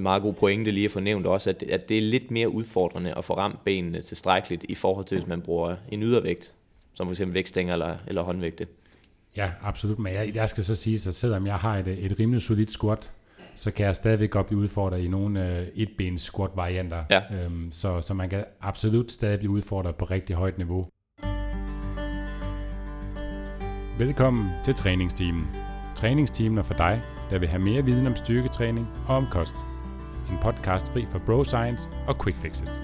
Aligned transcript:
meget 0.00 0.22
god 0.22 0.34
pointe 0.34 0.70
lige 0.70 0.84
at 0.84 0.90
få 0.90 1.00
nævnt 1.00 1.26
også, 1.26 1.50
at, 1.50 1.62
at 1.62 1.88
det 1.88 1.98
er 1.98 2.02
lidt 2.02 2.30
mere 2.30 2.48
udfordrende 2.48 3.14
at 3.18 3.24
få 3.24 3.36
ramt 3.36 3.64
benene 3.64 4.00
tilstrækkeligt 4.00 4.64
i 4.68 4.74
forhold 4.74 5.04
til, 5.04 5.18
hvis 5.18 5.28
man 5.28 5.42
bruger 5.42 5.76
en 5.88 6.02
ydervægt, 6.02 6.52
som 6.94 7.08
f.eks. 7.08 7.22
vægtstænger 7.26 7.72
eller, 7.72 7.96
eller 8.06 8.22
håndvægte. 8.22 8.66
Ja, 9.36 9.50
absolut. 9.62 9.98
Men 9.98 10.14
jeg, 10.14 10.34
jeg 10.34 10.48
skal 10.48 10.64
så 10.64 10.74
sige, 10.74 11.08
at 11.08 11.14
selvom 11.14 11.46
jeg 11.46 11.56
har 11.56 11.78
et, 11.78 11.88
et 11.88 12.20
rimelig 12.20 12.42
solidt 12.42 12.70
squat, 12.70 13.10
så 13.54 13.70
kan 13.70 13.86
jeg 13.86 13.96
stadigvæk 13.96 14.30
godt 14.30 14.46
blive 14.46 14.60
udfordret 14.60 15.00
i 15.00 15.08
nogle 15.08 15.58
øh, 15.58 15.66
etbens 15.74 16.22
squat 16.22 16.50
varianter. 16.54 17.04
Ja. 17.10 17.22
Øhm, 17.32 17.72
så, 17.72 18.00
så 18.00 18.14
man 18.14 18.28
kan 18.28 18.44
absolut 18.60 19.12
stadig 19.12 19.38
blive 19.38 19.50
udfordret 19.50 19.96
på 19.96 20.04
rigtig 20.04 20.36
højt 20.36 20.58
niveau. 20.58 20.86
Velkommen 23.98 24.50
til 24.64 24.74
træningsteamen. 24.74 25.46
Træningsteamen 25.96 26.58
er 26.58 26.62
for 26.62 26.74
dig, 26.74 27.02
der 27.30 27.38
vil 27.38 27.48
have 27.48 27.62
mere 27.62 27.84
viden 27.84 28.06
om 28.06 28.16
styrketræning 28.16 28.88
og 29.08 29.16
om 29.16 29.26
kost. 29.32 29.56
En 30.30 30.38
podcast 30.42 30.88
fri 30.88 31.06
for 31.10 31.18
bro 31.18 31.44
science 31.44 31.90
og 32.06 32.24
quick 32.24 32.38
fixes. 32.38 32.82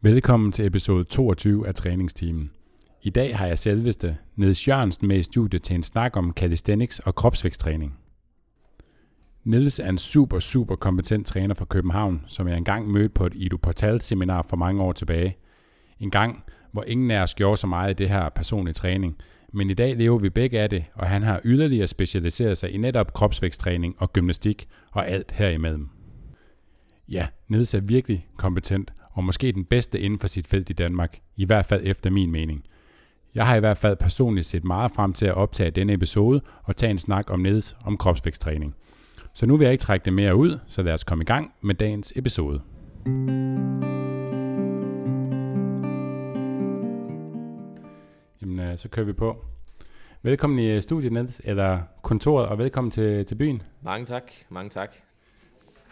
Velkommen 0.00 0.52
til 0.52 0.66
episode 0.66 1.04
22 1.04 1.68
af 1.68 1.74
træningsteamen. 1.74 2.50
I 3.02 3.10
dag 3.10 3.36
har 3.36 3.46
jeg 3.46 3.58
selveste 3.58 4.16
Niels 4.36 4.68
Jørgensen 4.68 5.08
med 5.08 5.18
i 5.18 5.22
studiet 5.22 5.62
til 5.62 5.76
en 5.76 5.82
snak 5.82 6.16
om 6.16 6.32
calisthenics 6.36 6.98
og 6.98 7.14
kropsvæksttræning. 7.14 7.98
Niels 9.44 9.78
er 9.78 9.88
en 9.88 9.98
super, 9.98 10.38
super 10.38 10.76
kompetent 10.76 11.26
træner 11.26 11.54
fra 11.54 11.64
København, 11.64 12.24
som 12.26 12.48
jeg 12.48 12.56
engang 12.56 12.90
mødte 12.90 13.14
på 13.14 13.26
et 13.26 13.32
Ido 13.36 13.56
Portal 13.56 14.00
seminar 14.00 14.46
for 14.48 14.56
mange 14.56 14.82
år 14.82 14.92
tilbage. 14.92 15.36
En 16.00 16.10
gang, 16.10 16.44
hvor 16.72 16.82
ingen 16.82 17.10
af 17.10 17.22
os 17.22 17.34
gjorde 17.34 17.56
så 17.56 17.66
meget 17.66 17.90
i 17.90 17.94
det 17.94 18.08
her 18.08 18.28
personlige 18.28 18.74
træning, 18.74 19.16
men 19.54 19.70
i 19.70 19.74
dag 19.74 19.96
lever 19.96 20.18
vi 20.18 20.30
begge 20.30 20.60
af 20.60 20.70
det, 20.70 20.84
og 20.94 21.06
han 21.06 21.22
har 21.22 21.40
yderligere 21.44 21.86
specialiseret 21.86 22.58
sig 22.58 22.70
i 22.70 22.76
netop 22.76 23.12
kropsvæksttræning 23.12 23.94
og 23.98 24.12
gymnastik 24.12 24.68
og 24.92 25.08
alt 25.08 25.32
herimellem. 25.32 25.88
Ja, 27.08 27.26
Niels 27.48 27.74
er 27.74 27.80
virkelig 27.80 28.28
kompetent, 28.36 28.92
og 29.12 29.24
måske 29.24 29.52
den 29.52 29.64
bedste 29.64 30.00
inden 30.00 30.18
for 30.18 30.26
sit 30.26 30.46
felt 30.46 30.70
i 30.70 30.72
Danmark, 30.72 31.18
i 31.36 31.44
hvert 31.44 31.66
fald 31.66 31.80
efter 31.84 32.10
min 32.10 32.30
mening. 32.30 32.64
Jeg 33.34 33.46
har 33.46 33.56
i 33.56 33.60
hvert 33.60 33.78
fald 33.78 33.96
personligt 33.96 34.46
set 34.46 34.64
meget 34.64 34.90
frem 34.90 35.12
til 35.12 35.26
at 35.26 35.34
optage 35.34 35.70
denne 35.70 35.92
episode 35.92 36.40
og 36.64 36.76
tage 36.76 36.90
en 36.90 36.98
snak 36.98 37.30
om 37.30 37.40
Niels 37.40 37.76
om 37.84 37.96
kropsvæksttræning. 37.96 38.74
Så 39.34 39.46
nu 39.46 39.56
vil 39.56 39.64
jeg 39.64 39.72
ikke 39.72 39.82
trække 39.82 40.04
det 40.04 40.12
mere 40.12 40.36
ud, 40.36 40.58
så 40.66 40.82
lad 40.82 40.94
os 40.94 41.04
komme 41.04 41.22
i 41.22 41.26
gang 41.26 41.52
med 41.62 41.74
dagens 41.74 42.12
episode. 42.16 42.60
Jamen, 43.06 43.93
øh, 48.74 48.78
så 48.78 48.88
kører 48.88 49.06
vi 49.06 49.12
på. 49.12 49.44
Velkommen 50.22 50.58
i 50.58 50.70
øh, 50.70 50.82
studiet, 50.82 51.12
Niels, 51.12 51.40
eller 51.44 51.80
kontoret, 52.02 52.48
og 52.48 52.58
velkommen 52.58 52.90
til, 52.90 53.24
til 53.26 53.34
byen. 53.34 53.62
Mange 53.82 54.06
tak, 54.06 54.32
mange 54.48 54.70
tak. 54.70 54.94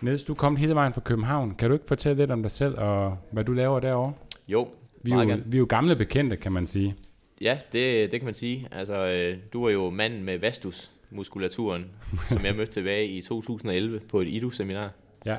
Niels, 0.00 0.24
du 0.24 0.34
kommet 0.34 0.60
hele 0.60 0.74
vejen 0.74 0.92
fra 0.92 1.00
København. 1.00 1.54
Kan 1.54 1.68
du 1.68 1.74
ikke 1.74 1.86
fortælle 1.88 2.22
lidt 2.22 2.30
om 2.30 2.42
dig 2.42 2.50
selv 2.50 2.78
og 2.78 3.18
hvad 3.30 3.44
du 3.44 3.52
laver 3.52 3.80
derovre? 3.80 4.12
Jo, 4.48 4.68
Vi 5.02 5.10
er, 5.10 5.14
jo, 5.14 5.28
gerne. 5.28 5.42
vi 5.46 5.56
er 5.56 5.58
jo 5.58 5.66
gamle 5.68 5.96
bekendte, 5.96 6.36
kan 6.36 6.52
man 6.52 6.66
sige. 6.66 6.94
Ja, 7.40 7.58
det, 7.72 8.10
det 8.12 8.20
kan 8.20 8.24
man 8.24 8.34
sige. 8.34 8.68
Altså, 8.72 9.06
øh, 9.06 9.38
du 9.52 9.64
er 9.64 9.70
jo 9.70 9.90
manden 9.90 10.24
med 10.24 10.38
vastus-muskulaturen, 10.38 11.84
som 12.30 12.44
jeg 12.44 12.56
mødte 12.56 12.72
tilbage 12.72 13.06
i 13.06 13.22
2011 13.22 14.00
på 14.00 14.20
et 14.20 14.28
IDU-seminar. 14.28 14.90
Ja. 15.26 15.36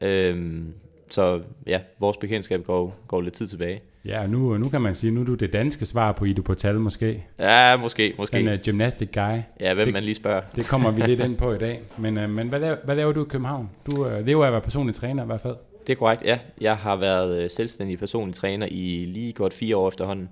Øhm, 0.00 0.74
så 1.12 1.40
ja, 1.66 1.80
vores 2.00 2.16
bekendtskab 2.16 2.64
går, 2.64 2.94
går 3.08 3.20
lidt 3.20 3.34
tid 3.34 3.48
tilbage. 3.48 3.80
Ja, 4.04 4.26
nu, 4.26 4.58
nu 4.58 4.68
kan 4.68 4.80
man 4.80 4.94
sige, 4.94 5.10
nu 5.10 5.20
er 5.20 5.24
du 5.24 5.34
det 5.34 5.52
danske 5.52 5.86
svar 5.86 6.12
på 6.12 6.24
Ido 6.24 6.42
Portal 6.42 6.80
måske. 6.80 7.24
Ja, 7.38 7.76
måske, 7.76 8.14
måske. 8.18 8.36
Den 8.38 8.48
uh, 8.48 8.54
gymnastic 8.64 9.08
guy. 9.14 9.38
ja, 9.60 9.74
hvem 9.74 9.84
det- 9.86 9.92
man 9.94 10.02
lige 10.02 10.14
spørger. 10.14 10.40
Det 10.56 10.66
kommer 10.66 10.90
vi 10.90 11.00
lidt 11.02 11.20
ind 11.26 11.36
på 11.36 11.52
i 11.52 11.58
dag. 11.58 11.80
Men, 11.98 12.18
uh, 12.18 12.30
men 12.30 12.48
hvad, 12.48 12.60
laver, 12.60 12.76
hvad 12.84 12.96
laver 12.96 13.12
du 13.12 13.24
i 13.24 13.28
København? 13.28 13.70
Du 13.90 14.06
uh, 14.06 14.26
lever 14.26 14.42
af 14.44 14.46
at 14.48 14.52
være 14.52 14.60
personlig 14.62 14.94
træner 14.94 15.22
i 15.22 15.26
hvert 15.26 15.40
fald. 15.40 15.56
Det 15.86 15.92
er 15.92 15.96
korrekt, 15.96 16.22
ja. 16.24 16.38
Jeg 16.60 16.76
har 16.76 16.96
været 16.96 17.44
øh, 17.44 17.50
selvstændig 17.50 17.98
personlig 17.98 18.34
træner 18.34 18.66
i 18.70 19.04
lige 19.08 19.32
godt 19.32 19.54
fire 19.54 19.76
år 19.76 19.88
efterhånden. 19.88 20.28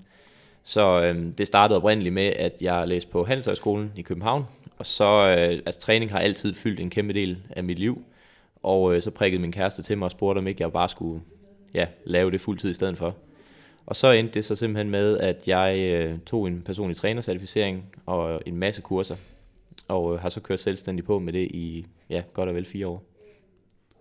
Så 0.64 1.02
øhm, 1.04 1.32
det 1.32 1.46
startede 1.46 1.76
oprindeligt 1.78 2.14
med, 2.14 2.32
at 2.36 2.52
jeg 2.60 2.88
læste 2.88 3.10
på 3.10 3.24
Handelshøjskolen 3.24 3.92
i 3.96 4.02
København. 4.02 4.44
Og 4.78 4.86
så, 4.86 5.04
øh, 5.28 5.60
altså 5.66 5.80
træning 5.80 6.10
har 6.12 6.18
altid 6.18 6.54
fyldt 6.54 6.80
en 6.80 6.90
kæmpe 6.90 7.12
del 7.12 7.38
af 7.50 7.64
mit 7.64 7.78
liv. 7.78 8.02
Og 8.62 8.94
øh, 8.94 9.02
så 9.02 9.10
prikkede 9.10 9.40
min 9.42 9.52
kæreste 9.52 9.82
til 9.82 9.98
mig 9.98 10.04
og 10.04 10.10
spurgte, 10.10 10.38
om 10.38 10.46
ikke 10.46 10.62
jeg 10.62 10.72
bare 10.72 10.88
skulle 10.88 11.22
ja, 11.74 11.86
lave 12.04 12.30
det 12.30 12.40
fuldtid 12.40 12.70
i 12.70 12.74
stedet 12.74 12.98
for. 12.98 13.16
Og 13.86 13.96
så 13.96 14.12
endte 14.12 14.34
det 14.34 14.44
så 14.44 14.54
simpelthen 14.54 14.90
med, 14.90 15.18
at 15.18 15.48
jeg 15.48 15.78
øh, 15.78 16.18
tog 16.26 16.46
en 16.46 16.62
personlig 16.62 16.96
trænercertificering 16.96 17.84
og 18.06 18.42
en 18.46 18.56
masse 18.56 18.82
kurser. 18.82 19.16
Og 19.88 20.14
øh, 20.14 20.20
har 20.20 20.28
så 20.28 20.40
kørt 20.40 20.60
selvstændig 20.60 21.04
på 21.04 21.18
med 21.18 21.32
det 21.32 21.48
i 21.50 21.86
ja, 22.10 22.22
godt 22.32 22.48
og 22.48 22.54
vel 22.54 22.64
fire 22.64 22.86
år. 22.86 23.04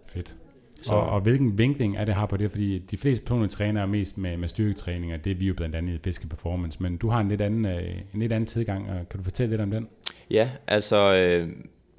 Fedt. 0.07 0.35
Så-. 0.81 0.93
Og, 0.93 1.09
og 1.09 1.21
hvilken 1.21 1.57
vinkling 1.57 1.97
er 1.97 2.05
det 2.05 2.15
har 2.15 2.25
på 2.25 2.37
det? 2.37 2.51
Fordi 2.51 2.79
de 2.79 2.97
fleste 2.97 3.25
personlige 3.25 3.49
trænere 3.49 3.83
er 3.83 3.87
mest 3.87 4.17
med, 4.17 4.37
med 4.37 4.47
styrketræning, 4.47 5.13
og 5.13 5.25
det 5.25 5.31
er 5.31 5.35
vi 5.35 5.45
jo 5.47 5.53
blandt 5.53 5.75
andet 5.75 5.93
i 5.93 5.97
Fiske 6.03 6.27
Performance. 6.27 6.83
Men 6.83 6.97
du 6.97 7.09
har 7.09 7.19
en 7.19 7.29
lidt 7.29 7.41
anden, 7.41 7.65
øh, 7.65 7.95
en 8.13 8.19
lidt 8.19 8.31
anden 8.31 8.47
tilgang, 8.47 8.89
og 8.89 9.09
kan 9.09 9.17
du 9.17 9.23
fortælle 9.23 9.49
lidt 9.49 9.61
om 9.61 9.71
den? 9.71 9.87
Ja, 10.31 10.49
altså 10.67 11.15
øh, 11.15 11.49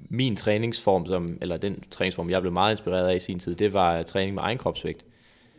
min 0.08 0.36
træningsform, 0.36 1.06
som, 1.06 1.38
eller 1.40 1.56
den 1.56 1.82
træningsform, 1.90 2.30
jeg 2.30 2.40
blev 2.40 2.52
meget 2.52 2.72
inspireret 2.72 3.08
af 3.08 3.16
i 3.16 3.20
sin 3.20 3.38
tid, 3.38 3.54
det 3.54 3.72
var 3.72 3.98
øh, 3.98 4.04
træning 4.04 4.34
med 4.34 4.42
egen 4.42 4.58
kropsvægt, 4.58 5.04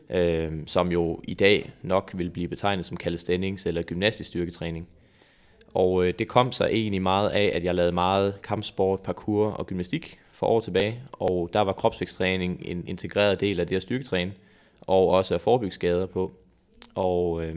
øh, 0.09 0.51
som 0.65 0.91
jo 0.91 1.19
i 1.23 1.33
dag 1.33 1.71
nok 1.81 2.11
vil 2.13 2.29
blive 2.29 2.47
betegnet 2.47 2.85
som 2.85 2.97
calisthenics 2.97 3.65
eller 3.65 3.81
gymnastisk 3.81 4.27
styrketræning. 4.27 4.87
Og 5.73 6.05
øh, 6.05 6.13
det 6.19 6.27
kom 6.27 6.51
så 6.51 6.65
egentlig 6.65 7.01
meget 7.01 7.29
af, 7.29 7.51
at 7.53 7.63
jeg 7.63 7.75
lavede 7.75 7.91
meget 7.91 8.41
kampsport, 8.41 8.99
parkour 8.99 9.47
og 9.47 9.67
gymnastik 9.67 10.19
for 10.31 10.47
år 10.47 10.59
tilbage, 10.59 11.01
og 11.11 11.49
der 11.53 11.61
var 11.61 11.73
kropsvægtstræning 11.73 12.61
en 12.65 12.83
integreret 12.87 13.39
del 13.39 13.59
af 13.59 13.67
det 13.67 13.75
at 13.75 13.81
styrketræne, 13.81 14.33
og 14.81 15.07
også 15.07 15.35
at 15.35 15.41
forebygge 15.41 15.73
skader 15.73 16.05
på. 16.05 16.31
Og 16.95 17.45
øh, 17.45 17.55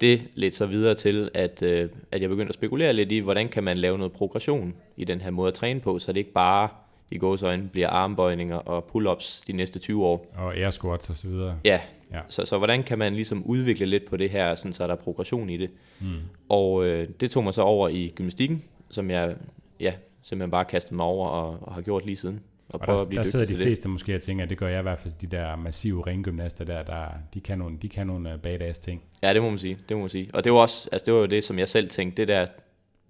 det 0.00 0.22
ledte 0.34 0.56
så 0.56 0.66
videre 0.66 0.94
til, 0.94 1.30
at, 1.34 1.62
øh, 1.62 1.88
at 2.10 2.22
jeg 2.22 2.30
begyndte 2.30 2.48
at 2.48 2.54
spekulere 2.54 2.92
lidt 2.92 3.12
i, 3.12 3.18
hvordan 3.18 3.48
kan 3.48 3.64
man 3.64 3.78
lave 3.78 3.98
noget 3.98 4.12
progression 4.12 4.74
i 4.96 5.04
den 5.04 5.20
her 5.20 5.30
måde 5.30 5.48
at 5.48 5.54
træne 5.54 5.80
på, 5.80 5.98
så 5.98 6.12
det 6.12 6.18
ikke 6.18 6.32
bare 6.32 6.68
i 7.10 7.18
gåsøjne 7.18 7.68
bliver 7.68 7.88
armbøjninger 7.88 8.56
og 8.56 8.84
pull-ups 8.92 9.44
de 9.46 9.52
næste 9.52 9.78
20 9.78 10.04
år. 10.04 10.26
Og 10.36 10.56
air 10.56 10.70
squats 10.70 11.10
og 11.10 11.16
så 11.16 11.28
videre. 11.28 11.58
Ja, 11.64 11.80
Ja. 12.12 12.20
Så, 12.28 12.44
så 12.44 12.58
hvordan 12.58 12.82
kan 12.82 12.98
man 12.98 13.14
ligesom 13.14 13.44
udvikle 13.44 13.86
lidt 13.86 14.04
på 14.10 14.16
det 14.16 14.30
her, 14.30 14.54
sådan, 14.54 14.72
så 14.72 14.86
der 14.86 14.92
er 14.92 14.96
progression 14.96 15.50
i 15.50 15.56
det. 15.56 15.70
Mm. 16.00 16.06
Og 16.48 16.84
øh, 16.84 17.08
det 17.20 17.30
tog 17.30 17.44
mig 17.44 17.54
så 17.54 17.62
over 17.62 17.88
i 17.88 18.12
gymnastikken, 18.14 18.64
som 18.90 19.10
jeg 19.10 19.36
ja, 19.80 19.92
simpelthen 20.22 20.50
bare 20.50 20.64
kastede 20.64 20.94
mig 20.96 21.06
over 21.06 21.28
og, 21.28 21.58
og 21.62 21.74
har 21.74 21.82
gjort 21.82 22.06
lige 22.06 22.16
siden. 22.16 22.40
Og, 22.68 22.80
Og 22.80 22.86
der, 22.86 22.92
at 22.92 23.08
blive 23.08 23.18
der 23.18 23.24
sidder 23.24 23.44
de 23.44 23.48
til 23.50 23.58
det. 23.58 23.64
fleste 23.66 23.88
måske 23.88 24.14
og 24.14 24.20
tænker, 24.20 24.44
at 24.44 24.50
det 24.50 24.58
gør 24.58 24.68
jeg 24.68 24.78
i 24.78 24.82
hvert 24.82 24.98
fald, 24.98 25.14
de 25.20 25.26
der 25.26 25.56
massive 25.56 26.06
ringgymnaster 26.06 26.64
der, 26.64 26.82
der 26.82 27.04
de 27.34 27.40
kan 27.40 27.58
nogle, 27.58 27.76
de 27.82 27.88
kan 27.88 28.06
nogle 28.06 28.32
øh, 28.32 28.38
badass 28.38 28.78
ting. 28.78 29.02
Ja, 29.22 29.34
det 29.34 29.42
må 29.42 29.50
man 29.50 29.58
sige. 29.58 29.78
Det 29.88 29.96
må 29.96 30.00
man 30.00 30.10
sige. 30.10 30.30
Og 30.34 30.44
det 30.44 30.52
var 30.52 30.58
også, 30.58 30.88
altså 30.92 31.06
det 31.06 31.14
var 31.14 31.20
jo 31.20 31.26
det, 31.26 31.44
som 31.44 31.58
jeg 31.58 31.68
selv 31.68 31.88
tænkte, 31.88 32.22
det 32.22 32.28
der, 32.28 32.46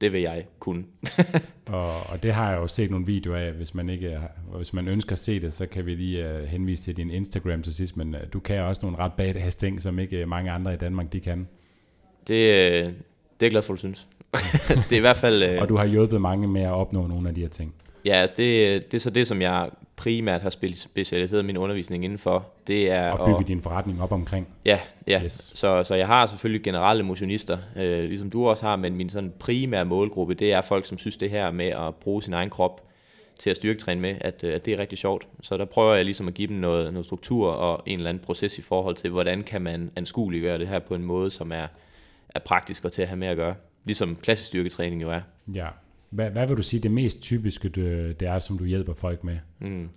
det 0.01 0.13
vil 0.13 0.21
jeg 0.21 0.45
kunne. 0.59 0.85
Og, 1.73 2.01
og 2.07 2.23
det 2.23 2.33
har 2.33 2.51
jeg 2.51 2.59
jo 2.61 2.67
set 2.67 2.91
nogle 2.91 3.07
videoer 3.07 3.39
af, 3.39 3.53
hvis 3.53 3.75
man 3.75 3.89
ikke 3.89 4.19
hvis 4.57 4.73
man 4.73 4.89
ønsker 4.89 5.13
at 5.13 5.19
se 5.19 5.41
det, 5.41 5.55
så 5.55 5.67
kan 5.67 5.87
vi 5.87 5.95
lige 5.95 6.35
uh, 6.35 6.45
henvise 6.45 6.85
til 6.85 6.97
din 6.97 7.11
Instagram 7.11 7.63
til 7.63 7.75
sidst, 7.75 7.97
men 7.97 8.15
uh, 8.15 8.21
du 8.33 8.41
kan 8.41 8.61
også 8.61 8.87
nogle 8.87 8.99
ret 8.99 9.13
badass 9.13 9.57
ting, 9.57 9.83
som 9.83 9.99
ikke 9.99 10.23
uh, 10.23 10.29
mange 10.29 10.51
andre 10.51 10.75
i 10.75 10.77
Danmark 10.77 11.13
de 11.13 11.21
kan. 11.21 11.39
Det, 11.39 12.29
det 12.29 12.87
er 12.87 12.93
jeg 13.41 13.51
glad 13.51 13.63
for, 13.63 13.73
du 13.73 13.79
synes. 13.79 14.07
det 14.69 14.93
er 14.93 14.97
i 14.97 15.01
hvert 15.01 15.17
fald... 15.17 15.43
Øh, 15.43 15.61
Og 15.61 15.69
du 15.69 15.77
har 15.77 15.85
hjulpet 15.85 16.21
mange 16.21 16.49
med 16.49 16.63
at 16.63 16.73
opnå 16.73 17.07
nogle 17.07 17.29
af 17.29 17.35
de 17.35 17.41
her 17.41 17.49
ting. 17.49 17.75
Ja, 18.07 18.15
altså 18.15 18.35
det, 18.37 18.93
det 18.93 18.97
er 18.97 19.01
så 19.01 19.11
det, 19.11 19.27
som 19.27 19.43
jeg 19.43 19.71
primært 19.97 20.43
har 20.43 20.51
specialiseret 20.75 21.45
min 21.45 21.57
undervisning 21.57 22.05
indenfor. 22.05 22.47
Det 22.67 22.91
er 22.91 23.11
Og 23.11 23.27
bygge 23.27 23.55
din 23.55 23.63
forretning 23.63 24.03
op 24.03 24.13
omkring. 24.13 24.49
Ja, 24.65 24.79
ja. 25.07 25.21
Yes. 25.25 25.53
Så, 25.55 25.85
så 25.85 25.95
jeg 25.95 26.07
har 26.07 26.27
selvfølgelig 26.27 26.63
generelle 26.63 27.03
motionister, 27.03 27.59
øh, 27.77 28.05
ligesom 28.05 28.31
du 28.31 28.49
også 28.49 28.67
har, 28.67 28.77
men 28.77 28.97
min 28.97 29.11
sådan 29.11 29.33
primære 29.39 29.85
målgruppe, 29.85 30.35
det 30.35 30.53
er 30.53 30.61
folk, 30.61 30.87
som 30.87 30.99
synes 30.99 31.17
det 31.17 31.31
her 31.31 31.51
med 31.51 31.67
at 31.67 31.95
bruge 31.95 32.23
sin 32.23 32.35
egen 32.35 32.51
krop 32.51 32.83
til 33.39 33.51
at 33.51 33.57
styrketræne 33.57 34.01
med, 34.01 34.15
at, 34.21 34.45
øh, 34.45 34.55
at 34.55 34.65
det 34.65 34.73
er 34.75 34.79
rigtig 34.79 34.99
sjovt. 34.99 35.29
Så 35.43 35.57
der 35.57 35.65
prøver 35.65 35.95
jeg 35.95 36.05
ligesom 36.05 36.29
at 36.29 36.35
give 36.35 36.49
dem 36.49 36.57
noget, 36.57 36.93
noget 36.93 37.07
struktur 37.07 37.51
og 37.51 37.83
en 37.87 37.99
eller 37.99 38.09
anden 38.09 38.23
proces 38.25 38.59
i 38.59 38.63
forhold 38.63 38.95
til, 38.95 39.11
hvordan 39.11 39.43
kan 39.43 39.63
man 39.63 39.91
anskueliggøre 39.97 40.59
det 40.59 40.69
her 40.69 40.79
på 40.79 40.95
en 40.95 41.03
måde, 41.03 41.31
som 41.31 41.53
er, 41.53 41.67
er 42.29 42.41
praktisk 42.41 42.85
og 42.85 42.93
til 42.93 43.03
at 43.03 43.09
have 43.09 43.19
med 43.19 43.29
at 43.29 43.37
gøre. 43.37 43.55
Ligesom 43.85 44.17
klassisk 44.23 44.49
styrketræning 44.49 45.03
jo 45.03 45.11
er. 45.11 45.21
Ja. 45.55 45.67
Hvad, 46.11 46.31
hvad 46.31 46.47
vil 46.47 46.57
du 46.57 46.63
sige 46.63 46.81
det 46.81 46.91
mest 46.91 47.21
typiske, 47.21 47.69
det, 47.69 48.21
det 48.21 48.29
er, 48.29 48.39
som 48.39 48.59
du 48.59 48.65
hjælper 48.65 48.95
folk 48.95 49.25
med? 49.25 49.39
Mm. 49.59 49.89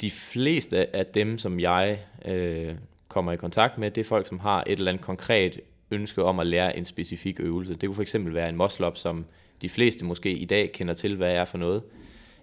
De 0.00 0.10
fleste 0.10 0.96
af 0.96 1.06
dem, 1.06 1.38
som 1.38 1.60
jeg 1.60 1.98
øh, 2.24 2.74
kommer 3.08 3.32
i 3.32 3.36
kontakt 3.36 3.78
med, 3.78 3.90
det 3.90 4.00
er 4.00 4.04
folk, 4.04 4.28
som 4.28 4.38
har 4.38 4.64
et 4.66 4.78
eller 4.78 4.92
andet 4.92 5.04
konkret 5.04 5.60
ønske 5.90 6.22
om 6.22 6.38
at 6.38 6.46
lære 6.46 6.76
en 6.76 6.84
specifik 6.84 7.40
øvelse. 7.40 7.72
Det 7.72 7.82
kunne 7.88 7.94
for 7.94 8.02
eksempel 8.02 8.34
være 8.34 8.48
en 8.48 8.56
muscle 8.56 8.86
up, 8.86 8.96
som 8.96 9.24
de 9.62 9.68
fleste 9.68 10.04
måske 10.04 10.32
i 10.32 10.44
dag 10.44 10.72
kender 10.72 10.94
til, 10.94 11.16
hvad 11.16 11.32
er 11.32 11.44
for 11.44 11.58
noget. 11.58 11.82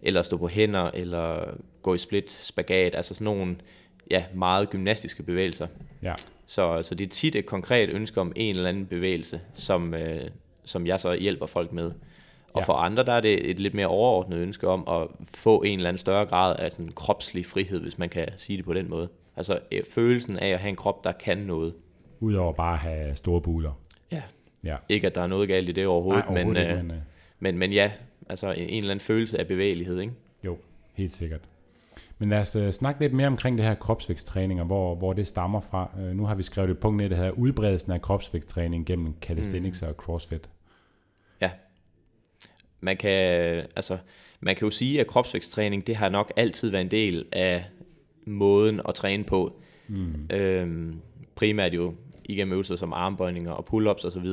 Eller 0.02 0.22
stå 0.22 0.38
på 0.38 0.48
hænder, 0.48 0.92
eller 0.94 1.58
gå 1.82 1.94
i 1.94 1.98
split, 1.98 2.32
spagat, 2.32 2.96
altså 2.96 3.14
sådan 3.14 3.26
nogle 3.26 3.56
ja, 4.12 4.24
meget 4.34 4.70
gymnastiske 4.70 5.24
bevægelser. 5.24 5.68
Ja. 6.04 6.14
Så, 6.46 6.82
så 6.82 6.96
det 6.96 7.06
er 7.06 7.10
tit 7.10 7.36
et 7.36 7.46
konkret 7.46 7.90
ønske 7.90 8.22
om 8.22 8.34
en 8.36 8.56
eller 8.56 8.70
anden 8.70 8.86
bevægelse, 8.86 9.42
som, 9.54 9.94
øh, 9.94 10.22
som 10.66 10.88
jeg 10.88 11.00
så 11.00 11.14
hjælper 11.14 11.46
folk 11.46 11.74
med. 11.74 11.92
Og 12.60 12.64
Ja. 12.68 12.74
for 12.74 12.74
andre, 12.74 13.04
der 13.06 13.12
er 13.14 13.22
det 13.22 13.50
et 13.50 13.60
lidt 13.60 13.74
mere 13.74 13.88
overordnet 13.88 14.38
ønske 14.38 14.68
om 14.68 14.84
at 14.88 15.08
få 15.36 15.62
en 15.62 15.80
eller 15.80 15.90
anden 15.90 15.98
større 15.98 16.26
grad 16.26 16.56
af 16.60 16.72
sådan 16.72 16.92
kropslig 16.96 17.46
frihed, 17.46 17.82
hvis 17.82 17.98
man 17.98 18.10
kan 18.10 18.28
sige 18.36 18.58
det 18.58 18.66
på 18.66 18.74
den 18.74 18.90
måde. 18.90 19.10
Altså 19.38 19.60
øh, 19.72 19.84
følelsen 19.96 20.40
af 20.40 20.48
at 20.48 20.60
have 20.60 20.70
en 20.70 20.76
krop, 20.76 21.04
der 21.04 21.12
kan 21.12 21.38
noget. 21.38 21.74
Udover 22.20 22.54
bare 22.54 22.74
at 22.74 22.80
have 22.80 23.16
store 23.16 23.42
buler. 23.42 23.72
Ja. 24.12 24.22
Ja. 24.64 24.76
Ikke 24.90 25.08
at 25.08 25.16
der 25.16 25.22
er 25.22 25.28
noget 25.28 25.48
galt 25.48 25.70
i 25.70 25.72
det 25.72 25.88
overhovedet, 25.88 26.26
Nej, 26.26 26.34
men, 26.34 26.38
overhovedet 26.38 26.66
øh, 26.66 26.78
ikke, 26.78 26.84
men 26.84 26.92
øh, 26.92 27.02
men, 27.40 27.58
men 27.58 27.72
ja, 27.72 27.92
altså 28.30 28.52
en, 28.52 28.70
en 28.70 28.78
eller 28.78 28.92
anden 28.92 29.06
følelse 29.06 29.40
af 29.40 29.48
bevægelighed, 29.48 30.00
ikke? 30.00 30.14
jo, 30.44 30.58
helt 30.94 31.12
sikkert. 31.12 31.42
Men 32.18 32.30
lad 32.30 32.40
os 32.40 32.56
øh, 32.56 32.72
snakke 32.72 33.00
lidt 33.02 33.14
mere 33.14 33.28
omkring 33.28 33.58
det 33.58 33.66
her 33.66 33.76
kropsvægtstræning, 33.76 34.60
og 34.60 34.66
hvor, 34.66 34.96
hvor 34.96 35.14
det 35.14 35.28
stammer 35.28 35.60
fra. 35.60 35.90
Øh, 36.00 36.16
nu 36.16 36.26
har 36.26 36.36
vi 36.36 36.44
skrevet 36.44 36.70
et 36.70 36.80
punkt 36.80 36.98
ned, 36.98 37.10
der 37.10 37.16
hedder 37.16 37.32
udbredelsen 37.32 37.92
af 37.92 38.02
kropsvægtstræning 38.02 38.86
gennem 38.86 39.14
calisthenics 39.22 39.82
mm. 39.82 39.88
og 39.88 39.94
crossfit. 39.94 40.50
Man 42.81 42.98
kan, 42.98 43.12
altså, 43.76 43.98
man 44.40 44.56
kan 44.56 44.66
jo 44.66 44.72
sige, 44.72 45.00
at 45.00 45.08
kropsvægtstræning, 45.08 45.88
det 45.88 45.96
har 45.96 46.10
nok 46.10 46.34
altid 46.36 46.70
været 46.70 46.81
en 46.81 46.92
del 46.92 47.26
af 47.31 47.66
måden 48.26 48.81
at 48.88 48.96
træne 48.96 49.24
på. 49.24 49.54
Mm. 49.88 50.28
Øhm, 50.36 50.96
primært 51.36 51.74
jo 51.74 51.94
igennem 52.26 52.52
øvelser 52.54 52.76
som 52.76 52.94
armbøjninger 52.94 53.52
og 53.52 53.66
pull-ups 53.74 54.08
osv. 54.08 54.26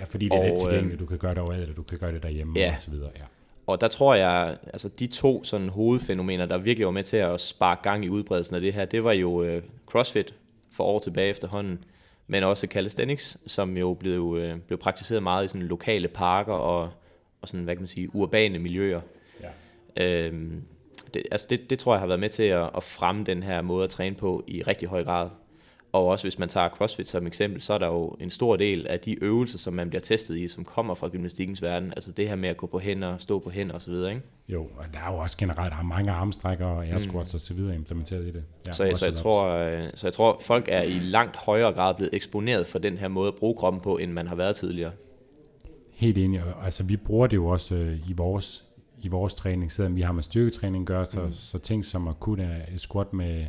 Ja, 0.00 0.04
fordi 0.08 0.28
det 0.28 0.38
er 0.38 0.50
Og, 0.52 0.58
tilgængeligt. 0.58 1.00
Du 1.00 1.06
kan 1.06 1.18
gøre 1.18 1.30
det 1.34 1.38
overalt, 1.42 1.62
eller 1.62 1.74
du 1.74 1.82
kan 1.82 1.98
gøre 1.98 2.12
det 2.12 2.22
derhjemme 2.22 2.58
Ja. 2.60 2.72
og 2.74 2.80
så 2.80 2.90
videre. 2.90 3.10
Ja. 3.16 3.22
og 3.66 3.80
der 3.80 3.88
tror 3.88 4.14
jeg, 4.14 4.56
altså 4.72 4.88
de 4.88 5.06
to 5.06 5.44
sådan 5.44 5.68
hovedfænomener, 5.68 6.46
der 6.46 6.58
virkelig 6.58 6.86
var 6.86 6.92
med 6.92 7.02
til 7.04 7.16
at 7.16 7.40
sparke 7.40 7.82
gang 7.82 8.04
i 8.04 8.08
udbredelsen 8.08 8.54
af 8.54 8.60
det 8.60 8.72
her, 8.72 8.84
det 8.84 9.04
var 9.04 9.12
jo 9.12 9.42
øh, 9.42 9.62
CrossFit 9.86 10.34
for 10.72 10.84
år 10.84 10.98
tilbage 10.98 11.30
efterhånden, 11.30 11.84
men 12.26 12.42
også 12.42 12.66
calisthenics, 12.66 13.38
som 13.46 13.76
jo 13.76 13.94
blev, 13.94 14.36
øh, 14.40 14.56
blev 14.66 14.78
praktiseret 14.78 15.22
meget 15.22 15.44
i 15.44 15.48
sådan 15.48 15.62
lokale 15.66 16.08
parker 16.08 16.52
og, 16.52 16.90
og 17.42 17.48
sådan, 17.48 17.64
hvad 17.64 17.74
kan 17.74 17.82
man 17.82 17.88
sige, 17.88 18.14
urbane 18.14 18.58
miljøer. 18.58 19.00
Ja. 19.96 20.04
Øhm, 20.04 20.62
det, 21.14 21.22
altså 21.30 21.46
det, 21.50 21.70
det 21.70 21.78
tror 21.78 21.94
jeg 21.94 22.00
har 22.00 22.06
været 22.06 22.20
med 22.20 22.28
til 22.28 22.42
at, 22.42 22.70
at 22.76 22.82
fremme 22.82 23.24
den 23.24 23.42
her 23.42 23.62
måde 23.62 23.84
at 23.84 23.90
træne 23.90 24.16
på 24.16 24.44
i 24.46 24.62
rigtig 24.62 24.88
høj 24.88 25.04
grad. 25.04 25.30
Og 25.92 26.06
også 26.06 26.24
hvis 26.24 26.38
man 26.38 26.48
tager 26.48 26.68
CrossFit 26.68 27.08
som 27.08 27.26
eksempel, 27.26 27.60
så 27.60 27.72
er 27.74 27.78
der 27.78 27.86
jo 27.86 28.16
en 28.20 28.30
stor 28.30 28.56
del 28.56 28.86
af 28.86 29.00
de 29.00 29.24
øvelser, 29.24 29.58
som 29.58 29.74
man 29.74 29.88
bliver 29.88 30.00
testet 30.00 30.38
i, 30.38 30.48
som 30.48 30.64
kommer 30.64 30.94
fra 30.94 31.08
gymnastikkens 31.08 31.62
verden. 31.62 31.92
Altså 31.96 32.12
det 32.12 32.28
her 32.28 32.36
med 32.36 32.48
at 32.48 32.56
gå 32.56 32.66
på 32.66 32.78
hænder, 32.78 33.18
stå 33.18 33.38
på 33.38 33.50
hænder 33.50 33.74
osv. 33.74 33.92
Ikke? 33.92 34.20
Jo, 34.48 34.62
og 34.62 34.84
der 34.94 34.98
er 35.00 35.12
jo 35.12 35.18
også 35.18 35.36
generelt 35.36 35.72
der 35.72 35.78
er 35.78 35.82
mange 35.82 36.10
armstrækker 36.10 36.66
og 36.66 36.86
air 36.86 36.98
squats 36.98 37.34
og 37.34 37.40
så 37.40 37.54
videre 37.54 37.74
implementeret 37.74 38.22
i 38.22 38.26
det. 38.32 38.44
Ja, 38.66 38.70
Mm. 38.70 38.72
Så, 38.72 38.90
så, 38.94 39.06
jeg 39.06 39.14
tror, 39.14 39.44
øh, 39.48 39.88
så 39.94 40.06
jeg 40.06 40.14
tror, 40.14 40.40
folk 40.46 40.68
er 40.68 40.82
i 40.82 40.98
langt 40.98 41.36
højere 41.36 41.72
grad 41.72 41.94
blevet 41.94 42.14
eksponeret 42.14 42.66
for 42.66 42.78
den 42.78 42.98
her 42.98 43.08
måde 43.08 43.28
at 43.28 43.34
bruge 43.34 43.54
kroppen 43.54 43.82
på, 43.82 43.96
end 43.96 44.12
man 44.12 44.26
har 44.26 44.34
været 44.34 44.56
tidligere. 44.56 44.92
Helt 45.98 46.18
enig. 46.18 46.42
Altså, 46.62 46.82
vi 46.82 46.96
bruger 46.96 47.26
det 47.26 47.36
jo 47.36 47.46
også 47.46 47.74
øh, 47.74 48.10
i 48.10 48.12
vores 48.12 48.64
i 49.00 49.08
vores 49.08 49.34
træning, 49.34 49.72
selvom 49.72 49.96
vi 49.96 50.00
har 50.00 50.12
med 50.12 50.22
styrketræning 50.22 50.82
at 50.82 50.86
gøre, 50.86 51.04
så, 51.04 51.22
mm. 51.22 51.32
så 51.32 51.58
ting 51.58 51.84
som 51.84 52.08
at 52.08 52.20
kunne 52.20 52.66
squat 52.76 53.12
med 53.12 53.46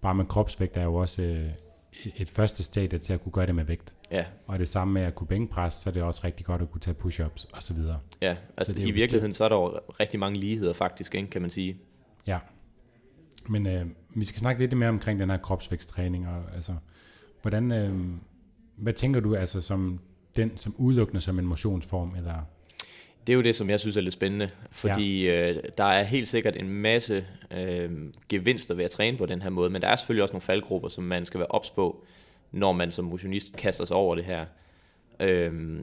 bare 0.00 0.14
med 0.14 0.24
kropsvægt 0.24 0.76
er 0.76 0.82
jo 0.82 0.94
også 0.94 1.22
uh, 1.22 2.20
et 2.20 2.30
første 2.30 2.64
stadie 2.64 2.98
til 2.98 3.12
at 3.12 3.22
kunne 3.22 3.32
gøre 3.32 3.46
det 3.46 3.54
med 3.54 3.64
vægt. 3.64 3.94
Ja, 4.10 4.24
Og 4.46 4.58
det 4.58 4.68
samme 4.68 4.94
med 4.94 5.02
at 5.02 5.14
kunne 5.14 5.26
bænkpres, 5.26 5.74
så 5.74 5.90
er 5.90 5.94
det 5.94 6.02
også 6.02 6.20
rigtig 6.24 6.46
godt 6.46 6.62
at 6.62 6.70
kunne 6.70 6.80
tage 6.80 6.96
push-ups 7.04 7.46
og 7.52 7.62
så 7.62 7.74
videre. 7.74 8.00
ja. 8.20 8.36
Altså 8.56 8.72
Så 8.72 8.80
det 8.80 8.88
i 8.88 8.90
virkeligheden, 8.90 9.32
så 9.32 9.44
er 9.44 9.48
der 9.48 9.56
jo 9.56 9.78
rigtig 10.00 10.20
mange 10.20 10.38
ligheder 10.38 10.72
faktisk, 10.72 11.14
ikke, 11.14 11.30
kan 11.30 11.40
man 11.40 11.50
sige. 11.50 11.76
Ja. 12.26 12.38
Men 13.48 13.66
øh, 13.66 13.86
vi 14.14 14.24
skal 14.24 14.40
snakke 14.40 14.62
lidt 14.62 14.78
mere 14.78 14.88
omkring 14.88 15.20
den 15.20 15.30
her 15.30 15.36
kropsvægtstræning. 15.36 16.28
Og, 16.28 16.42
altså, 16.54 16.74
hvordan, 17.42 17.72
øh, 17.72 17.94
hvad 18.76 18.92
tænker 18.92 19.20
du 19.20 19.34
altså 19.34 19.60
som 19.60 20.00
den 20.42 20.56
som 20.56 20.74
udelukkende 20.78 21.20
som 21.20 21.38
en 21.38 21.46
motionsform? 21.46 22.14
Eller, 22.16 22.34
Det 23.26 23.32
er 23.32 23.36
jo 23.36 23.42
det, 23.42 23.56
som 23.56 23.70
jeg 23.70 23.80
synes 23.80 23.96
er 23.96 24.00
lidt 24.00 24.14
spændende, 24.14 24.48
fordi 24.70 25.24
ja. 25.24 25.50
øh, 25.50 25.62
der 25.78 25.84
er 25.84 26.02
helt 26.02 26.28
sikkert 26.28 26.56
en 26.56 26.68
masse 26.68 27.24
øh, 27.50 27.90
gevinster 28.28 28.74
ved 28.74 28.84
at 28.84 28.90
træne 28.90 29.16
på 29.16 29.26
den 29.26 29.42
her 29.42 29.50
måde, 29.50 29.70
men 29.70 29.82
der 29.82 29.88
er 29.88 29.96
selvfølgelig 29.96 30.22
også 30.22 30.32
nogle 30.32 30.42
faldgrupper, 30.42 30.88
som 30.88 31.04
man 31.04 31.26
skal 31.26 31.38
være 31.40 31.46
ops 31.50 31.70
på, 31.70 32.04
når 32.52 32.72
man 32.72 32.90
som 32.90 33.04
motionist 33.04 33.56
kaster 33.56 33.84
sig 33.84 33.96
over 33.96 34.14
det 34.14 34.24
her. 34.24 34.44
Øh, 35.20 35.80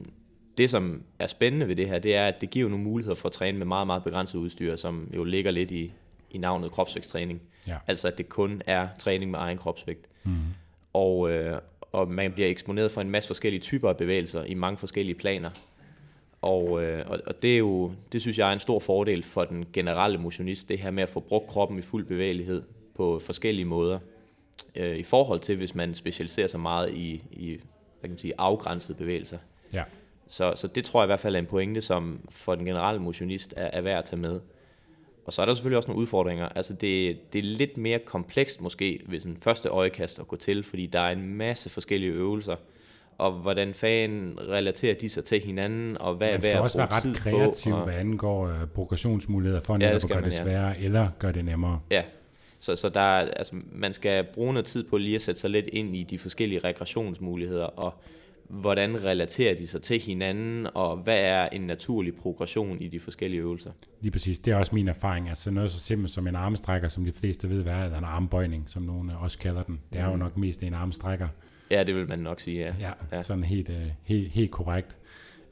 det, 0.58 0.70
som 0.70 1.02
er 1.18 1.26
spændende 1.26 1.68
ved 1.68 1.76
det 1.76 1.88
her, 1.88 1.98
det 1.98 2.16
er, 2.16 2.26
at 2.26 2.40
det 2.40 2.50
giver 2.50 2.68
nogle 2.68 2.84
muligheder 2.84 3.14
for 3.16 3.28
at 3.28 3.32
træne 3.32 3.58
med 3.58 3.66
meget, 3.66 3.86
meget 3.86 4.04
begrænset 4.04 4.38
udstyr, 4.38 4.76
som 4.76 5.10
jo 5.16 5.24
ligger 5.24 5.50
lidt 5.50 5.70
i, 5.70 5.92
i 6.30 6.38
navnet 6.38 6.70
kropsvægtstræning. 6.70 7.40
Ja. 7.66 7.76
Altså, 7.86 8.08
at 8.08 8.18
det 8.18 8.28
kun 8.28 8.62
er 8.66 8.88
træning 8.98 9.30
med 9.30 9.38
egen 9.38 9.58
kropsvægt. 9.58 10.06
mm, 10.24 10.32
Og, 10.92 11.30
øh, 11.30 11.58
og 11.92 12.08
man 12.08 12.32
bliver 12.32 12.48
eksponeret 12.48 12.92
for 12.92 13.00
en 13.00 13.10
masse 13.10 13.26
forskellige 13.26 13.60
typer 13.60 13.88
af 13.88 13.96
bevægelser 13.96 14.44
i 14.44 14.54
mange 14.54 14.78
forskellige 14.78 15.14
planer. 15.14 15.50
Og, 16.42 16.82
øh, 16.82 17.04
og, 17.26 17.42
det 17.42 17.54
er 17.54 17.58
jo, 17.58 17.92
det 18.12 18.20
synes 18.20 18.38
jeg 18.38 18.48
er 18.48 18.52
en 18.52 18.60
stor 18.60 18.78
fordel 18.78 19.22
for 19.22 19.44
den 19.44 19.66
generelle 19.72 20.18
motionist, 20.18 20.68
det 20.68 20.78
her 20.78 20.90
med 20.90 21.02
at 21.02 21.08
få 21.08 21.20
brugt 21.20 21.46
kroppen 21.46 21.78
i 21.78 21.82
fuld 21.82 22.04
bevægelighed 22.04 22.62
på 22.96 23.18
forskellige 23.18 23.64
måder. 23.64 23.98
Øh, 24.74 24.96
I 24.96 25.02
forhold 25.02 25.40
til, 25.40 25.56
hvis 25.56 25.74
man 25.74 25.94
specialiserer 25.94 26.46
sig 26.46 26.60
meget 26.60 26.90
i, 26.90 27.24
i 27.30 27.48
hvad 28.00 28.02
kan 28.02 28.10
man 28.10 28.18
sige, 28.18 28.32
afgrænsede 28.38 28.98
bevægelser. 28.98 29.38
ja. 29.72 29.84
Så, 30.30 30.52
så 30.56 30.68
det 30.68 30.84
tror 30.84 31.00
jeg 31.00 31.06
i 31.06 31.10
hvert 31.10 31.20
fald 31.20 31.34
er 31.34 31.38
en 31.38 31.46
pointe, 31.46 31.80
som 31.80 32.20
for 32.30 32.54
den 32.54 32.64
generelle 32.64 33.00
motionist 33.00 33.54
er, 33.56 33.70
er 33.72 33.80
værd 33.80 33.98
at 33.98 34.04
tage 34.04 34.20
med. 34.20 34.40
Og 35.28 35.32
så 35.34 35.42
er 35.42 35.46
der 35.46 35.54
selvfølgelig 35.54 35.76
også 35.76 35.88
nogle 35.88 36.02
udfordringer. 36.02 36.48
Altså 36.48 36.72
det, 36.72 37.18
det 37.32 37.38
er 37.38 37.42
lidt 37.42 37.76
mere 37.76 37.98
komplekst 37.98 38.60
måske 38.60 39.00
ved 39.08 39.20
sådan 39.20 39.36
første 39.40 39.68
øjekast 39.68 40.18
at 40.18 40.28
gå 40.28 40.36
til, 40.36 40.64
fordi 40.64 40.86
der 40.86 41.00
er 41.00 41.12
en 41.12 41.34
masse 41.34 41.70
forskellige 41.70 42.12
øvelser. 42.12 42.56
Og 43.18 43.32
hvordan 43.32 43.74
fanden 43.74 44.38
relaterer 44.48 44.94
de 44.94 45.08
sig 45.08 45.24
til 45.24 45.40
hinanden, 45.40 45.98
og 46.00 46.14
hvad 46.14 46.28
Man 46.28 46.36
er 46.36 46.40
skal 46.40 46.50
værd 46.50 46.56
at 46.58 46.62
også 46.62 46.78
bruge 46.78 46.88
være 46.90 47.10
ret 47.10 47.16
kreativ, 47.16 47.72
på. 47.72 47.78
Og, 47.78 47.84
hvad 47.84 47.94
angår 47.94 48.46
øh, 48.48 48.66
progressionsmuligheder 48.74 49.60
for 49.60 49.78
Ja, 49.80 49.88
at 49.90 50.00
skal 50.00 50.14
gøre 50.14 50.20
man, 50.22 50.30
det 50.30 50.36
ja. 50.36 50.42
sværere, 50.42 50.78
eller 50.80 51.08
gøre 51.18 51.32
det 51.32 51.44
nemmere. 51.44 51.80
ja, 51.90 52.02
så, 52.60 52.76
så 52.76 52.88
der, 52.88 53.00
er- 53.00 53.30
altså, 53.36 53.56
man 53.72 53.92
skal 53.92 54.24
bruge 54.34 54.52
noget 54.52 54.66
tid 54.66 54.84
på 54.84 54.96
lige 54.98 55.16
at 55.16 55.22
sætte 55.22 55.40
sig 55.40 55.50
lidt 55.50 55.66
ind 55.72 55.96
i 55.96 56.02
de 56.02 56.18
forskellige 56.18 56.58
regressionsmuligheder, 56.64 57.64
og 57.64 57.94
hvordan 58.48 59.04
relaterer 59.04 59.54
de 59.54 59.66
sig 59.66 59.82
til 59.82 60.00
hinanden, 60.00 60.66
og 60.74 60.96
hvad 60.96 61.20
er 61.24 61.48
en 61.52 61.60
naturlig 61.60 62.14
progression 62.14 62.78
i 62.80 62.88
de 62.88 63.00
forskellige 63.00 63.40
øvelser. 63.40 63.70
Lige 64.00 64.10
præcis, 64.12 64.38
det 64.38 64.52
er 64.52 64.56
også 64.56 64.74
min 64.74 64.88
erfaring. 64.88 65.28
Altså 65.28 65.50
noget 65.50 65.70
så 65.70 65.78
simpelt 65.78 66.10
som 66.10 66.26
en 66.26 66.36
armstrækker, 66.36 66.88
som 66.88 67.04
de 67.04 67.12
fleste 67.12 67.50
ved, 67.50 67.62
hvad 67.62 67.72
er, 67.72 67.84
eller 67.84 67.98
en 67.98 68.04
armbøjning, 68.04 68.64
som 68.66 68.82
nogen 68.82 69.10
også 69.10 69.38
kalder 69.38 69.62
den. 69.62 69.80
Det 69.92 70.00
er 70.00 70.04
jo 70.04 70.10
Mhm. 70.10 70.18
nok 70.18 70.36
mest 70.36 70.62
en 70.62 70.74
armstrækker. 70.74 71.28
Ja, 71.70 71.84
det 71.84 71.94
vil 71.94 72.08
man 72.08 72.18
nok 72.18 72.40
sige, 72.40 72.74
ja. 72.80 72.92
Ja, 73.12 73.22
sådan 73.22 73.44
helt, 73.44 73.68
øh, 73.68 73.86
helt, 74.02 74.28
helt 74.32 74.50
korrekt. 74.50 74.96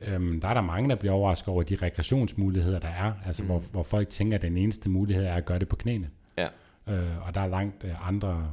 Øhm, 0.00 0.40
der 0.40 0.48
er 0.48 0.54
der 0.54 0.60
mange, 0.60 0.88
der 0.90 0.94
bliver 0.96 1.12
overrasket 1.12 1.48
over 1.48 1.62
de 1.62 1.76
regressionsmuligheder, 1.76 2.78
der 2.78 2.88
er. 2.88 3.12
Altså 3.26 3.42
mm. 3.42 3.48
hvor, 3.48 3.58
hvor 3.72 3.82
folk 3.82 4.08
tænker, 4.08 4.36
at 4.38 4.42
den 4.42 4.56
eneste 4.56 4.90
mulighed 4.90 5.24
er 5.24 5.34
at 5.34 5.44
gøre 5.44 5.58
det 5.58 5.68
på 5.68 5.76
knæene. 5.76 6.10
Ja. 6.38 6.46
Øh, 6.88 7.26
og 7.26 7.34
der 7.34 7.40
er 7.40 7.46
langt 7.46 7.84
øh, 7.84 8.08
andre 8.08 8.50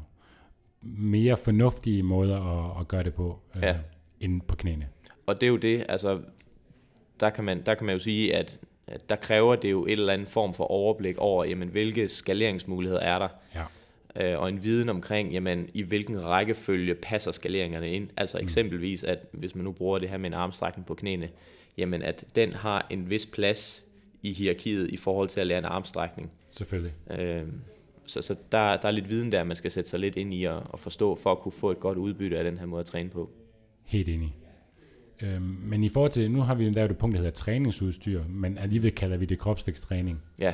mere 0.81 1.37
fornuftige 1.37 2.03
måder 2.03 2.41
at, 2.71 2.81
at 2.81 2.87
gøre 2.87 3.03
det 3.03 3.13
på, 3.13 3.39
øh, 3.55 3.63
Ja. 3.63 3.75
End 4.23 4.41
på 4.41 4.55
knæene. 4.55 4.87
Og 5.25 5.35
det 5.41 5.47
er 5.47 5.49
jo 5.51 5.57
det, 5.57 5.85
altså, 5.89 6.19
der 7.19 7.29
kan 7.29 7.43
man, 7.43 7.61
der 7.65 7.75
kan 7.75 7.85
man 7.85 7.95
jo 7.95 7.99
sige, 7.99 8.35
at, 8.35 8.59
at 8.87 9.09
der 9.09 9.15
kræver 9.15 9.55
det 9.55 9.71
jo 9.71 9.85
et 9.85 9.91
eller 9.91 10.13
andet 10.13 10.27
form 10.27 10.53
for 10.53 10.63
overblik 10.63 11.17
over, 11.17 11.45
jamen, 11.45 11.67
hvilke 11.69 12.07
skaleringsmuligheder 12.07 13.01
er 13.01 13.19
der, 13.19 13.27
Ja. 14.15 14.33
øh, 14.33 14.39
og 14.41 14.49
en 14.49 14.63
viden 14.63 14.89
omkring, 14.89 15.31
jamen, 15.33 15.69
i 15.73 15.81
hvilken 15.81 16.23
rækkefølge 16.23 16.95
passer 16.95 17.31
skaleringerne 17.31 17.91
ind. 17.91 18.09
Altså 18.17 18.37
eksempelvis, 18.39 19.03
at 19.03 19.19
hvis 19.31 19.55
man 19.55 19.63
nu 19.63 19.71
bruger 19.71 19.99
det 19.99 20.09
her 20.09 20.17
med 20.17 20.27
en 20.27 20.33
armstrækning 20.33 20.85
på 20.85 20.93
knæene, 20.93 21.29
jamen, 21.77 22.01
at 22.01 22.23
den 22.35 22.53
har 22.53 22.87
en 22.89 23.09
vis 23.09 23.25
plads 23.25 23.83
i 24.21 24.33
hierarkiet 24.33 24.89
i 24.89 24.97
forhold 24.97 25.29
til 25.29 25.39
at 25.39 25.47
lære 25.47 25.59
en 25.59 25.65
armstrækning. 25.65 26.31
Selvfølgelig. 26.49 26.93
Øh, 27.11 27.43
så 28.05 28.21
så 28.21 28.35
der, 28.51 28.77
der 28.77 28.87
er 28.87 28.91
lidt 28.91 29.09
viden 29.09 29.31
der, 29.31 29.43
man 29.43 29.57
skal 29.57 29.71
sætte 29.71 29.89
sig 29.89 29.99
lidt 29.99 30.15
ind 30.15 30.33
i 30.33 30.43
at, 30.43 30.55
at 30.73 30.79
forstå, 30.79 31.15
for 31.15 31.31
at 31.31 31.39
kunne 31.39 31.51
få 31.51 31.71
et 31.71 31.79
godt 31.79 31.97
udbytte 31.97 32.37
af 32.37 32.43
den 32.43 32.57
her 32.57 32.65
måde 32.65 32.79
at 32.79 32.85
træne 32.85 33.09
på. 33.09 33.29
Helt 33.93 34.09
enig. 34.09 34.35
Øhm, 35.21 35.41
men 35.41 35.83
i 35.83 35.89
forhold 35.89 36.11
til, 36.11 36.31
nu 36.31 36.41
har 36.41 36.55
vi 36.55 36.69
lavet 36.69 36.91
et 36.91 36.97
punkt, 36.97 37.13
der 37.13 37.19
hedder 37.19 37.33
træningsudstyr, 37.33 38.23
men 38.29 38.57
alligevel 38.57 38.91
kalder 38.91 39.17
vi 39.17 39.25
det 39.25 39.39
kropsvægtstræning. 39.39 40.21
Ja, 40.39 40.53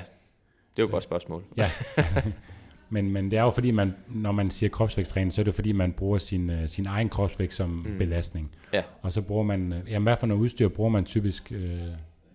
det 0.75 0.81
er 0.81 0.83
jo 0.83 0.85
et 0.85 0.91
godt 0.91 1.03
spørgsmål. 1.03 1.43
Ja. 1.57 1.69
men, 2.89 3.11
men 3.11 3.31
det 3.31 3.39
er 3.39 3.43
jo 3.43 3.51
fordi, 3.51 3.71
man, 3.71 3.93
når 4.07 4.31
man 4.31 4.49
siger 4.49 4.69
kropsvægtstræning, 4.69 5.33
så 5.33 5.41
er 5.41 5.43
det 5.43 5.55
fordi, 5.55 5.71
man 5.71 5.93
bruger 5.93 6.17
sin, 6.17 6.49
øh, 6.49 6.69
sin 6.69 6.85
egen 6.87 7.09
kropsvægt 7.09 7.53
som 7.53 7.69
mm. 7.69 7.97
belastning. 7.97 8.55
Ja. 8.73 8.83
Og 9.01 9.13
så 9.13 9.21
bruger 9.21 9.43
man, 9.43 9.73
øh, 9.73 9.91
jamen 9.91 10.03
hvad 10.03 10.17
for 10.19 10.27
noget 10.27 10.41
udstyr 10.41 10.67
bruger 10.67 10.89
man 10.89 11.05
typisk, 11.05 11.51
øh, 11.51 11.79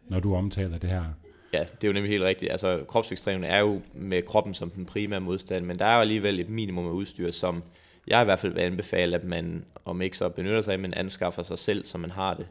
når 0.09 0.21
du 0.21 0.35
omtaler 0.35 0.79
det 0.79 0.91
her? 0.91 1.05
Ja, 1.53 1.59
det 1.59 1.85
er 1.85 1.89
jo 1.89 1.93
nemlig 1.93 2.11
helt 2.11 2.25
rigtigt. 2.25 2.51
Altså, 2.51 2.85
kropsvægtstræning 2.89 3.45
er 3.45 3.59
jo 3.59 3.81
med 3.95 4.23
kroppen 4.23 4.55
som 4.55 4.71
den 4.71 4.87
primære 4.87 5.21
modstand, 5.21 5.65
men 5.65 5.79
der 5.79 5.85
er 5.85 5.95
jo 5.95 6.01
alligevel 6.01 6.41
et 6.41 6.49
minimum 6.49 6.87
af 6.87 6.91
udstyr, 6.91 7.31
som 7.31 7.63
jeg 8.07 8.23
i 8.23 8.25
hvert 8.25 8.39
fald 8.39 8.53
vil 8.53 8.61
anbefale, 8.61 9.17
at 9.17 9.25
man, 9.25 9.65
om 9.85 10.03
ikke 10.03 10.17
så 10.17 10.29
benytter 10.29 10.63
sig 10.63 10.73
af, 10.73 10.79
men 10.79 10.95
anskaffer 10.95 11.43
sig 11.43 11.59
selv, 11.59 11.85
så 11.85 11.99
man 11.99 12.11
har 12.11 12.35
det. 12.35 12.47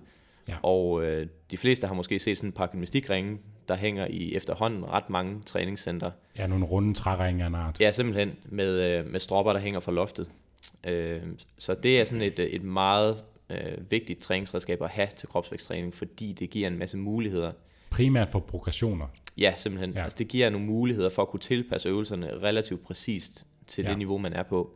Ja. 0.47 0.55
Og 0.63 1.03
øh, 1.03 1.27
de 1.51 1.57
fleste 1.57 1.87
har 1.87 1.93
måske 1.93 2.19
set 2.19 2.37
sådan 2.37 2.49
et 2.49 2.55
par 2.55 2.67
gymnastikringe, 2.67 3.37
der 3.67 3.75
hænger 3.75 4.07
i 4.07 4.35
efterhånden 4.35 4.85
ret 4.85 5.09
mange 5.09 5.41
træningscenter. 5.45 6.11
Ja, 6.37 6.47
nogle 6.47 6.65
runde 6.65 6.93
træringe 6.93 7.43
af 7.43 7.47
en 7.47 7.55
art. 7.55 7.79
Ja, 7.79 7.91
simpelthen 7.91 8.35
med, 8.45 8.99
øh, 8.99 9.11
med 9.11 9.19
stropper, 9.19 9.53
der 9.53 9.59
hænger 9.59 9.79
fra 9.79 9.91
loftet. 9.91 10.29
Øh, 10.87 11.21
så 11.57 11.73
det 11.73 12.01
er 12.01 12.05
sådan 12.05 12.21
et, 12.21 12.39
et 12.39 12.63
meget 12.63 13.23
øh, 13.49 13.91
vigtigt 13.91 14.21
træningsredskab 14.21 14.81
at 14.81 14.89
have 14.89 15.07
til 15.15 15.29
kropsvæksttræning, 15.29 15.93
fordi 15.93 16.33
det 16.39 16.49
giver 16.49 16.67
en 16.67 16.77
masse 16.77 16.97
muligheder. 16.97 17.51
Primært 17.89 18.29
for 18.29 18.39
progressioner. 18.39 19.07
Ja, 19.37 19.53
simpelthen. 19.57 19.93
Ja. 19.93 20.03
Altså, 20.03 20.17
det 20.17 20.27
giver 20.27 20.49
nogle 20.49 20.65
muligheder 20.65 21.09
for 21.09 21.21
at 21.21 21.27
kunne 21.27 21.39
tilpasse 21.39 21.89
øvelserne 21.89 22.29
relativt 22.41 22.83
præcist 22.83 23.45
til 23.67 23.83
ja. 23.83 23.89
det 23.89 23.97
niveau, 23.97 24.17
man 24.17 24.33
er 24.33 24.43
på. 24.43 24.73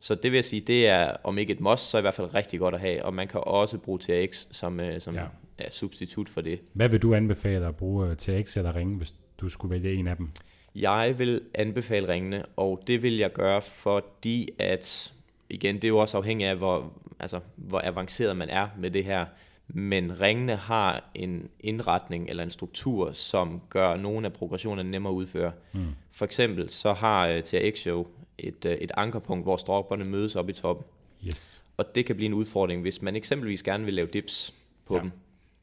Så 0.00 0.14
det 0.14 0.30
vil 0.30 0.36
jeg 0.36 0.44
sige, 0.44 0.60
det 0.60 0.88
er 0.88 1.12
om 1.24 1.38
ikke 1.38 1.52
et 1.52 1.60
must, 1.60 1.90
så 1.90 1.98
i 1.98 2.00
hvert 2.00 2.14
fald 2.14 2.34
rigtig 2.34 2.60
godt 2.60 2.74
at 2.74 2.80
have, 2.80 3.04
og 3.04 3.14
man 3.14 3.28
kan 3.28 3.40
også 3.44 3.78
bruge 3.78 3.98
TRX 3.98 4.46
som, 4.50 4.80
øh, 4.80 5.00
som 5.00 5.14
ja. 5.14 5.24
Ja, 5.60 5.70
substitut 5.70 6.28
for 6.28 6.40
det. 6.40 6.60
Hvad 6.72 6.88
vil 6.88 7.02
du 7.02 7.14
anbefale 7.14 7.66
at 7.66 7.76
bruge 7.76 8.08
øh, 8.08 8.16
TRX 8.16 8.56
eller 8.56 8.76
ringe, 8.76 8.96
hvis 8.96 9.14
du 9.38 9.48
skulle 9.48 9.70
vælge 9.70 9.94
en 9.94 10.08
af 10.08 10.16
dem? 10.16 10.30
Jeg 10.74 11.14
vil 11.18 11.40
anbefale 11.54 12.08
ringene, 12.08 12.44
og 12.56 12.82
det 12.86 13.02
vil 13.02 13.16
jeg 13.16 13.32
gøre, 13.32 13.62
fordi 13.62 14.48
at, 14.58 15.12
igen, 15.50 15.74
det 15.74 15.84
er 15.84 15.88
jo 15.88 15.98
også 15.98 16.16
afhængigt 16.16 16.50
af, 16.50 16.56
hvor, 16.56 16.92
altså, 17.20 17.40
hvor 17.56 17.80
avanceret 17.84 18.36
man 18.36 18.48
er 18.48 18.68
med 18.78 18.90
det 18.90 19.04
her, 19.04 19.26
men 19.68 20.20
ringene 20.20 20.56
har 20.56 21.10
en 21.14 21.48
indretning 21.60 22.28
eller 22.28 22.42
en 22.42 22.50
struktur, 22.50 23.12
som 23.12 23.60
gør 23.70 23.96
nogle 23.96 24.26
af 24.26 24.32
progressionerne 24.32 24.90
nemmere 24.90 25.12
at 25.12 25.16
udføre. 25.16 25.52
Mm. 25.72 25.86
For 26.10 26.24
eksempel 26.24 26.70
så 26.70 26.92
har 26.92 27.34
uh, 27.34 27.40
TRX 27.40 27.86
jo 27.86 28.06
et, 28.38 28.64
uh, 28.64 28.70
et 28.70 28.92
ankerpunkt, 28.96 29.44
hvor 29.44 29.56
stropperne 29.56 30.04
mødes 30.04 30.36
op 30.36 30.48
i 30.48 30.52
toppen. 30.52 30.86
Yes. 31.26 31.64
Og 31.76 31.94
det 31.94 32.06
kan 32.06 32.16
blive 32.16 32.26
en 32.26 32.34
udfordring, 32.34 32.82
hvis 32.82 33.02
man 33.02 33.16
eksempelvis 33.16 33.62
gerne 33.62 33.84
vil 33.84 33.94
lave 33.94 34.08
dips 34.12 34.54
på 34.86 34.96
ja. 34.96 35.00
dem. 35.00 35.10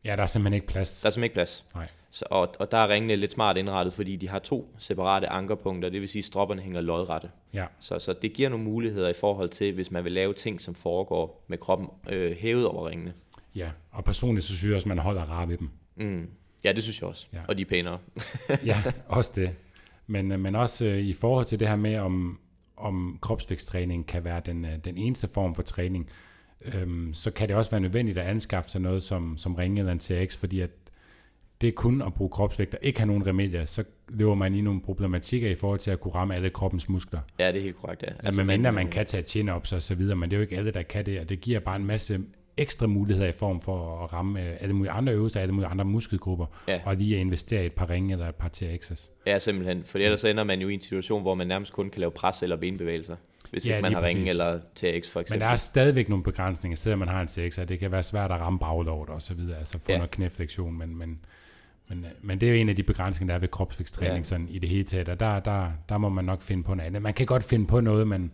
Ja, 0.03 0.15
der 0.15 0.23
er 0.23 0.27
simpelthen 0.27 0.53
ikke 0.53 0.67
plads. 0.67 1.01
Der 1.01 1.07
er 1.07 1.11
simpelthen 1.11 1.23
ikke 1.23 1.33
plads. 1.33 1.65
Nej. 1.75 1.87
Så, 2.11 2.25
og, 2.29 2.55
og 2.59 2.71
der 2.71 2.77
er 2.77 2.87
ringene 2.87 3.15
lidt 3.15 3.31
smart 3.31 3.57
indrettet, 3.57 3.93
fordi 3.93 4.15
de 4.15 4.29
har 4.29 4.39
to 4.39 4.75
separate 4.77 5.27
ankerpunkter, 5.27 5.89
det 5.89 6.01
vil 6.01 6.09
sige, 6.09 6.19
at 6.19 6.25
stropperne 6.25 6.61
hænger 6.61 6.81
lodrette. 6.81 7.29
Ja. 7.53 7.65
Så, 7.79 7.99
så 7.99 8.13
det 8.21 8.33
giver 8.33 8.49
nogle 8.49 8.65
muligheder 8.65 9.09
i 9.09 9.13
forhold 9.19 9.49
til, 9.49 9.73
hvis 9.73 9.91
man 9.91 10.03
vil 10.03 10.11
lave 10.11 10.33
ting, 10.33 10.61
som 10.61 10.75
foregår 10.75 11.45
med 11.47 11.57
kroppen 11.57 11.87
øh, 12.09 12.37
hævet 12.37 12.67
over 12.67 12.89
ringene. 12.89 13.13
Ja, 13.55 13.69
og 13.91 14.03
personligt 14.03 14.45
så 14.45 14.55
synes 14.55 14.69
jeg 14.69 14.75
også, 14.75 14.87
man 14.87 14.97
holder 14.97 15.21
rar 15.21 15.45
ved 15.45 15.57
dem. 15.57 15.69
Mm. 15.95 16.27
Ja, 16.63 16.71
det 16.71 16.83
synes 16.83 17.01
jeg 17.01 17.09
også. 17.09 17.27
Ja. 17.33 17.41
Og 17.47 17.57
de 17.57 17.61
er 17.61 17.65
pænere. 17.65 17.99
ja, 18.65 18.83
også 19.07 19.31
det. 19.35 19.55
Men, 20.07 20.31
øh, 20.31 20.39
men 20.39 20.55
også 20.55 20.85
øh, 20.85 20.97
i 20.97 21.13
forhold 21.13 21.45
til 21.45 21.59
det 21.59 21.67
her 21.67 21.75
med, 21.75 21.97
om, 21.97 22.39
om 22.77 23.17
kropsvæksttræning 23.21 24.07
kan 24.07 24.23
være 24.23 24.41
den, 24.45 24.65
øh, 24.65 24.71
den 24.85 24.97
eneste 24.97 25.27
form 25.27 25.55
for 25.55 25.63
træning, 25.63 26.09
øhm, 26.73 27.13
så 27.13 27.31
kan 27.31 27.47
det 27.47 27.55
også 27.55 27.71
være 27.71 27.81
nødvendigt 27.81 28.17
at 28.17 28.25
anskaffe 28.27 28.69
sig 28.69 28.81
noget 28.81 29.03
som, 29.03 29.37
som 29.37 29.55
ringe 29.55 29.79
eller 29.79 29.91
en 29.91 29.99
TRX, 29.99 30.35
fordi 30.35 30.59
at 30.59 30.69
det 31.61 31.67
er 31.67 31.71
kun 31.71 32.01
at 32.01 32.13
bruge 32.13 32.29
kropsvægt 32.29 32.73
og 32.73 32.79
ikke 32.81 32.99
have 32.99 33.07
nogen 33.07 33.27
remedier, 33.27 33.65
så 33.65 33.83
lever 34.09 34.35
man 34.35 34.55
i 34.55 34.61
nogle 34.61 34.81
problematikker 34.81 35.49
i 35.49 35.55
forhold 35.55 35.79
til 35.79 35.91
at 35.91 35.99
kunne 35.99 36.13
ramme 36.15 36.35
alle 36.35 36.49
kroppens 36.49 36.89
muskler. 36.89 37.19
Ja, 37.39 37.51
det 37.51 37.57
er 37.57 37.63
helt 37.63 37.77
korrekt, 37.77 38.03
ja. 38.03 38.07
Altså, 38.23 38.41
men 38.41 38.47
mindre 38.47 38.71
man 38.71 38.87
kan 38.87 39.05
tage 39.05 39.23
chin-ups 39.23 39.75
og 39.75 39.81
så 39.81 39.95
videre, 39.95 40.15
men 40.15 40.29
det 40.29 40.35
er 40.35 40.37
jo 40.37 40.41
ikke 40.41 40.57
alle, 40.57 40.71
der 40.71 40.83
kan 40.83 41.05
det, 41.05 41.19
og 41.19 41.29
det 41.29 41.41
giver 41.41 41.59
bare 41.59 41.75
en 41.75 41.85
masse 41.85 42.19
ekstra 42.57 42.87
muligheder 42.87 43.27
i 43.27 43.31
form 43.31 43.61
for 43.61 44.03
at 44.03 44.13
ramme 44.13 44.41
øh, 44.41 44.57
alle 44.59 44.73
mulige 44.75 44.91
andre 44.91 45.13
øvelser, 45.13 45.41
alle 45.41 45.53
mulige 45.53 45.69
andre 45.69 45.85
muskelgrupper, 45.85 46.45
ja. 46.67 46.81
og 46.85 46.95
lige 46.95 47.15
at 47.15 47.21
investere 47.21 47.63
i 47.63 47.65
et 47.65 47.73
par 47.73 47.89
ringe 47.89 48.13
eller 48.13 48.29
et 48.29 48.35
par 48.35 48.49
TRX's. 48.57 49.11
Ja, 49.25 49.39
simpelthen, 49.39 49.83
for 49.83 49.97
ellers 49.97 50.23
ender 50.23 50.43
man 50.43 50.61
jo 50.61 50.67
i 50.67 50.73
en 50.73 50.81
situation, 50.81 51.21
hvor 51.21 51.35
man 51.35 51.47
nærmest 51.47 51.73
kun 51.73 51.89
kan 51.89 51.99
lave 51.99 52.11
pres 52.11 52.43
eller 52.43 52.55
benbevægelser 52.55 53.15
hvis 53.55 53.67
ja, 53.67 53.75
ikke 53.75 53.81
man 53.81 53.93
har 53.93 54.03
ringe 54.03 54.29
eller 54.29 54.59
TX 54.75 54.83
for 54.83 55.19
eksempel. 55.19 55.29
Men 55.29 55.41
der 55.41 55.47
er 55.47 55.55
stadigvæk 55.55 56.09
nogle 56.09 56.23
begrænsninger, 56.23 56.75
selvom 56.75 56.99
man 56.99 57.07
har 57.07 57.21
en 57.21 57.27
TX, 57.27 57.59
at 57.59 57.69
det 57.69 57.79
kan 57.79 57.91
være 57.91 58.03
svært 58.03 58.31
at 58.31 58.39
ramme 58.39 58.59
baglåret 58.59 59.09
og 59.09 59.21
så 59.21 59.33
videre, 59.33 59.57
altså 59.57 59.77
få 59.77 59.91
ja. 59.91 59.97
noget 59.97 60.11
knæflektion, 60.11 60.77
men, 60.77 60.97
men, 60.97 61.19
men, 61.87 62.05
men 62.21 62.41
det 62.41 62.49
er 62.49 62.53
jo 62.53 62.57
en 62.57 62.69
af 62.69 62.75
de 62.75 62.83
begrænsninger, 62.83 63.31
der 63.31 63.35
er 63.35 63.39
ved 63.39 63.47
kropsvæksttræning 63.47 64.17
ja. 64.17 64.23
sådan 64.23 64.47
i 64.49 64.59
det 64.59 64.69
hele 64.69 64.83
taget, 64.83 65.09
og 65.09 65.19
der, 65.19 65.39
der, 65.39 65.71
der 65.89 65.97
må 65.97 66.09
man 66.09 66.25
nok 66.25 66.41
finde 66.41 66.63
på 66.63 66.73
noget 66.73 66.87
andet. 66.87 67.01
Man 67.01 67.13
kan 67.13 67.25
godt 67.25 67.43
finde 67.43 67.67
på 67.67 67.81
noget, 67.81 68.07
men, 68.07 68.31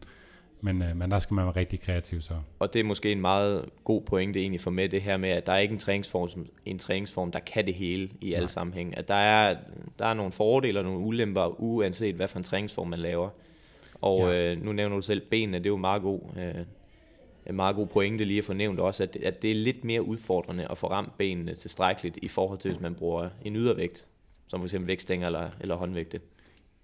men, 0.62 0.82
øh, 0.82 0.98
men 0.98 1.12
der 1.12 1.20
skal 1.20 1.34
man 1.34 1.46
være 1.46 1.56
rigtig 1.56 1.82
kreativ 1.82 2.22
så. 2.22 2.34
Og 2.60 2.74
det 2.74 2.80
er 2.80 2.84
måske 2.84 3.12
en 3.12 3.22
meget 3.22 3.70
god 3.84 4.02
pointe 4.02 4.40
egentlig 4.40 4.62
for 4.62 4.72
med 4.72 4.90
det 4.90 5.02
her 5.02 5.18
med, 5.18 5.30
at 5.30 5.46
der 5.46 5.52
er 5.52 5.58
ikke 5.58 5.74
en 5.74 5.80
træningsform, 5.80 6.48
en 6.66 6.80
træningsform 6.80 7.32
der 7.32 7.40
kan 7.40 7.66
det 7.66 7.74
hele 7.74 8.10
i 8.22 8.34
alle 8.34 8.50
sammenhæng. 8.50 8.98
At 8.98 9.08
der 9.08 9.14
er, 9.16 9.58
der 10.00 10.06
er 10.06 10.14
nogle 10.14 10.32
fordele 10.32 10.80
og 10.80 10.86
nogle 10.86 11.00
ulemper, 11.00 11.62
uanset 11.62 12.16
hvad 12.16 12.28
for 12.28 12.38
en 12.38 12.44
træningsform 12.44 12.88
man 12.88 13.00
laver. 13.00 13.30
Og 14.02 14.20
ja. 14.20 14.52
øh, 14.52 14.64
nu 14.64 14.74
nævner 14.74 14.96
du 14.96 15.02
selv 15.02 15.22
benene, 15.30 15.58
det 15.58 15.66
er 15.66 15.70
jo 15.70 15.78
meget 15.78 16.02
god, 16.02 16.20
øh, 16.38 16.66
en 17.46 17.56
meget 17.56 17.76
god 17.76 17.88
pointe 17.88 18.26
lige 18.26 18.38
at 18.38 18.46
få 18.46 18.54
nævnt 18.54 18.80
også, 18.80 19.04
at, 19.04 19.16
at 19.16 19.42
det 19.42 19.52
er 19.52 19.56
lidt 19.56 19.84
mere 19.84 20.02
udfordrende 20.02 20.68
at 20.72 20.78
få 20.78 20.88
ramt 20.88 21.18
benene 21.18 21.56
tilstrækkeligt 21.56 22.20
i 22.22 22.28
forhold 22.28 22.60
til, 22.60 22.72
hvis 22.72 22.82
man 22.82 22.96
bruger 22.96 23.30
en 23.46 23.56
ydervægt, 23.56 24.06
som 24.48 24.62
f.eks. 24.62 24.76
vægtstænger 24.88 25.28
eller, 25.28 25.50
eller 25.62 25.76
håndvægte. 25.76 26.20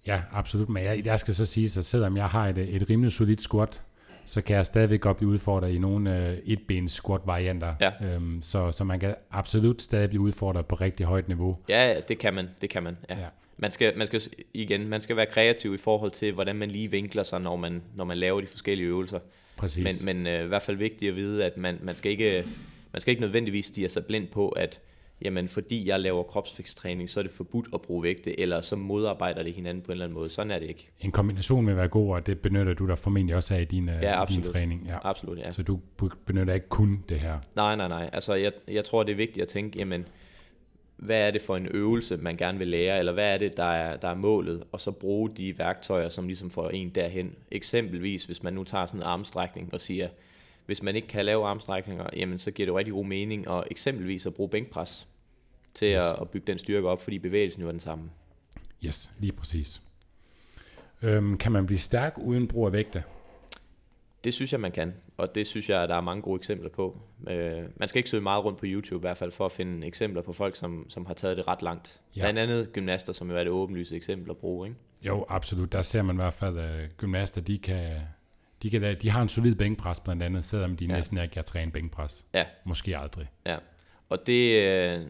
Ja, 0.06 0.22
absolut. 0.32 0.68
Men 0.68 0.84
jeg, 0.84 1.02
jeg 1.04 1.20
skal 1.20 1.34
så 1.34 1.46
sige, 1.46 1.78
at 1.78 1.84
selvom 1.84 2.16
jeg 2.16 2.26
har 2.26 2.48
et, 2.48 2.58
et 2.58 2.90
rimelig 2.90 3.12
solidt 3.12 3.40
squat, 3.40 3.80
så 4.28 4.40
kan 4.42 4.56
jeg 4.56 4.66
stadigvæk 4.66 5.00
godt 5.00 5.16
blive 5.16 5.30
udfordret 5.30 5.70
i 5.70 5.78
nogle 5.78 6.28
øh, 6.28 6.38
etbens 6.44 6.92
squat 6.92 7.20
varianter. 7.24 7.74
Ja. 7.80 7.90
Øhm, 8.06 8.42
så, 8.42 8.72
så 8.72 8.84
man 8.84 9.00
kan 9.00 9.14
absolut 9.30 9.82
stadig 9.82 10.08
blive 10.08 10.22
udfordret 10.22 10.66
på 10.66 10.74
rigtig 10.74 11.06
højt 11.06 11.28
niveau. 11.28 11.58
Ja, 11.68 11.94
det 12.08 12.18
kan 12.18 12.34
man. 12.34 12.48
Det 12.60 12.70
kan 12.70 12.82
man. 12.82 12.96
Ja. 13.10 13.18
ja. 13.18 13.26
Man 13.56 13.70
skal, 13.70 13.98
man 13.98 14.06
skal 14.06 14.20
igen, 14.54 14.88
man 14.88 15.00
skal 15.00 15.16
være 15.16 15.26
kreativ 15.26 15.74
i 15.74 15.78
forhold 15.78 16.10
til, 16.10 16.32
hvordan 16.32 16.56
man 16.56 16.70
lige 16.70 16.90
vinkler 16.90 17.22
sig, 17.22 17.40
når 17.40 17.56
man, 17.56 17.82
når 17.94 18.04
man 18.04 18.18
laver 18.18 18.40
de 18.40 18.46
forskellige 18.46 18.88
øvelser. 18.88 19.18
Præcis. 19.56 20.04
Men, 20.04 20.24
men 20.24 20.34
øh, 20.34 20.44
i 20.44 20.48
hvert 20.48 20.62
fald 20.62 20.76
vigtigt 20.76 21.08
at 21.10 21.16
vide, 21.16 21.44
at 21.44 21.56
man, 21.56 21.78
man, 21.82 21.94
skal 21.94 22.10
ikke, 22.10 22.44
man 22.92 23.00
skal 23.00 23.10
ikke 23.12 23.20
nødvendigvis 23.20 23.66
stige 23.66 23.88
sig 23.88 24.06
blind 24.06 24.28
på, 24.28 24.48
at 24.48 24.80
jamen 25.22 25.48
fordi 25.48 25.88
jeg 25.88 26.00
laver 26.00 26.22
kropsvæksttræning, 26.22 27.08
så 27.08 27.20
er 27.20 27.22
det 27.22 27.32
forbudt 27.32 27.68
at 27.74 27.82
bruge 27.82 28.02
vægte, 28.02 28.40
eller 28.40 28.60
så 28.60 28.76
modarbejder 28.76 29.42
det 29.42 29.52
hinanden 29.52 29.82
på 29.82 29.86
en 29.86 29.92
eller 29.92 30.04
anden 30.04 30.18
måde. 30.18 30.28
Sådan 30.28 30.50
er 30.50 30.58
det 30.58 30.68
ikke. 30.68 30.90
En 31.00 31.10
kombination 31.10 31.66
vil 31.66 31.76
være 31.76 31.88
god, 31.88 32.14
og 32.14 32.26
det 32.26 32.38
benytter 32.38 32.74
du 32.74 32.86
dig 32.86 32.98
formentlig 32.98 33.36
også 33.36 33.54
af 33.54 33.60
i 33.60 33.64
din, 33.64 33.88
øh, 33.88 34.02
ja, 34.02 34.24
din 34.28 34.42
træning. 34.42 34.86
Ja, 34.86 34.98
absolut. 35.02 35.38
Ja. 35.38 35.52
Så 35.52 35.62
du 35.62 35.80
benytter 36.26 36.54
ikke 36.54 36.68
kun 36.68 37.04
det 37.08 37.20
her? 37.20 37.38
Nej, 37.56 37.76
nej, 37.76 37.88
nej. 37.88 38.10
Altså 38.12 38.34
jeg, 38.34 38.52
jeg 38.68 38.84
tror, 38.84 39.02
det 39.02 39.12
er 39.12 39.16
vigtigt 39.16 39.42
at 39.42 39.48
tænke, 39.48 39.78
jamen 39.78 40.06
hvad 40.98 41.26
er 41.26 41.30
det 41.30 41.40
for 41.40 41.56
en 41.56 41.68
øvelse, 41.70 42.16
man 42.16 42.36
gerne 42.36 42.58
vil 42.58 42.68
lære, 42.68 42.98
eller 42.98 43.12
hvad 43.12 43.34
er 43.34 43.38
det, 43.38 43.56
der 43.56 43.64
er, 43.64 43.96
der 43.96 44.08
er 44.08 44.14
målet, 44.14 44.64
og 44.72 44.80
så 44.80 44.90
bruge 44.90 45.30
de 45.36 45.58
værktøjer, 45.58 46.08
som 46.08 46.26
ligesom 46.26 46.50
får 46.50 46.70
en 46.70 46.88
derhen. 46.88 47.34
Eksempelvis, 47.50 48.24
hvis 48.24 48.42
man 48.42 48.52
nu 48.52 48.64
tager 48.64 48.86
sådan 48.86 49.00
en 49.00 49.06
armstrækning 49.06 49.74
og 49.74 49.80
siger, 49.80 50.08
hvis 50.68 50.82
man 50.82 50.96
ikke 50.96 51.08
kan 51.08 51.24
lave 51.24 51.46
armstrækninger, 51.46 52.06
jamen 52.16 52.38
så 52.38 52.50
giver 52.50 52.66
det 52.66 52.72
jo 52.72 52.78
rigtig 52.78 52.92
god 52.92 53.04
mening 53.04 53.50
at 53.50 53.64
eksempelvis 53.70 54.26
at 54.26 54.34
bruge 54.34 54.48
bænkpres 54.48 55.08
til 55.74 55.88
yes. 55.88 56.00
at, 56.00 56.20
at 56.20 56.30
bygge 56.30 56.46
den 56.46 56.58
styrke 56.58 56.88
op, 56.88 57.00
fordi 57.00 57.18
bevægelsen 57.18 57.62
jo 57.62 57.68
er 57.68 57.72
den 57.72 57.80
samme. 57.80 58.10
Yes, 58.84 59.12
lige 59.18 59.32
præcis. 59.32 59.82
Øhm, 61.02 61.38
kan 61.38 61.52
man 61.52 61.66
blive 61.66 61.78
stærk 61.78 62.18
uden 62.18 62.48
brug 62.48 62.66
af 62.66 62.72
vægte? 62.72 63.02
Det 64.24 64.34
synes 64.34 64.52
jeg, 64.52 64.60
man 64.60 64.72
kan, 64.72 64.94
og 65.16 65.34
det 65.34 65.46
synes 65.46 65.70
jeg, 65.70 65.88
der 65.88 65.94
er 65.94 66.00
mange 66.00 66.22
gode 66.22 66.36
eksempler 66.36 66.70
på. 66.70 67.00
Øh, 67.28 67.62
man 67.76 67.88
skal 67.88 67.98
ikke 67.98 68.10
søge 68.10 68.22
meget 68.22 68.44
rundt 68.44 68.58
på 68.58 68.66
YouTube 68.66 69.00
i 69.00 69.06
hvert 69.06 69.18
fald, 69.18 69.32
for 69.32 69.46
at 69.46 69.52
finde 69.52 69.86
eksempler 69.86 70.22
på 70.22 70.32
folk, 70.32 70.56
som, 70.56 70.86
som 70.88 71.06
har 71.06 71.14
taget 71.14 71.36
det 71.36 71.48
ret 71.48 71.62
langt. 71.62 72.00
Ja. 72.16 72.20
Blandt 72.20 72.38
andet 72.38 72.72
gymnaster, 72.72 73.12
som 73.12 73.30
jo 73.30 73.36
er 73.36 73.44
det 73.44 73.52
åbenlyse 73.52 73.96
eksempel 73.96 74.30
at 74.30 74.36
bruge, 74.36 74.68
ikke? 74.68 74.78
Jo, 75.02 75.24
absolut. 75.28 75.72
Der 75.72 75.82
ser 75.82 76.02
man 76.02 76.16
i 76.16 76.20
hvert 76.20 76.34
fald, 76.34 76.58
at 76.58 76.84
uh, 76.84 76.90
gymnaster, 76.96 77.40
de 77.40 77.58
kan, 77.58 78.00
de, 78.62 78.70
kan, 78.70 78.96
de 79.02 79.10
har 79.10 79.22
en 79.22 79.28
solid 79.28 79.54
bænkpres 79.54 80.00
blandt 80.00 80.22
andet, 80.22 80.44
selvom 80.44 80.76
de 80.76 80.84
ja. 80.84 80.92
næsten 80.92 81.18
ikke 81.18 81.32
kan 81.32 81.44
træne 81.44 81.72
bænkpres. 81.72 82.26
Ja. 82.34 82.44
Måske 82.64 82.98
aldrig. 82.98 83.26
Ja, 83.46 83.56
og 84.08 84.26
det, 84.26 84.62
øh, 84.62 85.00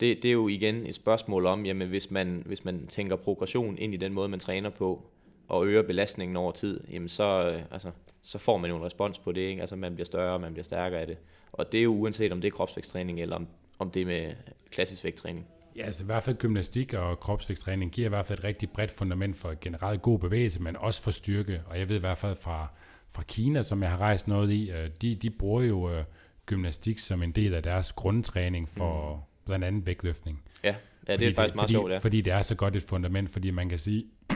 det, 0.00 0.22
det 0.22 0.24
er 0.24 0.32
jo 0.32 0.48
igen 0.48 0.86
et 0.86 0.94
spørgsmål 0.94 1.46
om, 1.46 1.66
jamen 1.66 1.88
hvis 1.88 2.10
man, 2.10 2.42
hvis 2.46 2.64
man 2.64 2.86
tænker 2.86 3.16
progression 3.16 3.78
ind 3.78 3.94
i 3.94 3.96
den 3.96 4.12
måde, 4.12 4.28
man 4.28 4.40
træner 4.40 4.70
på, 4.70 5.10
og 5.48 5.66
øger 5.66 5.82
belastningen 5.82 6.36
over 6.36 6.52
tid, 6.52 6.80
jamen 6.92 7.08
så, 7.08 7.52
øh, 7.54 7.62
altså, 7.70 7.90
så 8.22 8.38
får 8.38 8.56
man 8.56 8.70
jo 8.70 8.76
en 8.76 8.82
respons 8.82 9.18
på 9.18 9.32
det. 9.32 9.40
Ikke? 9.40 9.60
Altså 9.60 9.76
man 9.76 9.94
bliver 9.94 10.06
større, 10.06 10.38
man 10.38 10.52
bliver 10.52 10.64
stærkere 10.64 11.00
af 11.00 11.06
det. 11.06 11.16
Og 11.52 11.72
det 11.72 11.80
er 11.80 11.84
jo 11.84 11.94
uanset 11.94 12.32
om 12.32 12.40
det 12.40 12.48
er 12.48 12.56
kropsvægtstræning, 12.56 13.20
eller 13.20 13.36
om, 13.36 13.46
om 13.78 13.90
det 13.90 14.02
er 14.02 14.06
med 14.06 14.32
klassisk 14.70 15.04
vægttræning. 15.04 15.46
Ja, 15.76 15.84
altså 15.84 16.02
i 16.02 16.06
hvert 16.06 16.22
fald 16.22 16.36
gymnastik 16.36 16.94
og 16.94 17.20
kropsvægtstræning 17.20 17.92
giver 17.92 18.06
i 18.06 18.08
hvert 18.08 18.26
fald 18.26 18.38
et 18.38 18.44
rigtig 18.44 18.70
bredt 18.70 18.90
fundament 18.90 19.36
for 19.36 19.54
generelt 19.60 20.02
god 20.02 20.18
bevægelse, 20.18 20.62
men 20.62 20.76
også 20.76 21.02
for 21.02 21.10
styrke. 21.10 21.62
Og 21.66 21.78
jeg 21.78 21.88
ved 21.88 21.96
i 21.96 22.00
hvert 22.00 22.18
fald 22.18 22.36
fra, 22.36 22.68
fra 23.12 23.22
Kina, 23.22 23.62
som 23.62 23.82
jeg 23.82 23.90
har 23.90 23.98
rejst 23.98 24.28
noget 24.28 24.50
i, 24.50 24.70
øh, 24.70 24.90
de, 25.02 25.14
de 25.14 25.30
bruger 25.30 25.62
jo 25.62 25.90
øh, 25.90 26.04
gymnastik 26.46 26.98
som 26.98 27.22
en 27.22 27.32
del 27.32 27.54
af 27.54 27.62
deres 27.62 27.92
grundtræning 27.92 28.68
for 28.68 29.14
mm. 29.14 29.20
blandt 29.46 29.64
andet 29.64 29.86
vægtløftning. 29.86 30.42
Ja, 30.64 30.68
ja 31.08 31.12
det 31.12 31.18
fordi 31.18 31.26
er 31.26 31.34
faktisk 31.34 31.52
det, 31.52 31.56
meget 31.56 31.66
fordi, 31.66 31.72
sjovt, 31.72 31.92
ja. 31.92 31.98
Fordi 31.98 32.20
det 32.20 32.32
er 32.32 32.42
så 32.42 32.54
godt 32.54 32.76
et 32.76 32.82
fundament, 32.82 33.30
fordi 33.30 33.50
man 33.50 33.68
kan 33.68 33.78
sige, 33.78 34.04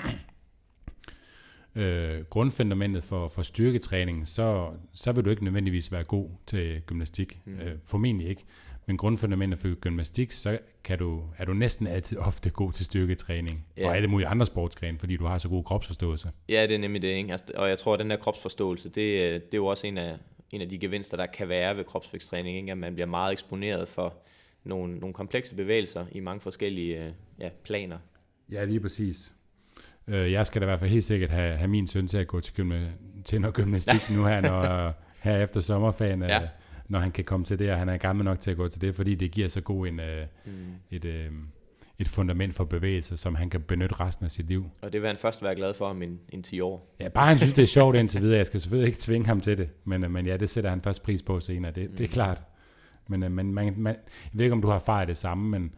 øh, 1.76 2.24
grundfundamentet 2.30 3.04
for, 3.04 3.28
for 3.28 3.42
styrketræning, 3.42 4.28
så, 4.28 4.70
så 4.92 5.12
vil 5.12 5.24
du 5.24 5.30
ikke 5.30 5.44
nødvendigvis 5.44 5.92
være 5.92 6.04
god 6.04 6.28
til 6.46 6.82
gymnastik. 6.86 7.38
Mm. 7.44 7.54
Øh, 7.54 7.78
formentlig 7.84 8.28
ikke. 8.28 8.44
Men 8.86 8.96
grundfundamentet 8.96 9.58
for 9.58 9.74
gymnastik, 9.74 10.32
så 10.32 10.58
kan 10.84 10.98
du, 10.98 11.22
er 11.38 11.44
du 11.44 11.54
næsten 11.54 11.86
altid 11.86 12.18
ofte 12.28 12.50
god 12.50 12.72
til 12.72 12.84
styrketræning. 12.84 13.66
Ja. 13.76 13.88
Og 13.88 13.96
alle 13.96 14.08
mulige 14.08 14.28
andre 14.28 14.46
sportsgrene, 14.46 14.98
fordi 14.98 15.16
du 15.16 15.24
har 15.26 15.38
så 15.38 15.48
god 15.48 15.64
kropsforståelse. 15.64 16.30
Ja, 16.48 16.62
det 16.62 16.74
er 16.74 16.78
nemlig 16.78 17.02
det. 17.02 17.08
Ikke? 17.08 17.32
Altså, 17.32 17.46
og 17.56 17.68
jeg 17.68 17.78
tror, 17.78 17.94
at 17.94 18.00
den 18.00 18.10
der 18.10 18.16
kropsforståelse, 18.16 18.88
det, 18.88 18.96
det 19.32 19.54
er 19.54 19.58
jo 19.58 19.66
også 19.66 19.86
en 19.86 19.98
af, 19.98 20.16
en 20.50 20.60
af 20.60 20.68
de 20.68 20.78
gevinster, 20.78 21.16
der 21.16 21.26
kan 21.26 21.48
være 21.48 21.76
ved 21.76 21.84
kropsvæksttræning. 21.84 22.56
Ikke? 22.56 22.72
At 22.72 22.78
man 22.78 22.94
bliver 22.94 23.06
meget 23.06 23.32
eksponeret 23.32 23.88
for 23.88 24.14
nogle, 24.64 24.98
nogle 24.98 25.14
komplekse 25.14 25.54
bevægelser 25.54 26.06
i 26.12 26.20
mange 26.20 26.40
forskellige 26.40 27.04
øh, 27.04 27.12
ja, 27.40 27.48
planer. 27.64 27.98
Ja, 28.50 28.64
lige 28.64 28.80
præcis. 28.80 29.34
Øh, 30.08 30.32
jeg 30.32 30.46
skal 30.46 30.60
da 30.60 30.64
i 30.64 30.68
hvert 30.68 30.78
fald 30.78 30.90
helt 30.90 31.04
sikkert 31.04 31.30
have, 31.30 31.56
have 31.56 31.68
min 31.68 31.86
søn 31.86 32.08
til 32.08 32.18
at 32.18 32.26
gå 32.26 32.40
til, 32.40 32.54
gymna, 32.54 32.88
til 33.24 33.40
noget 33.40 33.54
gymnastik 33.54 34.00
ja. 34.10 34.14
nu 34.16 34.24
her, 34.24 34.40
når, 34.40 34.92
her 35.22 35.36
efter 35.36 35.60
sommerferien 35.60 36.22
er, 36.22 36.34
ja. 36.34 36.48
når 36.88 36.98
han 36.98 37.10
kan 37.10 37.24
komme 37.24 37.46
til 37.46 37.58
det, 37.58 37.70
og 37.70 37.78
han 37.78 37.88
er 37.88 37.96
gammel 37.96 38.24
nok 38.24 38.40
til 38.40 38.50
at 38.50 38.56
gå 38.56 38.68
til 38.68 38.80
det, 38.80 38.94
fordi 38.94 39.14
det 39.14 39.30
giver 39.30 39.48
så 39.48 39.60
god 39.60 39.86
en, 39.86 40.00
øh, 40.00 40.26
mm. 40.44 40.52
et, 40.90 41.04
øh, 41.04 41.30
et 41.98 42.08
fundament 42.08 42.54
for 42.54 42.64
bevægelse, 42.64 43.16
som 43.16 43.34
han 43.34 43.50
kan 43.50 43.60
benytte 43.60 44.00
resten 44.00 44.24
af 44.24 44.30
sit 44.30 44.46
liv. 44.48 44.70
Og 44.82 44.92
det 44.92 45.00
vil 45.00 45.08
han 45.08 45.16
først 45.16 45.42
være 45.42 45.54
glad 45.54 45.74
for 45.74 45.86
om 45.86 46.02
en, 46.02 46.20
en 46.28 46.42
10 46.42 46.60
år. 46.60 46.94
Ja, 47.00 47.08
bare 47.08 47.26
han 47.26 47.38
synes, 47.38 47.54
det 47.54 47.62
er 47.62 47.66
sjovt 47.80 47.96
indtil 47.96 48.22
videre. 48.22 48.36
Jeg 48.36 48.46
skal 48.46 48.60
selvfølgelig 48.60 48.86
ikke 48.86 48.98
tvinge 49.00 49.26
ham 49.26 49.40
til 49.40 49.58
det, 49.58 49.68
men, 49.84 50.04
øh, 50.04 50.10
men 50.10 50.26
ja, 50.26 50.36
det 50.36 50.50
sætter 50.50 50.70
han 50.70 50.82
først 50.82 51.02
pris 51.02 51.22
på 51.22 51.40
senere, 51.40 51.72
det, 51.72 51.90
mm. 51.90 51.96
det 51.96 52.04
er 52.04 52.08
klart. 52.08 52.42
Men, 53.08 53.22
øh, 53.22 53.32
men 53.32 53.54
man, 53.54 53.74
man, 53.76 53.94
jeg 53.94 54.38
ved 54.38 54.44
ikke, 54.44 54.52
om 54.52 54.62
du 54.62 54.68
har 54.68 54.74
erfaret 54.74 55.08
det 55.08 55.16
samme, 55.16 55.50
men, 55.50 55.74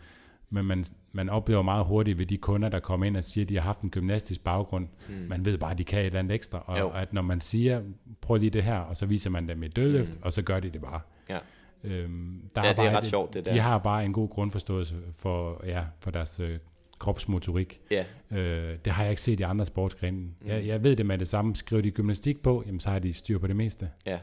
men 0.50 0.64
man, 0.64 0.84
man 1.16 1.28
oplever 1.28 1.62
meget 1.62 1.84
hurtigt 1.84 2.18
ved 2.18 2.26
de 2.26 2.36
kunder, 2.36 2.68
der 2.68 2.80
kommer 2.80 3.06
ind 3.06 3.16
og 3.16 3.24
siger, 3.24 3.44
at 3.44 3.48
de 3.48 3.54
har 3.54 3.62
haft 3.62 3.80
en 3.80 3.90
gymnastisk 3.90 4.44
baggrund. 4.44 4.88
Mm. 5.08 5.14
Man 5.14 5.44
ved 5.44 5.58
bare, 5.58 5.70
at 5.70 5.78
de 5.78 5.84
kan 5.84 6.00
et 6.00 6.06
eller 6.06 6.18
andet 6.18 6.34
ekstra. 6.34 6.62
Og 6.66 6.78
jo. 6.78 6.90
at 6.90 7.12
når 7.12 7.22
man 7.22 7.40
siger, 7.40 7.82
prøv 8.20 8.36
lige 8.36 8.50
det 8.50 8.62
her, 8.62 8.78
og 8.78 8.96
så 8.96 9.06
viser 9.06 9.30
man 9.30 9.48
dem 9.48 9.62
et 9.62 9.76
dødløft, 9.76 10.14
mm. 10.14 10.20
og 10.22 10.32
så 10.32 10.42
gør 10.42 10.60
de 10.60 10.70
det 10.70 10.80
bare. 10.80 11.00
Ja. 11.30 11.38
Øhm, 11.84 12.42
der 12.54 12.62
ja, 12.62 12.70
er 12.70 12.74
det 12.74 12.84
er 12.84 12.90
ret 12.90 13.04
et, 13.04 13.10
sjovt, 13.10 13.34
det 13.34 13.46
der. 13.46 13.52
De 13.52 13.60
har 13.60 13.78
bare 13.78 14.04
en 14.04 14.12
god 14.12 14.28
grundforståelse 14.28 14.96
for, 15.16 15.62
ja, 15.66 15.84
for 16.00 16.10
deres 16.10 16.40
øh, 16.40 16.58
kropsmotorik. 16.98 17.80
Ja. 17.90 18.04
Øh, 18.30 18.78
det 18.84 18.92
har 18.92 19.02
jeg 19.02 19.10
ikke 19.10 19.22
set 19.22 19.40
i 19.40 19.42
andre 19.42 19.66
sportsgrene. 19.66 20.18
Mm. 20.18 20.32
Jeg, 20.46 20.66
jeg 20.66 20.84
ved 20.84 20.96
det 20.96 21.06
med 21.06 21.18
det 21.18 21.28
samme. 21.28 21.56
Skriver 21.56 21.82
de 21.82 21.90
gymnastik 21.90 22.42
på, 22.42 22.62
jamen, 22.66 22.80
så 22.80 22.90
har 22.90 22.98
de 22.98 23.12
styr 23.12 23.38
på 23.38 23.46
det 23.46 23.56
meste. 23.56 23.88
Ja. 24.06 24.18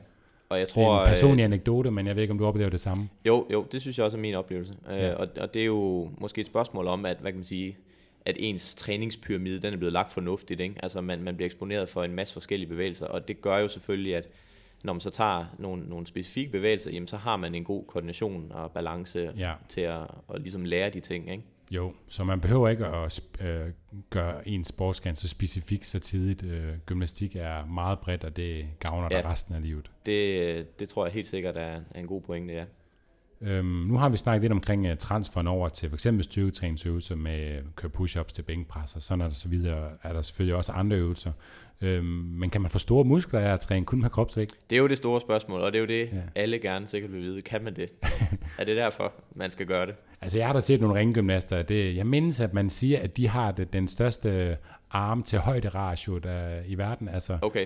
Og 0.50 0.60
jeg 0.60 0.68
tror, 0.68 0.94
det 0.94 1.00
er 1.00 1.04
en 1.04 1.10
personlig 1.10 1.46
anekdote, 1.46 1.92
men 1.92 2.08
jeg 2.08 2.16
ved 2.16 2.22
ikke, 2.22 2.32
om 2.32 2.38
du 2.38 2.46
oplever 2.46 2.70
det 2.70 2.80
samme. 2.80 3.10
Jo, 3.26 3.48
jo, 3.52 3.66
det 3.72 3.82
synes 3.82 3.98
jeg 3.98 4.06
også 4.06 4.18
er 4.18 4.22
min 4.22 4.36
oplevelse. 4.36 4.74
Øh, 4.92 4.98
ja. 4.98 5.14
og, 5.14 5.28
og 5.38 5.54
det 5.54 5.62
er 5.62 5.66
jo 5.66 6.10
måske 6.18 6.42
et 6.42 6.48
spørgsmål 6.48 6.88
om, 6.88 7.06
at, 7.06 7.18
hvad 7.18 7.32
kan 7.32 7.38
man 7.38 7.46
sige, 7.46 7.78
at 8.26 8.36
ens 8.40 8.76
træningspyramide, 8.76 9.60
den 9.60 9.74
er 9.74 9.78
blevet 9.78 9.94
lagt 9.94 10.12
fornuftigt. 10.12 10.60
Ikke? 10.60 10.76
Altså 10.84 11.02
man, 11.02 11.24
man 11.24 11.36
bliver 11.36 11.46
eksponeret 11.46 11.90
for 11.90 12.04
en 12.04 12.16
masse 12.16 12.34
forskellige 12.34 12.70
bevægelser, 12.70 13.06
og 13.06 13.28
det 13.28 13.42
gør 13.42 13.58
jo 13.58 13.68
selvfølgelig, 13.68 14.16
at 14.16 14.30
når 14.84 14.94
man 14.94 15.00
så 15.00 15.10
tager 15.10 15.46
nogle, 15.60 15.90
nogle 15.90 16.08
specifikke 16.08 16.52
bevægelser, 16.52 16.92
jamen 16.92 17.08
så 17.08 17.18
har 17.18 17.38
man 17.38 17.56
en 17.56 17.64
god 17.64 17.84
koordination 17.88 18.52
og 18.52 18.72
balance 18.72 19.32
ja. 19.38 19.54
til 19.70 19.82
at, 19.82 20.02
at 20.34 20.42
ligesom 20.42 20.66
lære 20.66 20.90
de 20.90 21.00
ting. 21.00 21.32
Ikke? 21.32 21.44
Jo, 21.74 21.94
så 22.08 22.24
man 22.24 22.42
behøver 22.42 22.70
ikke 22.70 22.86
at 22.86 23.22
øh, 23.42 23.72
gøre 24.10 24.48
en 24.48 24.64
sportsgren 24.64 25.16
så 25.16 25.28
specifik 25.28 25.84
så 25.84 26.00
tidligt. 26.00 26.44
Øh, 26.44 26.74
gymnastik 26.86 27.36
er 27.36 27.66
meget 27.66 28.00
bredt, 28.00 28.24
og 28.24 28.36
det 28.36 28.66
gavner 28.80 29.08
ja, 29.12 29.18
dig 29.18 29.26
resten 29.26 29.56
af 29.56 29.62
livet. 29.62 29.92
Det, 30.06 30.80
det 30.80 30.90
tror 30.90 31.06
jeg 31.06 31.14
helt 31.14 31.28
sikkert 31.28 31.58
er, 31.58 31.82
er 31.92 32.00
en 32.00 32.08
god 32.08 32.22
pointe, 32.22 32.54
ja. 32.54 32.66
Øhm, 33.42 33.66
nu 33.66 33.98
har 33.98 34.10
vi 34.10 34.18
snakket 34.18 34.42
lidt 34.42 34.52
omkring 34.52 34.92
uh, 34.92 34.98
transferen 34.98 35.48
over 35.48 35.70
til 35.70 35.90
f.eks. 35.90 36.08
styrketræningsøvelser 36.22 37.16
med 37.16 37.60
uh, 37.60 37.66
køre 37.76 37.92
push-ups 37.98 38.34
til 38.34 38.42
bænkpres, 38.42 38.96
og 38.96 39.02
sådan 39.02 39.22
er 39.22 39.26
der 39.26 39.34
så 39.34 39.50
videre. 39.50 39.92
Er 40.04 40.14
der 40.14 40.22
selvfølgelig 40.22 40.56
også 40.56 40.72
andre 40.72 40.98
øvelser. 40.98 41.32
Øhm, 41.84 42.06
men 42.06 42.50
kan 42.50 42.62
man 42.62 42.72
få 42.72 42.80
store 42.80 43.04
muskler 43.04 43.40
af 43.40 43.54
at 43.54 43.60
træne 43.60 43.86
kun 43.86 44.02
med 44.02 44.10
kropsvægt? 44.10 44.56
Det 44.70 44.76
er 44.76 44.80
jo 44.80 44.88
det 44.88 44.98
store 44.98 45.22
spørgsmål, 45.22 45.62
og 45.62 45.72
det 45.72 45.78
er 45.78 45.82
jo 45.82 45.88
det, 45.88 46.10
ja. 46.14 46.22
alle 46.36 46.60
gerne 46.60 46.88
sikkert 46.88 47.14
vil 47.14 47.22
vide. 47.22 47.42
Kan 47.42 47.64
man 47.64 47.76
det? 47.76 47.90
er 48.60 48.64
det 48.66 48.78
derfor, 48.78 49.14
man 49.36 49.52
skal 49.52 49.66
gøre 49.66 49.86
det? 49.86 49.96
Altså 50.22 50.38
jeg 50.38 50.48
har 50.48 50.54
da 50.54 50.60
set 50.60 50.82
nogle 50.82 51.00
ringgymnaster. 51.00 51.62
Det, 51.62 51.96
jeg 51.96 52.08
mindes, 52.08 52.40
at 52.40 52.54
man 52.54 52.70
siger, 52.70 53.00
at 53.00 53.18
de 53.18 53.28
har 53.28 53.52
det, 53.52 53.74
den 53.74 53.88
største 53.88 54.58
arm 54.92 55.24
til 55.24 55.40
højde 55.40 55.70
ratio 55.70 56.18
der, 56.18 56.62
i 56.68 56.78
verden. 56.78 57.10
Altså, 57.10 57.38
okay. 57.42 57.66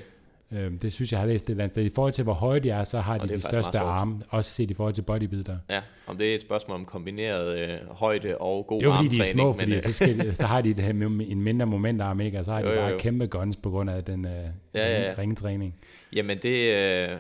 Øhm, 0.51 0.80
det 0.80 0.94
synes 0.94 1.12
jeg, 1.12 1.20
har 1.20 1.27
læst 1.27 1.46
et 1.46 1.50
eller 1.50 1.63
andet 1.63 1.77
I 1.77 1.92
forhold 1.96 2.13
til, 2.13 2.24
hvor 2.24 2.34
høje 2.34 2.60
de 2.60 2.70
er, 2.70 2.84
så 2.84 3.00
har 3.00 3.18
de 3.18 3.27
de 3.27 3.39
største 3.39 3.80
arme, 3.80 4.22
også 4.30 4.51
set 4.51 4.72
i 4.72 4.74
forhold 4.74 4.94
til 4.94 5.01
bodybuilder. 5.01 5.58
Ja, 5.70 5.82
om 6.08 6.18
det 6.18 6.32
er 6.32 6.36
et 6.36 6.42
spørgsmål 6.42 6.75
om 6.75 6.86
kombineret 6.86 7.60
øh, 7.60 7.77
højde 7.89 8.38
og 8.38 8.68
god 8.68 8.84
armtræning. 8.84 9.04
Jo, 9.04 9.10
fordi 9.10 9.18
de 9.18 9.30
er 9.30 9.34
små, 9.34 9.54
fordi 9.54 9.72
men, 9.72 9.82
så, 9.82 9.92
skal, 9.92 10.36
så 10.36 10.46
har 10.46 10.62
de 10.62 10.74
det 10.74 10.89
en 11.32 11.42
mindre 11.42 11.66
momentarm, 11.66 12.22
ikke? 12.22 12.39
og 12.39 12.46
så 12.46 12.51
har 12.51 12.60
jo, 12.60 12.72
de 12.72 12.75
bare 12.75 12.86
jo, 12.86 12.92
jo. 12.92 13.00
kæmpe 13.00 13.27
guns 13.27 13.58
på 13.58 13.70
grund 13.70 13.89
af 13.89 14.04
den 14.04 14.25
øh, 14.25 14.32
ja, 14.32 14.50
ja, 14.75 15.01
ja. 15.01 15.13
ringetræning. 15.18 15.75
Jamen 16.13 16.38
det, 16.38 16.75
øh, 16.75 17.18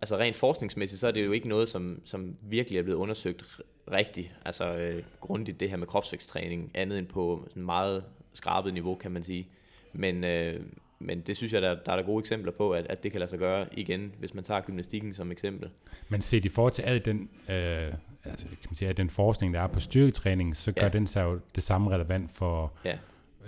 altså 0.00 0.16
rent 0.16 0.36
forskningsmæssigt, 0.36 1.00
så 1.00 1.06
er 1.06 1.12
det 1.12 1.26
jo 1.26 1.32
ikke 1.32 1.48
noget, 1.48 1.68
som, 1.68 2.00
som 2.04 2.36
virkelig 2.42 2.78
er 2.78 2.82
blevet 2.82 2.98
undersøgt 2.98 3.44
rigtigt, 3.92 4.30
altså 4.44 4.76
øh, 4.76 5.02
grundigt 5.20 5.60
det 5.60 5.70
her 5.70 5.76
med 5.76 5.86
kropsvækstræning, 5.86 6.70
andet 6.74 6.98
end 6.98 7.06
på 7.06 7.44
sådan 7.48 7.62
meget 7.62 8.04
skrabet 8.32 8.74
niveau, 8.74 8.94
kan 8.94 9.10
man 9.10 9.24
sige. 9.24 9.48
Men, 9.92 10.24
øh, 10.24 10.60
men 11.06 11.20
det 11.20 11.36
synes 11.36 11.52
jeg, 11.52 11.62
der, 11.62 11.76
der 11.86 11.92
er 11.92 11.96
der 11.96 12.02
gode 12.02 12.20
eksempler 12.20 12.52
på, 12.52 12.70
at, 12.70 12.86
at 12.88 13.02
det 13.02 13.12
kan 13.12 13.18
lade 13.18 13.30
sig 13.30 13.38
gøre 13.38 13.66
igen, 13.72 14.12
hvis 14.18 14.34
man 14.34 14.44
tager 14.44 14.60
gymnastikken 14.60 15.14
som 15.14 15.32
eksempel. 15.32 15.70
Men 16.08 16.22
set 16.22 16.44
i 16.44 16.48
forhold 16.48 16.72
til 16.72 16.82
al 16.82 17.04
den, 17.04 17.28
øh, 17.48 17.92
altså, 18.24 18.46
kan 18.46 18.68
man 18.68 18.76
sige, 18.76 18.88
al 18.88 18.96
den 18.96 19.10
forskning, 19.10 19.54
der 19.54 19.60
er 19.60 19.66
på 19.66 19.80
styrketræning, 19.80 20.56
så 20.56 20.72
gør 20.72 20.82
ja. 20.82 20.88
den 20.88 21.06
sig 21.06 21.22
jo 21.22 21.40
det 21.54 21.62
samme 21.62 21.90
relevant 21.90 22.30
for, 22.30 22.72
ja. 22.84 22.98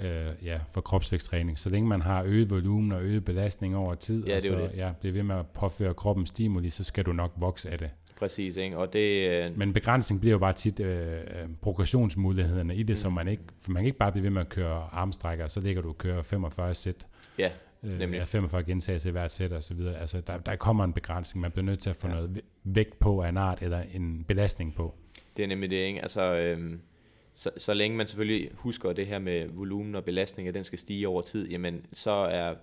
øh, 0.02 0.32
ja, 0.44 0.60
for 0.72 0.80
kropsvæksttræning. 0.80 1.58
Så 1.58 1.68
længe 1.68 1.88
man 1.88 2.02
har 2.02 2.22
øget 2.22 2.50
volumen 2.50 2.92
og 2.92 3.02
øget 3.02 3.24
belastning 3.24 3.76
over 3.76 3.94
tid, 3.94 4.26
ja, 4.26 4.36
og 4.36 4.42
så 4.42 4.56
det. 4.56 4.70
Ja, 4.76 4.92
bliver 5.00 5.12
ved 5.12 5.22
med 5.22 5.36
at 5.36 5.46
påføre 5.46 5.94
kroppen 5.94 6.26
stimuli, 6.26 6.70
så 6.70 6.84
skal 6.84 7.04
du 7.04 7.12
nok 7.12 7.32
vokse 7.36 7.70
af 7.70 7.78
det. 7.78 7.90
Præcis, 8.18 8.56
ikke? 8.56 8.78
Og 8.78 8.92
det, 8.92 9.30
øh... 9.30 9.58
Men 9.58 9.72
begrænsning 9.72 10.20
bliver 10.20 10.32
jo 10.32 10.38
bare 10.38 10.52
tit 10.52 10.80
øh, 10.80 11.16
øh 11.16 11.48
progressionsmulighederne 11.62 12.76
i 12.76 12.82
det, 12.82 12.92
mm. 12.92 12.96
så 12.96 13.10
man 13.10 13.28
ikke, 13.28 13.42
for 13.60 13.70
man 13.70 13.82
kan 13.82 13.86
ikke 13.86 13.98
bare 13.98 14.12
blive 14.12 14.22
ved 14.22 14.30
med 14.30 14.40
at 14.40 14.48
køre 14.48 14.88
armstrækker, 14.92 15.48
så 15.48 15.60
ligger 15.60 15.82
du 15.82 15.88
og 15.88 15.98
kører 15.98 16.22
45 16.22 16.74
sæt 16.74 17.06
Ja, 17.38 17.50
øh, 17.82 17.98
nemlig. 17.98 18.20
Øh, 18.20 18.26
45 18.26 18.64
gentagelser 18.64 19.08
i 19.08 19.12
hvert 19.12 19.32
sæt 19.32 19.52
og 19.52 19.62
så 19.62 19.74
videre. 19.74 19.96
Altså, 19.96 20.20
der, 20.20 20.38
der 20.38 20.56
kommer 20.56 20.84
en 20.84 20.92
begrænsning. 20.92 21.42
Man 21.42 21.50
bliver 21.50 21.64
nødt 21.64 21.80
til 21.80 21.90
at 21.90 21.96
få 21.96 22.08
ja. 22.08 22.14
noget 22.14 22.40
vægt 22.64 22.98
på 22.98 23.22
af 23.22 23.28
en 23.28 23.36
art, 23.36 23.62
eller 23.62 23.82
en 23.94 24.24
belastning 24.28 24.74
på. 24.74 24.94
Det 25.36 25.42
er 25.42 25.46
nemlig 25.46 25.70
det, 25.70 25.76
ikke? 25.76 26.02
Altså, 26.02 26.34
øh, 26.36 26.78
så, 27.34 27.50
så 27.56 27.74
længe 27.74 27.96
man 27.96 28.06
selvfølgelig 28.06 28.50
husker 28.54 28.92
det 28.92 29.06
her 29.06 29.18
med 29.18 29.48
volumen 29.48 29.94
og 29.94 30.04
belastning, 30.04 30.48
at 30.48 30.54
den 30.54 30.64
skal 30.64 30.78
stige 30.78 31.08
over 31.08 31.22
tid, 31.22 31.48
jamen 31.48 31.86
så 31.92 32.10
er, 32.10 32.54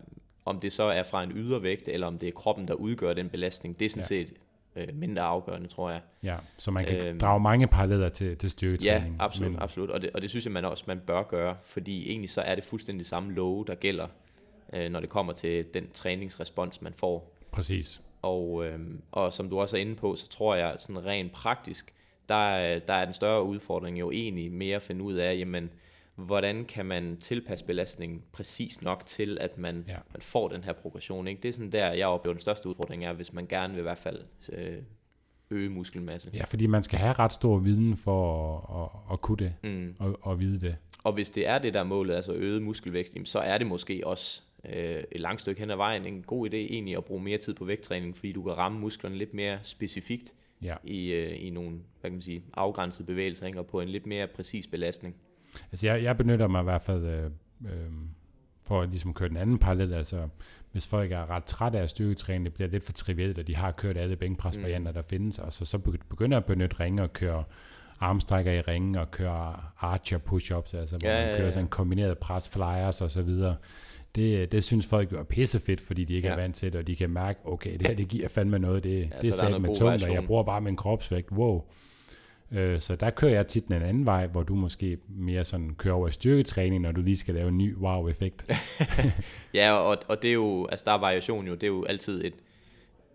om 0.45 0.59
det 0.59 0.73
så 0.73 0.83
er 0.83 1.03
fra 1.03 1.23
en 1.23 1.31
ydervægt, 1.35 1.87
eller 1.87 2.07
om 2.07 2.17
det 2.17 2.27
er 2.27 2.31
kroppen, 2.31 2.67
der 2.67 2.73
udgør 2.73 3.13
den 3.13 3.29
belastning, 3.29 3.79
det 3.79 3.85
er 3.85 3.89
sådan 3.89 4.01
ja. 4.01 4.25
set 4.25 4.33
øh, 4.75 4.87
mindre 4.93 5.21
afgørende, 5.21 5.67
tror 5.67 5.89
jeg. 5.89 6.01
Ja, 6.23 6.37
så 6.57 6.71
man 6.71 6.85
kan 6.85 6.95
øhm, 6.95 7.19
drage 7.19 7.39
mange 7.39 7.67
paralleller 7.67 8.09
til, 8.09 8.37
til 8.37 8.49
styrketræning. 8.49 9.15
Ja, 9.19 9.23
absolut, 9.23 9.51
men... 9.51 9.61
absolut. 9.61 9.89
Og 9.89 10.01
det, 10.01 10.09
og 10.13 10.21
det 10.21 10.29
synes 10.29 10.45
jeg 10.45 10.53
man 10.53 10.65
også, 10.65 10.83
man 10.87 10.99
bør 10.99 11.23
gøre, 11.23 11.55
fordi 11.61 12.09
egentlig 12.09 12.29
så 12.29 12.41
er 12.41 12.55
det 12.55 12.63
fuldstændig 12.63 13.05
samme 13.05 13.33
love, 13.33 13.65
der 13.67 13.75
gælder 13.75 14.07
øh, 14.73 14.89
når 14.89 14.99
det 14.99 15.09
kommer 15.09 15.33
til 15.33 15.65
den 15.73 15.91
træningsrespons, 15.93 16.81
man 16.81 16.93
får. 16.93 17.37
Præcis. 17.51 18.01
Og, 18.21 18.65
øh, 18.65 18.79
og 19.11 19.33
som 19.33 19.49
du 19.49 19.59
også 19.59 19.77
er 19.77 19.81
inde 19.81 19.95
på, 19.95 20.15
så 20.15 20.29
tror 20.29 20.55
jeg 20.55 20.75
sådan 20.79 21.05
rent 21.05 21.31
praktisk, 21.31 21.93
der, 22.29 22.79
der 22.79 22.93
er 22.93 23.05
den 23.05 23.13
større 23.13 23.43
udfordring 23.43 23.99
jo 23.99 24.11
egentlig 24.11 24.51
mere 24.51 24.75
at 24.75 24.81
finde 24.81 25.03
ud 25.03 25.13
af, 25.13 25.37
jamen, 25.37 25.69
hvordan 26.15 26.65
kan 26.65 26.85
man 26.85 27.17
tilpasse 27.21 27.65
belastningen 27.65 28.21
præcis 28.31 28.81
nok 28.81 29.05
til, 29.05 29.37
at 29.41 29.57
man, 29.57 29.85
ja. 29.87 29.97
man 30.13 30.21
får 30.21 30.47
den 30.47 30.63
her 30.63 30.73
progression. 30.73 31.27
Ikke? 31.27 31.41
Det 31.41 31.49
er 31.49 31.53
sådan 31.53 31.71
der, 31.71 31.91
jeg 31.91 32.07
oplever 32.07 32.33
den 32.33 32.41
største 32.41 32.69
udfordring 32.69 33.05
er, 33.05 33.13
hvis 33.13 33.33
man 33.33 33.47
gerne 33.47 33.73
vil 33.73 33.79
i 33.79 33.83
hvert 33.83 33.97
fald 33.97 34.19
øh, 34.53 34.77
øge 35.51 35.69
muskelmasse. 35.69 36.31
Ja, 36.33 36.43
fordi 36.43 36.67
man 36.67 36.83
skal 36.83 36.99
have 36.99 37.13
ret 37.13 37.33
stor 37.33 37.57
viden 37.57 37.97
for 37.97 38.57
at, 38.57 38.83
at, 38.83 39.13
at 39.13 39.21
kunne 39.21 39.37
det, 39.37 39.53
mm. 39.63 39.95
og, 39.99 40.17
og 40.21 40.39
vide 40.39 40.59
det. 40.59 40.75
Og 41.03 41.13
hvis 41.13 41.29
det 41.29 41.47
er 41.47 41.59
det, 41.59 41.73
der 41.73 41.79
er 41.79 41.83
målet, 41.83 42.15
altså 42.15 42.33
øget 42.33 42.61
muskelvækst, 42.61 43.13
så 43.25 43.39
er 43.39 43.57
det 43.57 43.67
måske 43.67 44.01
også 44.05 44.41
øh, 44.65 45.03
et 45.11 45.19
langt 45.19 45.41
stykke 45.41 45.61
hen 45.61 45.69
ad 45.69 45.75
vejen 45.75 46.05
en 46.05 46.21
god 46.21 46.49
idé 46.49 46.55
egentlig 46.55 46.97
at 46.97 47.05
bruge 47.05 47.23
mere 47.23 47.37
tid 47.37 47.53
på 47.53 47.65
vægttræning, 47.65 48.15
fordi 48.15 48.31
du 48.31 48.43
kan 48.43 48.57
ramme 48.57 48.79
musklerne 48.79 49.15
lidt 49.15 49.33
mere 49.33 49.59
specifikt 49.63 50.33
ja. 50.61 50.75
i, 50.83 51.11
øh, 51.11 51.45
i 51.45 51.49
nogle 51.49 51.69
hvad 51.69 52.09
kan 52.09 52.11
man 52.11 52.21
sige, 52.21 52.43
afgrænsede 52.53 53.05
bevægelser, 53.05 53.47
ikke? 53.47 53.59
og 53.59 53.67
på 53.67 53.81
en 53.81 53.89
lidt 53.89 54.05
mere 54.05 54.27
præcis 54.27 54.67
belastning. 54.67 55.15
Altså 55.71 55.87
jeg, 55.87 56.03
jeg 56.03 56.17
benytter 56.17 56.47
mig 56.47 56.61
i 56.61 56.63
hvert 56.63 56.81
fald 56.81 57.05
øh, 57.05 57.25
øh, 57.65 57.91
for 58.63 58.81
at 58.81 58.89
ligesom 58.89 59.13
køre 59.13 59.29
den 59.29 59.37
anden 59.37 59.57
parallel, 59.57 59.93
altså 59.93 60.27
hvis 60.71 60.87
folk 60.87 61.11
er 61.11 61.29
ret 61.29 61.43
trætte 61.43 61.79
af 61.79 61.89
styrketræning, 61.89 62.45
det 62.45 62.53
bliver 62.53 62.69
lidt 62.69 62.83
for 62.83 62.91
trivielt, 62.91 63.39
og 63.39 63.47
de 63.47 63.55
har 63.55 63.71
kørt 63.71 63.97
alle 63.97 64.15
bænkpresvarianter, 64.15 64.91
mm. 64.91 64.95
der 64.95 65.01
findes, 65.01 65.39
og 65.39 65.53
så, 65.53 65.65
så 65.65 65.77
begynder 66.09 66.37
at 66.37 66.45
benytte 66.45 66.79
ringe 66.79 67.03
og 67.03 67.13
køre 67.13 67.43
armstrækker 67.99 68.51
i 68.51 68.61
ringen 68.61 68.95
og 68.95 69.11
køre 69.11 69.55
archer 69.77 70.17
push-ups, 70.17 70.77
altså 70.77 70.97
hvor 70.97 71.09
ja, 71.09 71.25
man 71.25 71.37
kører 71.37 71.51
sådan 71.51 71.67
kombineret 71.67 72.17
pres, 72.17 72.49
flyers 72.49 73.01
og 73.01 73.11
så 73.11 73.21
videre 73.21 73.55
det, 74.15 74.51
det 74.51 74.63
synes 74.63 74.85
folk 74.85 75.11
jo 75.11 75.19
er 75.19 75.23
pissefedt, 75.23 75.81
fordi 75.81 76.03
de 76.03 76.13
ikke 76.13 76.27
ja. 76.27 76.33
er 76.33 76.37
vant 76.37 76.55
til 76.55 76.73
det, 76.73 76.79
og 76.79 76.87
de 76.87 76.95
kan 76.95 77.09
mærke, 77.09 77.39
okay, 77.45 77.77
det 77.77 77.87
her 77.87 77.95
det 77.95 78.07
giver 78.07 78.27
fandme 78.27 78.59
noget, 78.59 78.83
det, 78.83 78.99
ja, 78.99 79.17
det 79.21 79.29
er 79.29 79.33
sat 79.33 79.61
med 79.61 79.75
tungt, 79.75 80.07
og 80.07 80.13
jeg 80.13 80.23
bruger 80.23 80.43
bare 80.43 80.61
min 80.61 80.75
kropsvægt, 80.75 81.31
wow. 81.31 81.63
Øh, 82.51 82.79
så 82.79 82.95
der 82.95 83.09
kører 83.09 83.31
jeg 83.31 83.47
tit 83.47 83.65
en 83.65 83.73
anden 83.73 84.05
vej, 84.05 84.27
hvor 84.27 84.43
du 84.43 84.55
måske 84.55 84.97
mere 85.09 85.45
sådan 85.45 85.75
kører 85.77 85.95
over 85.95 86.07
i 86.07 86.11
styrketræning, 86.11 86.81
når 86.81 86.91
du 86.91 87.01
lige 87.01 87.17
skal 87.17 87.35
lave 87.35 87.47
en 87.47 87.57
ny 87.57 87.75
wow-effekt. 87.75 88.45
ja, 89.53 89.73
og, 89.73 89.97
og 90.07 90.21
det 90.21 90.29
er 90.29 90.33
jo, 90.33 90.65
altså 90.65 90.83
der 90.85 90.91
er 90.91 90.97
variation 90.97 91.47
jo, 91.47 91.53
det 91.53 91.63
er 91.63 91.67
jo 91.67 91.83
altid 91.83 92.25
et, 92.25 92.33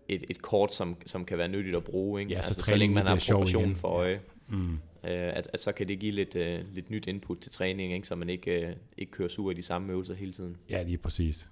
et, 0.09 0.23
et 0.29 0.41
kort, 0.41 0.73
som, 0.73 0.97
som 1.05 1.25
kan 1.25 1.37
være 1.37 1.47
nyttigt 1.47 1.75
at 1.75 1.83
bruge, 1.83 2.21
ikke? 2.21 2.33
Ja, 2.33 2.41
så, 2.41 2.49
altså, 2.49 2.65
så 2.65 2.75
længe 2.75 2.95
man 2.95 3.05
har 3.05 3.25
progression 3.31 3.75
for 3.75 3.87
øje. 3.87 4.11
Ja. 4.11 4.55
Mm 4.55 4.79
øh, 5.07 5.37
at, 5.37 5.49
at 5.53 5.59
så 5.59 5.71
kan 5.71 5.87
det 5.87 5.99
give 5.99 6.11
lidt, 6.11 6.35
øh, 6.35 6.59
lidt 6.73 6.89
nyt 6.89 7.07
input 7.07 7.39
til 7.39 7.51
træning, 7.51 7.93
ikke? 7.93 8.07
så 8.07 8.15
man 8.15 8.29
ikke, 8.29 8.67
øh, 8.67 8.75
ikke 8.97 9.11
kører 9.11 9.29
sur 9.29 9.51
i 9.51 9.53
de 9.53 9.61
samme 9.61 9.91
øvelser 9.91 10.13
hele 10.13 10.31
tiden. 10.31 10.57
Ja, 10.69 10.83
lige 10.83 10.97
præcis. 10.97 11.49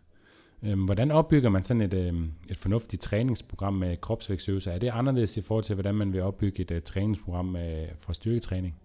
Øhm, 0.63 0.85
hvordan 0.85 1.11
opbygger 1.11 1.49
man 1.49 1.63
sådan 1.63 1.81
et, 1.81 1.93
øh, 1.93 2.13
et 2.49 2.57
fornuftigt 2.57 3.01
træningsprogram 3.01 3.73
med 3.73 3.97
kropsvægtsøvelser? 3.97 4.71
Er 4.71 4.77
det 4.79 4.89
anderledes 4.93 5.37
i 5.37 5.41
forhold 5.41 5.63
til, 5.63 5.75
hvordan 5.75 5.95
man 5.95 6.13
vil 6.13 6.21
opbygge 6.21 6.61
et 6.61 6.71
uh, 6.71 6.81
træningsprogram 6.81 7.45
med, 7.45 7.87
for 7.99 8.13
styrketræning? 8.13 8.75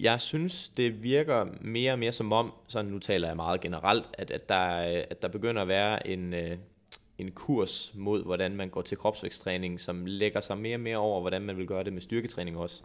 Jeg 0.00 0.20
synes, 0.20 0.68
det 0.68 1.02
virker 1.02 1.46
mere 1.60 1.92
og 1.92 1.98
mere 1.98 2.12
som 2.12 2.32
om, 2.32 2.52
sådan 2.68 2.90
nu 2.90 2.98
taler 2.98 3.28
jeg 3.28 3.36
meget 3.36 3.60
generelt, 3.60 4.04
at, 4.12 4.30
at, 4.30 4.48
der, 4.48 4.64
at 5.10 5.22
der 5.22 5.28
begynder 5.28 5.62
at 5.62 5.68
være 5.68 6.08
en, 6.08 6.34
øh, 6.34 6.58
en 7.18 7.30
kurs 7.30 7.92
mod, 7.94 8.24
hvordan 8.24 8.56
man 8.56 8.68
går 8.68 8.82
til 8.82 8.96
kropsvæksttræning, 8.96 9.80
som 9.80 10.06
lægger 10.06 10.40
sig 10.40 10.58
mere 10.58 10.76
og 10.76 10.80
mere 10.80 10.96
over, 10.96 11.20
hvordan 11.20 11.42
man 11.42 11.56
vil 11.56 11.66
gøre 11.66 11.84
det 11.84 11.92
med 11.92 12.00
styrketræning 12.00 12.56
også. 12.56 12.82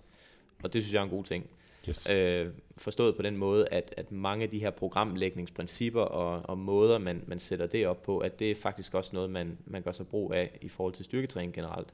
Og 0.64 0.74
det 0.74 0.84
synes 0.84 0.94
jeg 0.94 1.00
er 1.00 1.04
en 1.04 1.10
god 1.10 1.24
ting. 1.24 1.50
Yes. 1.90 2.10
Øh, 2.10 2.48
forstået 2.78 3.16
på 3.16 3.22
den 3.22 3.38
måde, 3.38 3.68
at, 3.72 3.94
at 3.98 4.12
mange 4.12 4.44
af 4.44 4.50
de 4.50 4.60
her 4.60 4.72
programlægningsprincipper 4.72 6.02
og, 6.02 6.50
og 6.50 6.58
måder, 6.58 6.98
man, 6.98 7.24
man 7.28 7.40
sætter 7.40 7.68
det 7.68 7.88
op 7.88 8.02
på, 8.02 8.18
at 8.18 8.40
det 8.40 8.52
er 8.52 8.56
faktisk 8.56 8.94
også 8.94 9.12
noget, 9.14 9.30
man, 9.30 9.58
man 9.66 9.82
gør 9.82 9.92
sig 9.92 10.08
brug 10.08 10.34
af 10.34 10.58
i 10.62 10.70
forhold 10.70 10.94
til 10.94 11.06
styrketræning 11.06 11.54
generelt. 11.54 11.94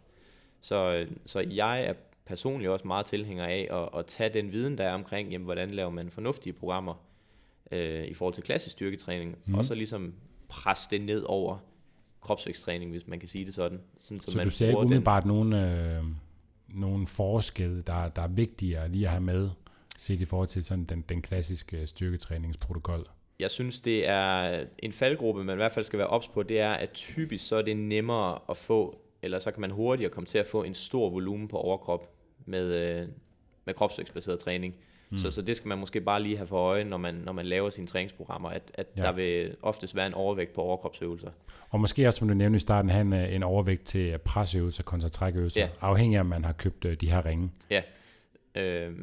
Så, 0.61 1.05
så 1.25 1.39
jeg 1.39 1.83
er 1.83 1.93
personligt 2.25 2.71
også 2.71 2.87
meget 2.87 3.05
tilhænger 3.05 3.45
af 3.45 3.67
at, 3.71 3.99
at 3.99 4.05
tage 4.05 4.33
den 4.33 4.51
viden, 4.51 4.77
der 4.77 4.83
er 4.83 4.93
omkring, 4.93 5.31
jamen, 5.31 5.45
hvordan 5.45 5.71
laver 5.71 5.89
man 5.89 6.09
fornuftige 6.09 6.53
programmer 6.53 6.93
øh, 7.71 8.05
i 8.05 8.13
forhold 8.13 8.33
til 8.33 8.43
klassisk 8.43 8.71
styrketræning, 8.71 9.37
mm. 9.45 9.55
og 9.55 9.65
så 9.65 9.75
ligesom 9.75 10.13
presse 10.47 10.89
det 10.91 11.01
ned 11.01 11.23
over 11.27 11.57
kropsvæksttræning, 12.21 12.91
hvis 12.91 13.07
man 13.07 13.19
kan 13.19 13.29
sige 13.29 13.45
det 13.45 13.53
sådan. 13.53 13.79
sådan 14.01 14.19
så, 14.19 14.31
så 14.31 14.37
man 14.37 14.45
du 14.45 14.51
ser 14.51 14.67
ikke 14.67 14.79
umiddelbart 14.79 15.23
den... 15.23 15.31
nogen, 15.31 15.53
øh, 15.53 16.03
nogen 16.73 17.07
forskelle, 17.07 17.81
der, 17.81 18.09
der 18.09 18.21
er 18.21 18.27
vigtigere 18.27 18.89
lige 18.89 19.05
at 19.05 19.11
have 19.11 19.21
med, 19.21 19.49
set 19.97 20.21
i 20.21 20.25
forhold 20.25 20.47
til 20.47 20.63
sådan 20.63 20.85
den, 20.85 21.05
den 21.09 21.21
klassiske 21.21 21.81
øh, 21.81 21.87
styrketræningsprotokol? 21.87 23.07
Jeg 23.39 23.51
synes, 23.51 23.81
det 23.81 24.07
er 24.07 24.65
en 24.79 24.93
faldgruppe, 24.93 25.43
man 25.43 25.55
i 25.55 25.61
hvert 25.61 25.71
fald 25.71 25.85
skal 25.85 25.99
være 25.99 26.07
ops 26.07 26.27
på, 26.27 26.43
det 26.43 26.59
er, 26.59 26.71
at 26.71 26.89
typisk 26.93 27.47
så 27.47 27.55
er 27.55 27.61
det 27.61 27.77
nemmere 27.77 28.39
at 28.49 28.57
få, 28.57 29.01
eller 29.21 29.39
så 29.39 29.51
kan 29.51 29.61
man 29.61 29.71
hurtigere 29.71 30.11
komme 30.11 30.27
til 30.27 30.37
at 30.37 30.47
få 30.47 30.63
en 30.63 30.73
stor 30.73 31.09
volumen 31.09 31.47
på 31.47 31.57
overkrop 31.57 32.13
med, 32.45 32.65
øh, 32.73 33.07
med 33.65 33.73
kropsvægtsbaseret 33.73 34.39
træning. 34.39 34.75
Mm. 35.09 35.17
Så, 35.17 35.31
så 35.31 35.41
det 35.41 35.57
skal 35.57 35.67
man 35.67 35.77
måske 35.77 36.01
bare 36.01 36.23
lige 36.23 36.37
have 36.37 36.47
for 36.47 36.57
øje, 36.57 36.83
når 36.83 36.97
man, 36.97 37.15
når 37.15 37.31
man 37.31 37.45
laver 37.45 37.69
sine 37.69 37.87
træningsprogrammer, 37.87 38.49
at, 38.49 38.71
at 38.73 38.87
ja. 38.97 39.01
der 39.01 39.11
vil 39.11 39.55
oftest 39.61 39.95
være 39.95 40.07
en 40.07 40.13
overvægt 40.13 40.53
på 40.53 40.61
overkropsøvelser. 40.61 41.31
Og 41.69 41.79
måske 41.79 42.07
også, 42.07 42.17
som 42.17 42.27
du 42.27 42.33
nævnte 42.33 42.57
i 42.57 42.59
starten, 42.59 42.91
have 42.91 43.01
en, 43.01 43.13
øh, 43.13 43.35
en 43.35 43.43
overvægt 43.43 43.83
til 43.83 44.17
presøvelser 44.17 44.83
kontra 44.83 45.09
trækøvelser, 45.09 45.61
ja. 45.61 45.69
afhængig 45.81 46.17
af, 46.17 46.21
om 46.21 46.25
man 46.25 46.45
har 46.45 46.53
købt 46.53 46.85
øh, 46.85 46.97
de 47.01 47.11
her 47.11 47.25
ringe. 47.25 47.51
Ja, 47.69 47.81
øh, 48.55 48.93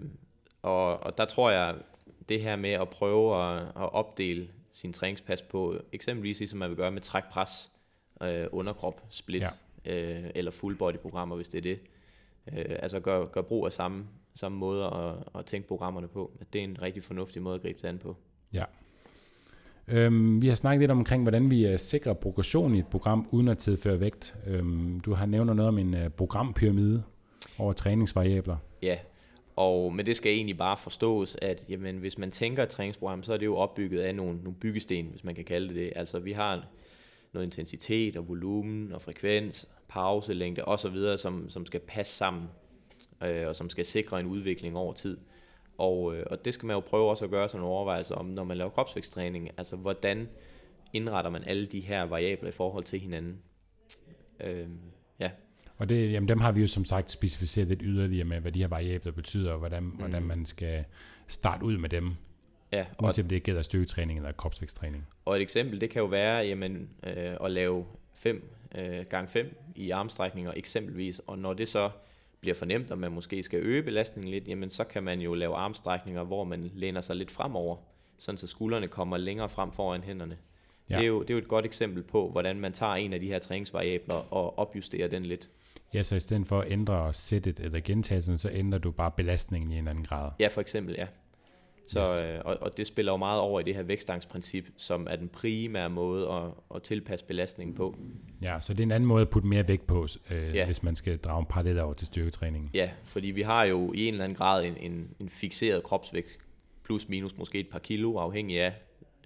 og, 0.63 1.03
og 1.03 1.19
der 1.19 1.25
tror 1.25 1.51
jeg, 1.51 1.75
det 2.29 2.43
her 2.43 2.57
med 2.57 2.71
at 2.71 2.89
prøve 2.89 3.43
at, 3.43 3.63
at 3.63 3.93
opdele 3.93 4.49
sin 4.73 4.93
træningspas 4.93 5.43
på, 5.43 5.77
eksempelvis 5.93 6.39
ligesom 6.39 6.59
man 6.59 6.69
vil 6.69 6.77
gøre 6.77 6.91
med 6.91 7.01
trækpres, 7.01 7.71
øh, 8.23 8.47
underkrop, 8.53 9.03
split, 9.11 9.45
ja. 9.87 9.93
øh, 9.93 10.31
eller 10.35 10.51
full 10.51 10.77
body 10.77 10.97
programmer, 10.97 11.37
hvis 11.37 11.49
det 11.49 11.59
er 11.59 11.63
det. 11.63 11.79
Øh, 12.53 12.77
altså 12.79 13.01
gør, 13.01 13.27
gør 13.27 13.43
brug 13.43 13.67
af 13.67 13.73
samme, 13.73 14.07
samme 14.35 14.59
måde 14.59 14.85
at, 14.85 15.39
at 15.39 15.47
tænke 15.47 15.69
programmerne 15.69 16.09
på. 16.09 16.33
At 16.41 16.47
det 16.53 16.59
er 16.59 16.65
en 16.65 16.83
rigtig 16.83 17.03
fornuftig 17.03 17.43
måde 17.43 17.55
at 17.55 17.63
gribe 17.63 17.79
det 17.83 17.89
an 17.89 17.99
på. 17.99 18.17
Ja. 18.53 18.65
Øhm, 19.89 20.43
vi 20.43 20.49
har 20.49 20.55
snakket 20.55 20.81
lidt 20.81 20.91
omkring, 20.91 21.23
hvordan 21.23 21.51
vi 21.51 21.73
uh, 21.73 21.79
sikrer 21.79 22.13
progression 22.13 22.75
i 22.75 22.79
et 22.79 22.87
program, 22.87 23.29
uden 23.31 23.49
at 23.49 23.59
tilføre 23.59 24.01
vægt. 24.01 24.37
Øhm, 24.47 25.01
du 25.01 25.15
har 25.15 25.27
nævnt 25.27 25.57
noget 25.57 25.69
om 25.69 25.79
en 25.79 25.95
uh, 25.95 26.09
programpyramide 26.09 27.03
over 27.59 27.73
træningsvariabler. 27.73 28.57
Ja, 28.83 28.97
og, 29.57 29.95
men 29.95 30.07
det 30.07 30.17
skal 30.17 30.33
egentlig 30.33 30.57
bare 30.57 30.77
forstås, 30.77 31.37
at 31.43 31.65
jamen, 31.69 31.97
hvis 31.97 32.19
man 32.19 32.31
tænker 32.31 32.63
et 32.63 32.69
træningsprogram, 32.69 33.23
så 33.23 33.33
er 33.33 33.37
det 33.37 33.47
jo 33.47 33.57
opbygget 33.57 34.01
af 34.01 34.15
nogle, 34.15 34.39
nogle 34.43 34.55
byggesten, 34.55 35.07
hvis 35.07 35.25
man 35.25 35.35
kan 35.35 35.45
kalde 35.45 35.69
det 35.69 35.77
det. 35.77 35.93
Altså 35.97 36.19
vi 36.19 36.33
har 36.33 36.65
noget 37.37 37.47
intensitet 37.47 38.17
og 38.17 38.29
volumen 38.29 38.93
og 38.93 39.03
frekvens, 39.03 39.69
pauselængde 39.89 40.65
osv., 40.65 40.97
som, 41.19 41.49
som 41.49 41.67
skal 41.67 41.81
passe 41.81 42.17
sammen, 42.17 42.45
øh, 43.23 43.49
og 43.49 43.57
som 43.57 43.71
skal 43.71 43.87
sikre 43.87 44.21
en 44.21 44.27
udvikling 44.27 44.77
over 44.77 44.93
tid. 44.93 45.19
Og, 45.79 46.17
øh, 46.17 46.27
og 46.31 46.45
det 46.45 46.55
skal 46.55 46.67
man 46.67 46.75
jo 46.75 46.81
prøve 46.81 47.11
også 47.11 47.25
at 47.25 47.31
gøre 47.31 47.49
sådan 47.49 47.61
en 47.61 47.69
overvejelse 47.69 48.15
om, 48.15 48.27
når 48.27 48.45
man 48.45 48.57
laver 48.57 48.71
kropsvæksttræning. 48.71 49.51
Altså 49.57 49.77
hvordan 49.77 50.29
indretter 50.93 51.31
man 51.31 51.45
alle 51.45 51.67
de 51.67 51.81
her 51.81 52.03
variabler 52.03 52.49
i 52.49 52.53
forhold 52.53 52.85
til 52.85 53.01
hinanden. 53.01 53.39
Øh, 54.41 54.69
ja. 55.21 55.31
Og 55.79 55.89
det, 55.89 56.13
jamen, 56.13 56.29
dem 56.29 56.41
har 56.41 56.53
vi 56.53 56.61
jo 56.61 56.67
som 56.67 56.85
sagt 56.85 57.11
specificeret 57.11 57.69
lidt 57.69 57.81
yderligere 57.83 58.25
med, 58.25 58.41
hvad 58.41 58.53
de 58.53 58.61
her 58.61 58.69
variabler 58.69 59.13
betyder, 59.13 59.53
og 59.53 59.59
hvordan, 59.59 59.83
mm. 59.83 59.91
hvordan 59.91 60.23
man 60.23 60.47
skal 60.47 60.85
starte 61.29 61.65
ud 61.65 61.79
med 61.79 61.89
dem. 61.89 62.15
Ja, 62.73 62.87
og 62.99 63.05
uanset 63.05 63.23
om 63.23 63.29
det 63.29 63.43
gælder 63.43 63.63
styrketræning 63.63 64.19
eller 64.19 64.33
kropsvæksttræning. 64.33 65.07
Og 65.25 65.37
et 65.37 65.43
eksempel, 65.43 65.81
det 65.81 65.91
kan 65.91 66.01
jo 66.01 66.07
være 66.07 66.47
jamen, 66.47 66.89
øh, 67.07 67.37
at 67.45 67.51
lave 67.51 67.87
5 68.15 68.51
øh, 68.75 69.05
gange 69.11 69.29
5 69.29 69.57
i 69.75 69.91
armstrækninger 69.91 70.53
eksempelvis, 70.57 71.21
og 71.27 71.39
når 71.39 71.55
det 71.55 71.69
så 71.69 71.91
bliver 72.41 72.55
fornemt, 72.55 72.91
og 72.91 72.99
man 72.99 73.13
måske 73.13 73.43
skal 73.43 73.61
øge 73.63 73.83
belastningen 73.83 74.31
lidt, 74.31 74.49
jamen 74.49 74.71
så 74.71 74.85
kan 74.85 75.03
man 75.03 75.21
jo 75.21 75.35
lave 75.35 75.57
armstrækninger, 75.57 76.23
hvor 76.23 76.45
man 76.45 76.71
læner 76.75 77.01
sig 77.01 77.17
lidt 77.17 77.31
fremover, 77.31 77.77
sådan 78.19 78.39
så 78.39 78.47
skuldrene 78.47 78.89
kommer 78.89 79.17
længere 79.17 79.49
frem 79.49 79.73
foran 79.73 80.03
hænderne. 80.03 80.37
Ja. 80.91 80.97
Det, 80.97 81.03
er 81.03 81.07
jo, 81.07 81.23
det 81.23 81.31
er 81.31 81.35
jo 81.35 81.39
et 81.39 81.49
godt 81.49 81.65
eksempel 81.65 82.03
på, 82.03 82.31
hvordan 82.31 82.61
man 82.61 82.73
tager 82.73 82.95
en 82.95 83.13
af 83.13 83.21
de 83.21 83.27
her 83.27 83.39
træningsvariabler 83.39 84.33
og 84.33 84.59
opjusterer 84.59 85.09
den 85.09 85.27
lidt. 85.27 85.49
Ja, 85.95 86.03
så 86.03 86.17
i 86.17 86.21
stedet 86.21 86.47
for 86.47 86.61
at 86.61 86.73
ændre 86.73 87.13
sættet 87.13 87.61
eller 87.61 87.81
gentagelsen, 87.81 88.39
så 88.39 88.51
ændrer 88.53 88.79
du 88.79 88.91
bare 88.91 89.11
belastningen 89.17 89.73
i 89.73 89.79
en 89.79 89.89
anden 89.89 90.05
grad. 90.05 90.31
Ja, 90.41 90.49
for 90.49 90.61
eksempel, 90.61 90.95
ja. 90.99 91.07
Så, 91.87 92.01
yes. 92.01 92.21
øh, 92.21 92.41
og, 92.45 92.57
og 92.61 92.77
det 92.77 92.87
spiller 92.87 93.13
jo 93.13 93.17
meget 93.17 93.41
over 93.41 93.61
i 93.61 93.63
det 93.63 93.75
her 93.75 93.83
vækstangstprincip, 93.83 94.69
som 94.77 95.07
er 95.11 95.17
den 95.17 95.29
primære 95.29 95.91
måde 95.91 96.29
at, 96.29 96.51
at 96.75 96.83
tilpasse 96.83 97.25
belastningen 97.27 97.77
på. 97.77 97.97
Ja, 98.43 98.61
så 98.61 98.73
det 98.73 98.81
er 98.81 98.85
en 98.85 98.91
anden 98.91 99.07
måde 99.07 99.23
at 99.23 99.29
putte 99.29 99.49
mere 99.49 99.69
vægt 99.69 99.87
på, 99.87 100.07
øh, 100.31 100.55
ja. 100.55 100.67
hvis 100.67 100.83
man 100.83 100.97
skal 100.97 101.19
drage 101.19 101.41
en 101.41 101.47
parallel 101.47 101.79
over 101.79 101.95
til 101.95 102.07
styrketræningen. 102.07 102.71
Ja, 102.75 102.91
fordi 103.05 103.27
vi 103.27 103.43
har 103.43 103.65
jo 103.65 103.93
i 103.93 104.07
en 104.09 104.15
eller 104.15 104.25
anden 104.25 104.37
grad 104.37 104.65
en, 104.65 104.77
en, 104.77 105.09
en 105.21 105.29
fixeret 105.29 105.83
kropsvægt, 105.83 106.39
plus 106.85 107.09
minus 107.09 107.37
måske 107.37 107.61
et 107.61 107.69
par 107.69 107.79
kilo, 107.79 108.17
afhængig 108.17 108.61
af 108.61 108.75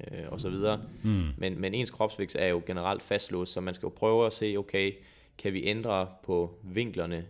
øh, 0.00 0.24
og 0.28 0.40
så 0.40 0.50
videre. 0.50 0.80
Mm. 1.02 1.28
Men, 1.36 1.60
men 1.60 1.74
ens 1.74 1.90
kropsvægt 1.90 2.36
er 2.38 2.46
jo 2.46 2.62
generelt 2.66 3.02
fastlåst, 3.02 3.52
så 3.52 3.60
man 3.60 3.74
skal 3.74 3.86
jo 3.86 3.92
prøve 3.96 4.26
at 4.26 4.32
se, 4.32 4.56
okay, 4.58 4.92
kan 5.38 5.52
vi 5.52 5.64
ændre 5.64 6.08
på 6.24 6.58
vinklerne 6.62 7.24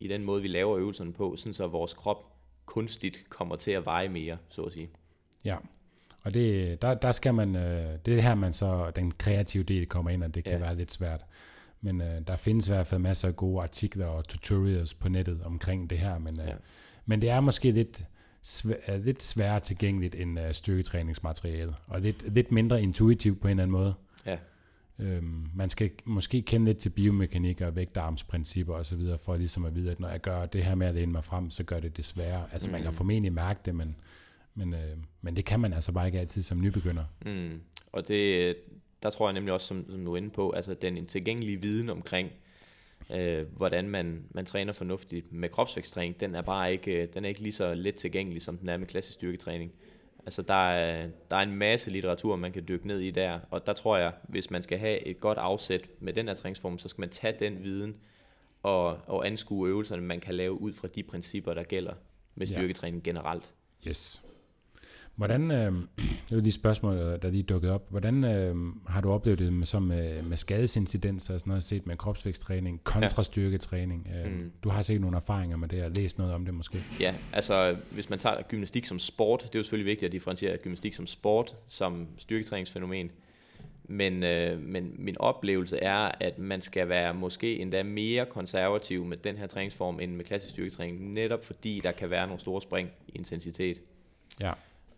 i 0.00 0.08
den 0.08 0.24
måde, 0.24 0.42
vi 0.42 0.48
laver 0.48 0.78
øvelserne 0.78 1.12
på, 1.12 1.36
sådan 1.36 1.54
så 1.54 1.66
vores 1.66 1.94
krop 1.94 2.31
kunstigt 2.72 3.24
kommer 3.28 3.56
til 3.56 3.70
at 3.70 3.86
veje 3.86 4.08
mere, 4.08 4.36
så 4.48 4.62
at 4.62 4.72
sige. 4.72 4.88
Ja, 5.44 5.56
og 6.24 6.34
det, 6.34 6.82
der, 6.82 6.94
der 6.94 7.12
skal 7.12 7.34
man, 7.34 7.56
øh, 7.56 7.98
det 8.06 8.18
er 8.18 8.22
her 8.22 8.34
man 8.34 8.52
så, 8.52 8.90
den 8.96 9.12
kreative 9.12 9.62
del 9.62 9.86
kommer 9.86 10.10
ind, 10.10 10.24
og 10.24 10.34
det 10.34 10.44
kan 10.44 10.52
ja. 10.52 10.58
være 10.58 10.76
lidt 10.76 10.92
svært. 10.92 11.24
Men 11.80 12.00
øh, 12.00 12.26
der 12.26 12.36
findes 12.36 12.68
i 12.68 12.72
hvert 12.72 12.86
fald 12.86 13.00
masser 13.00 13.28
af 13.28 13.36
gode 13.36 13.62
artikler 13.62 14.06
og 14.06 14.28
tutorials 14.28 14.94
på 14.94 15.08
nettet 15.08 15.42
omkring 15.44 15.90
det 15.90 15.98
her, 15.98 16.18
men, 16.18 16.40
øh, 16.40 16.46
ja. 16.46 16.54
men 17.06 17.22
det 17.22 17.30
er 17.30 17.40
måske 17.40 17.70
lidt, 17.70 18.04
svær, 18.42 18.96
lidt 18.96 19.22
sværere 19.22 19.60
tilgængeligt 19.60 20.14
end 20.14 20.40
øh, 20.40 20.52
styrketræningsmateriale, 20.52 21.74
og 21.86 22.00
lidt, 22.00 22.34
lidt 22.34 22.52
mindre 22.52 22.82
intuitivt 22.82 23.40
på 23.40 23.48
en 23.48 23.50
eller 23.50 23.62
anden 23.62 23.72
måde. 23.72 23.94
Ja. 24.26 24.36
Øhm, 25.02 25.46
man 25.54 25.70
skal 25.70 25.90
måske 26.04 26.42
kende 26.42 26.66
lidt 26.66 26.78
til 26.78 26.90
biomekanik 26.90 27.60
og 27.60 27.76
vægtarmsprincipper 27.76 28.74
osv., 28.74 29.00
for 29.24 29.36
ligesom 29.36 29.64
at 29.64 29.74
vide, 29.74 29.90
at 29.90 30.00
når 30.00 30.08
jeg 30.08 30.20
gør 30.20 30.46
det 30.46 30.64
her 30.64 30.74
med 30.74 30.86
at 30.86 30.94
læne 30.94 31.12
mig 31.12 31.24
frem, 31.24 31.50
så 31.50 31.62
gør 31.62 31.80
det 31.80 31.96
desværre. 31.96 32.44
Altså 32.52 32.66
mm. 32.66 32.72
man 32.72 32.82
kan 32.82 32.90
mm. 32.90 32.96
formentlig 32.96 33.32
mærke 33.32 33.60
det, 33.64 33.74
men, 33.74 33.96
men, 34.54 34.74
øh, 34.74 34.96
men 35.22 35.36
det 35.36 35.44
kan 35.44 35.60
man 35.60 35.72
altså 35.72 35.92
bare 35.92 36.06
ikke 36.06 36.20
altid 36.20 36.42
som 36.42 36.60
nybegynder. 36.60 37.04
Mm. 37.26 37.60
Og 37.92 38.08
det, 38.08 38.56
der 39.02 39.10
tror 39.10 39.28
jeg 39.28 39.34
nemlig 39.34 39.52
også, 39.54 39.66
som, 39.66 39.90
som 39.90 40.04
du 40.04 40.12
er 40.12 40.16
inde 40.16 40.30
på, 40.30 40.50
altså 40.50 40.74
den 40.74 41.06
tilgængelige 41.06 41.60
viden 41.60 41.90
omkring, 41.90 42.30
øh, 43.10 43.46
hvordan 43.56 43.88
man, 43.88 44.24
man 44.30 44.46
træner 44.46 44.72
fornuftigt 44.72 45.32
med 45.32 45.48
kropsvæksttræning, 45.48 46.20
den 46.20 46.34
er 46.34 46.42
bare 46.42 46.72
ikke, 46.72 47.06
den 47.06 47.24
er 47.24 47.28
ikke 47.28 47.42
lige 47.42 47.52
så 47.52 47.74
let 47.74 47.94
tilgængelig, 47.94 48.42
som 48.42 48.58
den 48.58 48.68
er 48.68 48.76
med 48.76 48.86
klassisk 48.86 49.14
styrketræning. 49.14 49.72
Altså 50.24 50.42
der 50.42 50.70
er, 50.70 51.08
der 51.30 51.36
er 51.36 51.40
en 51.40 51.56
masse 51.56 51.90
litteratur, 51.90 52.36
man 52.36 52.52
kan 52.52 52.64
dykke 52.68 52.86
ned 52.86 53.00
i 53.00 53.10
der, 53.10 53.40
og 53.50 53.66
der 53.66 53.72
tror 53.72 53.96
jeg, 53.96 54.12
hvis 54.22 54.50
man 54.50 54.62
skal 54.62 54.78
have 54.78 55.06
et 55.06 55.20
godt 55.20 55.38
afsæt 55.38 55.88
med 56.00 56.12
den 56.12 56.28
her 56.28 56.34
træningsform, 56.34 56.78
så 56.78 56.88
skal 56.88 57.00
man 57.00 57.10
tage 57.10 57.36
den 57.38 57.62
viden 57.62 57.96
og, 58.62 58.98
og 59.06 59.26
anskue 59.26 59.68
øvelserne, 59.68 60.02
man 60.02 60.20
kan 60.20 60.34
lave 60.34 60.60
ud 60.60 60.72
fra 60.72 60.88
de 60.88 61.02
principper, 61.02 61.54
der 61.54 61.62
gælder 61.62 61.94
med 62.34 62.46
styrketræning 62.46 63.02
generelt. 63.02 63.54
Yes. 63.88 64.22
Hvordan, 65.16 65.50
øh, 65.50 65.72
det 66.30 66.38
er 66.38 66.40
de 66.40 66.52
spørgsmål, 66.52 66.96
der 66.96 67.30
lige 67.30 67.42
dukket 67.42 67.70
op. 67.70 67.90
Hvordan 67.90 68.24
øh, 68.24 68.56
har 68.86 69.00
du 69.00 69.12
oplevet 69.12 69.38
det 69.38 69.52
med, 69.52 69.66
så 69.66 69.78
med, 69.78 70.22
med 70.22 70.36
skadesincidens 70.36 71.30
og 71.30 71.40
sådan 71.40 71.50
noget, 71.50 71.64
set 71.64 71.86
med 71.86 71.96
kropsvæksttræning, 71.96 72.84
kontrastyrketræning? 72.84 74.08
Øh, 74.16 74.32
mm. 74.32 74.52
Du 74.64 74.68
har 74.68 74.82
sikkert 74.82 75.00
nogle 75.00 75.16
erfaringer 75.16 75.56
med 75.56 75.68
det, 75.68 75.84
og 75.84 75.90
læst 75.90 76.18
noget 76.18 76.34
om 76.34 76.44
det 76.44 76.54
måske. 76.54 76.84
Ja, 77.00 77.14
altså 77.32 77.76
hvis 77.90 78.10
man 78.10 78.18
tager 78.18 78.42
gymnastik 78.42 78.84
som 78.84 78.98
sport, 78.98 79.42
det 79.42 79.54
er 79.54 79.58
jo 79.58 79.62
selvfølgelig 79.62 79.90
vigtigt 79.90 80.06
at 80.06 80.12
differentiere 80.12 80.56
gymnastik 80.56 80.94
som 80.94 81.06
sport, 81.06 81.56
som 81.68 82.06
styrketræningsfænomen. 82.16 83.10
Men, 83.84 84.22
øh, 84.22 84.60
men 84.60 84.94
min 84.98 85.18
oplevelse 85.18 85.78
er, 85.78 86.10
at 86.20 86.38
man 86.38 86.60
skal 86.60 86.88
være 86.88 87.14
måske 87.14 87.58
endda 87.58 87.82
mere 87.82 88.26
konservativ 88.26 89.04
med 89.04 89.16
den 89.16 89.36
her 89.36 89.46
træningsform 89.46 90.00
end 90.00 90.14
med 90.14 90.24
klassisk 90.24 90.52
styrketræning, 90.52 91.12
netop 91.12 91.44
fordi 91.44 91.80
der 91.84 91.92
kan 91.92 92.10
være 92.10 92.26
nogle 92.26 92.40
store 92.40 92.62
spring 92.62 92.90
i 93.08 93.12
intensitet. 93.14 93.80
Ja. 94.40 94.52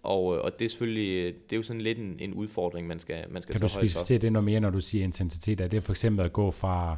Og, 0.05 0.37
øh, 0.37 0.43
og 0.45 0.59
det 0.59 0.64
er 0.64 0.69
selvfølgelig, 0.69 1.35
det 1.35 1.53
er 1.53 1.57
jo 1.57 1.62
sådan 1.62 1.81
lidt 1.81 1.99
en, 1.99 2.17
en 2.19 2.35
udfordring, 2.35 2.87
man 2.87 2.99
skal, 2.99 3.25
man 3.31 3.43
skal 3.43 3.53
kan 3.53 3.61
tage 3.61 3.71
Kan 3.71 3.81
du 3.81 3.88
specificere 3.88 4.19
det 4.19 4.33
noget 4.33 4.45
mere, 4.45 4.61
når 4.61 4.71
du 4.71 4.81
siger 4.81 5.05
intensitet? 5.05 5.61
Er 5.61 5.69
det 5.69 5.83
for 5.83 5.93
eksempel 5.93 6.25
at 6.25 6.33
gå 6.33 6.51
fra 6.51 6.97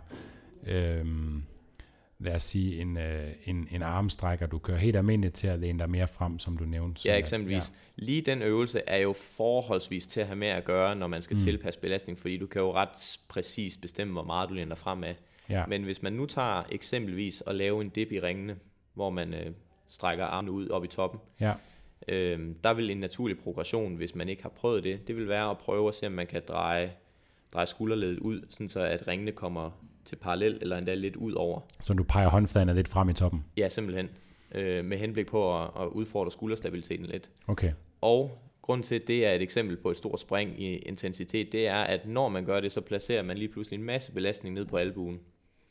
øhm, 0.67 1.43
lad 2.19 2.35
os 2.35 2.43
sige, 2.43 2.81
en, 2.81 2.97
øh, 2.97 3.33
en, 3.45 3.69
en 3.71 3.83
armstrækker, 3.83 4.47
du 4.47 4.59
kører 4.59 4.79
helt 4.79 4.97
almindeligt 4.97 5.35
til 5.35 5.47
at 5.47 5.59
læne 5.59 5.79
dig 5.79 5.91
mere 5.91 6.09
frem, 6.09 6.39
som 6.39 6.57
du 6.57 6.65
nævnte. 6.65 7.01
Ja, 7.05 7.17
eksempelvis. 7.17 7.73
Ja. 7.99 8.05
Lige 8.05 8.23
den 8.23 8.43
øvelse 8.43 8.81
er 8.87 8.99
jo 8.99 9.13
forholdsvis 9.13 10.07
til 10.07 10.21
at 10.21 10.27
have 10.27 10.37
med 10.37 10.49
at 10.49 10.65
gøre, 10.65 10.97
når 10.97 11.07
man 11.07 11.23
skal 11.23 11.37
mm. 11.37 11.43
tilpasse 11.43 11.81
belastning, 11.81 12.19
fordi 12.19 12.37
du 12.37 12.47
kan 12.47 12.63
jo 12.63 12.73
ret 12.73 13.19
præcis 13.29 13.77
bestemme, 13.77 14.13
hvor 14.13 14.25
meget 14.25 14.49
du 14.49 14.55
læner 14.55 14.75
frem 14.75 15.05
af. 15.05 15.17
Ja. 15.49 15.67
Men 15.67 15.83
hvis 15.83 16.03
man 16.03 16.13
nu 16.13 16.27
tager 16.27 16.63
eksempelvis 16.73 17.41
og 17.41 17.55
lave 17.55 17.83
en 17.83 17.89
dip 17.89 18.13
i 18.13 18.21
ringene, 18.21 18.57
hvor 18.95 19.11
man 19.11 19.35
øh, 19.35 19.53
strækker 19.89 20.25
armene 20.25 20.53
ud 20.53 20.69
op 20.69 20.85
i 20.85 20.89
toppen, 20.89 21.21
ja. 21.41 21.53
Øh, 22.09 22.55
der 22.65 22.75
vil 22.75 22.91
en 22.91 22.97
naturlig 22.97 23.39
progression, 23.39 23.97
hvis 23.97 24.15
man 24.15 24.29
ikke 24.29 24.43
har 24.43 24.51
prøvet 24.51 24.85
det, 24.85 25.09
det 25.09 25.17
vil 25.17 25.29
være 25.29 25.51
at 25.51 25.59
prøve 25.59 25.89
at 25.89 25.95
se, 25.95 26.07
om 26.07 26.13
man 26.13 26.27
kan 26.27 26.43
dreje, 26.49 26.93
dreje 27.55 27.67
skulderledet 27.67 28.19
ud, 28.19 28.43
sådan 28.51 28.69
så 28.69 28.81
at 28.81 29.09
ringene 29.09 29.33
kommer 29.33 29.71
til 30.05 30.17
parallel, 30.17 30.59
eller 30.61 30.79
endda 30.79 30.95
lidt 30.95 31.17
ud 31.17 31.33
over. 31.33 31.61
Så 31.81 31.95
du 31.95 32.03
peger 32.03 32.29
håndfladerne 32.29 32.75
lidt 32.75 32.89
frem 32.89 33.09
i 33.09 33.13
toppen? 33.13 33.45
Ja, 33.57 33.69
simpelthen. 33.69 34.09
Øh, 34.55 34.85
med 34.85 34.99
henblik 34.99 35.27
på 35.27 35.63
at, 35.63 35.71
at 35.81 35.87
udfordre 35.87 36.31
skulderstabiliteten 36.31 37.07
lidt. 37.07 37.31
Okay. 37.47 37.73
Og 38.01 38.39
grund 38.63 38.83
til, 38.83 38.95
at 38.95 39.03
det 39.07 39.27
er 39.27 39.33
et 39.33 39.43
eksempel 39.43 39.77
på 39.77 39.91
et 39.91 39.97
stort 39.97 40.21
spring 40.21 40.63
i 40.63 40.77
intensitet, 40.77 41.53
det 41.53 41.67
er, 41.67 41.83
at 41.83 42.07
når 42.07 42.29
man 42.29 42.45
gør 42.45 42.61
det, 42.61 42.73
så 42.73 42.81
placerer 42.81 43.23
man 43.23 43.39
lige 43.39 43.49
pludselig 43.49 43.79
en 43.79 43.85
masse 43.85 44.13
belastning 44.13 44.55
ned 44.55 44.65
på 44.65 44.77
albuen. 44.77 45.21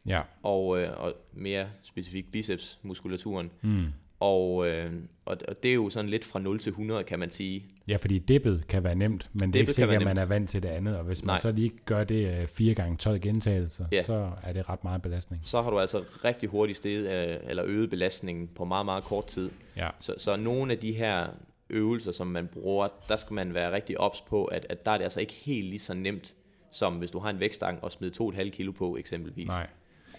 Ja. 0.05 0.19
Og, 0.43 0.81
øh, 0.81 0.89
og 0.99 1.13
mere 1.33 1.67
specifikt 1.81 2.31
bicepsmuskulaturen. 2.31 3.51
Mm. 3.61 3.85
Og, 4.19 4.67
øh, 4.67 4.91
og, 5.25 5.37
og 5.47 5.63
det 5.63 5.71
er 5.71 5.75
jo 5.75 5.89
sådan 5.89 6.09
lidt 6.09 6.25
fra 6.25 6.39
0 6.39 6.59
til 6.59 6.69
100, 6.69 7.03
kan 7.03 7.19
man 7.19 7.29
sige. 7.29 7.65
Ja, 7.87 7.95
fordi 7.95 8.19
dippet 8.19 8.67
kan 8.67 8.83
være 8.83 8.95
nemt, 8.95 9.29
men 9.33 9.53
det 9.53 9.59
er 9.59 9.61
ikke 9.61 9.71
sikkert, 9.71 9.95
at 9.95 10.03
man 10.03 10.17
er 10.17 10.25
vant 10.25 10.49
til 10.49 10.63
det 10.63 10.69
andet. 10.69 10.97
Og 10.97 11.03
hvis 11.03 11.23
man 11.23 11.33
Nej. 11.33 11.39
så 11.39 11.51
lige 11.51 11.71
gør 11.85 12.03
det 12.03 12.41
øh, 12.41 12.47
fire 12.47 12.73
gange 12.73 12.97
12 12.97 13.19
gentagelser, 13.19 13.85
ja. 13.91 14.03
så 14.03 14.31
er 14.43 14.53
det 14.53 14.69
ret 14.69 14.83
meget 14.83 15.01
belastning. 15.01 15.41
Så 15.45 15.61
har 15.61 15.69
du 15.69 15.79
altså 15.79 16.03
rigtig 16.23 16.49
hurtigt 16.49 16.77
steget, 16.77 17.29
øh, 17.29 17.49
eller 17.49 17.63
øget 17.65 17.89
belastningen 17.89 18.47
på 18.47 18.65
meget, 18.65 18.85
meget 18.85 19.03
kort 19.03 19.25
tid. 19.25 19.49
Ja. 19.77 19.89
Så, 19.99 20.13
så 20.17 20.35
nogle 20.35 20.71
af 20.71 20.79
de 20.79 20.93
her 20.93 21.27
øvelser, 21.69 22.11
som 22.11 22.27
man 22.27 22.47
bruger, 22.47 22.87
der 23.07 23.15
skal 23.15 23.33
man 23.33 23.53
være 23.53 23.71
rigtig 23.71 23.99
ops 23.99 24.21
på, 24.21 24.45
at, 24.45 24.65
at 24.69 24.85
der 24.85 24.91
er 24.91 24.97
det 24.97 25.03
altså 25.03 25.19
ikke 25.19 25.33
helt 25.33 25.67
lige 25.67 25.79
så 25.79 25.93
nemt, 25.93 26.33
som 26.71 26.93
hvis 26.93 27.11
du 27.11 27.19
har 27.19 27.29
en 27.29 27.39
vægtstang 27.39 27.83
og 27.83 27.91
smider 27.91 28.31
2,5 28.31 28.49
kilo 28.49 28.71
på 28.71 28.97
eksempelvis. 28.97 29.47
Nej. 29.47 29.67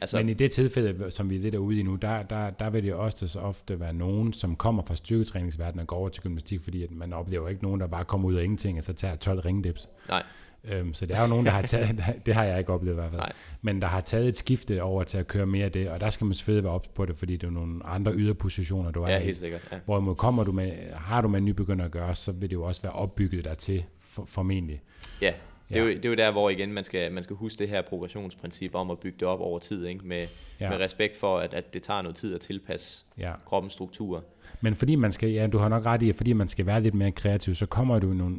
Altså, 0.01 0.17
Men 0.17 0.29
i 0.29 0.35
det 0.35 0.51
tilfælde, 0.51 1.11
som 1.11 1.31
vi 1.31 1.37
er 1.37 1.41
lidt 1.41 1.55
ude 1.55 1.81
i 1.81 1.83
nu, 1.83 1.95
der, 1.95 2.23
der, 2.23 2.51
der 2.51 2.71
vil 2.71 2.83
det 2.85 2.95
også 2.95 3.29
så 3.29 3.39
ofte 3.39 3.81
være 3.81 3.93
nogen, 3.93 4.33
som 4.33 4.57
kommer 4.57 4.83
fra 4.83 4.97
styrketræningsverdenen 4.97 5.81
og 5.81 5.87
går 5.87 5.97
over 5.97 6.09
til 6.09 6.23
gymnastik, 6.23 6.61
fordi 6.63 6.83
at 6.83 6.91
man 6.91 7.13
oplever 7.13 7.49
ikke 7.49 7.63
nogen, 7.63 7.81
der 7.81 7.87
bare 7.87 8.05
kommer 8.05 8.29
ud 8.29 8.35
af 8.35 8.45
ingenting 8.45 8.79
og 8.79 8.85
så 8.85 8.93
tager 8.93 9.17
12 9.17 9.41
ringdips. 9.41 9.89
Nej. 10.09 10.23
Øhm, 10.65 10.95
så 10.95 11.07
det 11.07 11.17
er 11.17 11.21
jo 11.21 11.27
nogen, 11.27 11.47
der 11.47 11.53
har 11.53 11.63
taget, 11.63 12.05
det 12.27 12.35
har 12.35 12.45
jeg 12.45 12.59
ikke 12.59 12.73
oplevet 12.73 12.95
i 12.95 13.01
hvert 13.01 13.11
fald, 13.11 13.21
Nej. 13.21 13.33
men 13.63 13.83
der 13.83 13.89
har 13.89 14.01
taget 14.01 14.29
et 14.29 14.37
skifte 14.37 14.83
over 14.83 15.05
til 15.05 15.19
at 15.19 15.27
køre 15.27 15.47
mere 15.47 15.65
af 15.65 15.73
det, 15.73 15.89
og 15.89 16.01
der 16.01 16.11
skal 16.11 16.25
man 16.25 16.35
selvfølgelig 16.35 16.65
være 16.65 16.73
ops 16.73 16.89
på 16.89 17.07
det, 17.07 17.17
fordi 17.17 17.37
det 17.37 17.47
er 17.47 17.51
nogle 17.51 17.87
andre 17.87 18.13
yderpositioner, 18.15 18.91
du 18.91 19.03
er 19.03 19.11
ja, 19.11 19.19
helt 19.19 19.37
sikkert. 19.37 19.69
Ja. 19.73 19.79
Hvorimod 19.85 20.15
kommer 20.15 20.45
du 20.45 20.53
med, 20.53 20.73
har 20.95 21.21
du 21.21 21.29
med 21.29 21.39
en 21.39 21.45
nybegynder 21.45 21.85
at 21.85 21.91
gøre, 21.91 22.15
så 22.15 22.33
vil 22.33 22.51
det 22.51 22.57
jo 22.57 22.63
også 22.63 22.83
være 22.83 22.93
opbygget 22.93 23.45
der 23.45 23.55
til 23.55 23.85
for, 24.01 24.25
formentlig. 24.25 24.83
Ja, 25.23 25.33
det 25.69 25.77
er, 25.77 25.83
jo, 25.83 25.89
det 25.89 26.05
er 26.05 26.09
jo 26.09 26.15
der, 26.15 26.33
hvor 26.33 26.51
igen 26.51 26.73
man 26.73 26.85
skal, 26.85 27.13
man 27.13 27.23
skal 27.25 27.37
huske 27.37 27.59
det 27.59 27.69
her 27.69 27.83
progressionsprincip 27.83 28.75
om 28.75 28.91
at 28.91 28.99
bygge 28.99 29.19
det 29.21 29.29
op 29.29 29.41
over 29.41 29.59
tid, 29.59 29.87
ikke? 29.87 30.07
Med, 30.07 30.27
ja. 30.61 30.71
med 30.71 30.79
respekt 30.79 31.17
for, 31.17 31.39
at, 31.39 31.55
at 31.55 31.75
det 31.75 31.83
tager 31.83 32.03
noget 32.03 32.17
tid 32.17 32.35
at 32.35 32.41
tilpasse 32.41 33.05
ja. 33.19 33.33
kroppens 33.47 33.73
struktur. 33.73 34.25
Men 34.61 34.75
fordi 34.75 34.95
man 34.95 35.13
skal, 35.13 35.31
ja, 35.31 35.47
du 35.47 35.59
har 35.59 35.69
nok 35.69 35.87
ret 35.87 36.03
i, 36.03 36.09
at 36.09 36.17
fordi 36.17 36.33
man 36.33 36.49
skal 36.49 36.67
være 36.67 36.83
lidt 36.83 36.95
mere 36.95 37.13
kreativ, 37.13 37.55
så 37.55 37.67
kommer 37.67 37.99
du 37.99 38.07
nogle, 38.07 38.37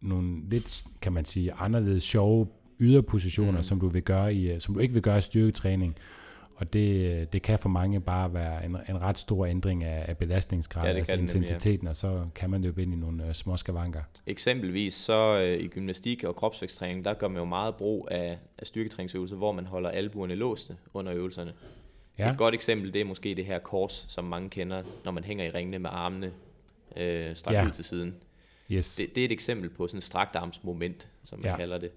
nogle 0.00 0.40
lidt, 0.50 0.84
kan 1.00 1.12
man 1.12 1.24
sige, 1.24 1.52
anderledes 1.52 2.02
sjove 2.02 2.46
yderpositioner, 2.80 3.58
mm. 3.58 3.62
som 3.62 3.80
du 3.80 3.88
vil 3.88 4.02
gøre 4.02 4.34
i, 4.34 4.60
som 4.60 4.74
du 4.74 4.80
ikke 4.80 4.94
vil 4.94 5.02
gøre 5.02 5.18
i 5.18 5.20
styrketræning. 5.20 5.96
Og 6.60 6.72
det, 6.72 7.32
det 7.32 7.42
kan 7.42 7.58
for 7.58 7.68
mange 7.68 8.00
bare 8.00 8.34
være 8.34 8.64
en, 8.64 8.76
en 8.88 9.00
ret 9.00 9.18
stor 9.18 9.46
ændring 9.46 9.84
af, 9.84 10.04
af 10.08 10.18
belastningsgrad, 10.18 10.90
ja, 10.90 10.98
altså 10.98 11.14
intensiteten, 11.14 11.70
nemlig, 11.70 11.84
ja. 11.84 11.88
og 11.88 11.96
så 11.96 12.26
kan 12.34 12.50
man 12.50 12.62
løbe 12.62 12.82
ind 12.82 12.92
i 12.92 12.96
nogle 12.96 13.24
uh, 13.24 13.32
små 13.32 13.56
skavanker. 13.56 14.00
Eksempelvis 14.26 14.94
så 14.94 15.36
uh, 15.36 15.64
i 15.64 15.68
gymnastik 15.68 16.24
og 16.24 16.36
kropsvæksttræning, 16.36 17.04
der 17.04 17.14
gør 17.14 17.28
man 17.28 17.38
jo 17.38 17.44
meget 17.44 17.74
brug 17.74 18.08
af, 18.10 18.38
af 18.58 18.66
styrketræningsøvelser, 18.66 19.36
hvor 19.36 19.52
man 19.52 19.66
holder 19.66 19.90
albuerne 19.90 20.34
låste 20.34 20.76
under 20.94 21.14
øvelserne. 21.14 21.52
Ja. 22.18 22.32
Et 22.32 22.38
godt 22.38 22.54
eksempel, 22.54 22.92
det 22.92 23.00
er 23.00 23.04
måske 23.04 23.34
det 23.34 23.44
her 23.44 23.58
kors, 23.58 24.06
som 24.08 24.24
mange 24.24 24.50
kender, 24.50 24.82
når 25.04 25.12
man 25.12 25.24
hænger 25.24 25.44
i 25.44 25.50
ringene 25.50 25.78
med 25.78 25.90
armene 25.92 26.32
øh, 26.96 27.36
strakt 27.36 27.56
ja. 27.56 27.66
ud 27.66 27.70
til 27.70 27.84
siden. 27.84 28.14
Yes. 28.70 28.96
Det, 28.96 29.14
det 29.14 29.20
er 29.20 29.24
et 29.24 29.32
eksempel 29.32 29.70
på 29.70 29.86
sådan 29.86 29.98
et 29.98 30.04
strakt 30.04 30.36
som 31.24 31.38
man 31.38 31.50
ja. 31.50 31.56
kalder 31.56 31.78
det. 31.78 31.90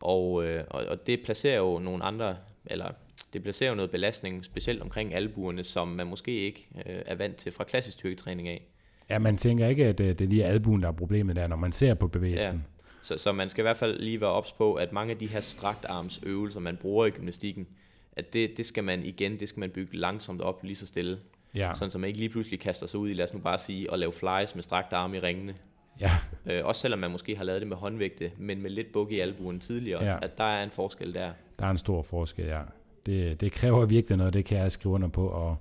Og, 0.00 0.44
øh, 0.44 0.64
og, 0.70 0.84
og 0.88 1.06
det 1.06 1.20
placerer 1.24 1.58
jo 1.58 1.78
nogle 1.78 2.04
andre, 2.04 2.36
eller 2.66 2.92
det 3.32 3.42
placerer 3.42 3.70
jo 3.70 3.76
noget 3.76 3.90
belastning, 3.90 4.44
specielt 4.44 4.82
omkring 4.82 5.14
albuerne, 5.14 5.64
som 5.64 5.88
man 5.88 6.06
måske 6.06 6.32
ikke 6.32 6.68
øh, 6.76 7.02
er 7.06 7.14
vant 7.14 7.36
til 7.36 7.52
fra 7.52 7.64
klassisk 7.64 7.98
styrketræning 7.98 8.48
af. 8.48 8.62
Ja, 9.10 9.18
man 9.18 9.36
tænker 9.36 9.68
ikke, 9.68 9.86
at 9.86 9.98
det 9.98 10.20
er 10.20 10.26
lige 10.26 10.44
albuen, 10.44 10.82
der 10.82 10.88
er 10.88 10.92
problemet 10.92 11.36
der, 11.36 11.46
når 11.46 11.56
man 11.56 11.72
ser 11.72 11.94
på 11.94 12.08
bevægelsen. 12.08 12.56
Ja. 12.56 12.80
Så, 13.02 13.18
så 13.18 13.32
man 13.32 13.50
skal 13.50 13.62
i 13.62 13.64
hvert 13.64 13.76
fald 13.76 13.98
lige 13.98 14.20
være 14.20 14.30
ops 14.30 14.52
på, 14.52 14.74
at 14.74 14.92
mange 14.92 15.12
af 15.12 15.18
de 15.18 15.26
her 15.26 15.40
straktarmsøvelser, 15.40 16.60
man 16.60 16.76
bruger 16.76 17.06
i 17.06 17.10
gymnastikken, 17.10 17.66
at 18.12 18.32
det, 18.32 18.56
det 18.56 18.66
skal 18.66 18.84
man 18.84 19.04
igen, 19.04 19.40
det 19.40 19.48
skal 19.48 19.60
man 19.60 19.70
bygge 19.70 19.96
langsomt 19.96 20.40
op 20.40 20.62
lige 20.62 20.76
så 20.76 20.86
stille. 20.86 21.18
Ja. 21.54 21.72
Sådan 21.74 21.90
så 21.90 21.98
man 21.98 22.08
ikke 22.08 22.18
lige 22.18 22.28
pludselig 22.28 22.60
kaster 22.60 22.86
sig 22.86 23.00
ud 23.00 23.10
i, 23.10 23.12
lad 23.12 23.24
os 23.24 23.34
nu 23.34 23.40
bare 23.40 23.58
sige, 23.58 23.92
at 23.92 23.98
lave 23.98 24.12
flies 24.12 24.54
med 24.54 24.62
strakt 24.62 24.92
arme 24.92 25.16
i 25.16 25.20
ringene. 25.20 25.54
Ja. 26.00 26.10
Øh, 26.46 26.64
også 26.66 26.80
selvom 26.80 26.98
man 27.00 27.10
måske 27.10 27.36
har 27.36 27.44
lavet 27.44 27.60
det 27.60 27.68
med 27.68 27.76
håndvægte, 27.76 28.32
men 28.38 28.62
med 28.62 28.70
lidt 28.70 28.92
buk 28.92 29.12
i 29.12 29.20
albuen 29.20 29.60
tidligere, 29.60 30.04
ja. 30.04 30.18
at 30.22 30.38
der 30.38 30.44
er 30.44 30.64
en 30.64 30.70
forskel 30.70 31.14
der. 31.14 31.32
Der 31.58 31.66
er 31.66 31.70
en 31.70 31.78
stor 31.78 32.02
forskel, 32.02 32.46
ja. 32.46 32.60
Det, 33.06 33.40
det 33.40 33.52
kræver 33.52 33.86
virkelig 33.86 34.18
noget, 34.18 34.34
det 34.34 34.44
kan 34.44 34.58
jeg 34.58 34.72
skrive 34.72 34.94
under 34.94 35.08
på, 35.08 35.26
og 35.26 35.56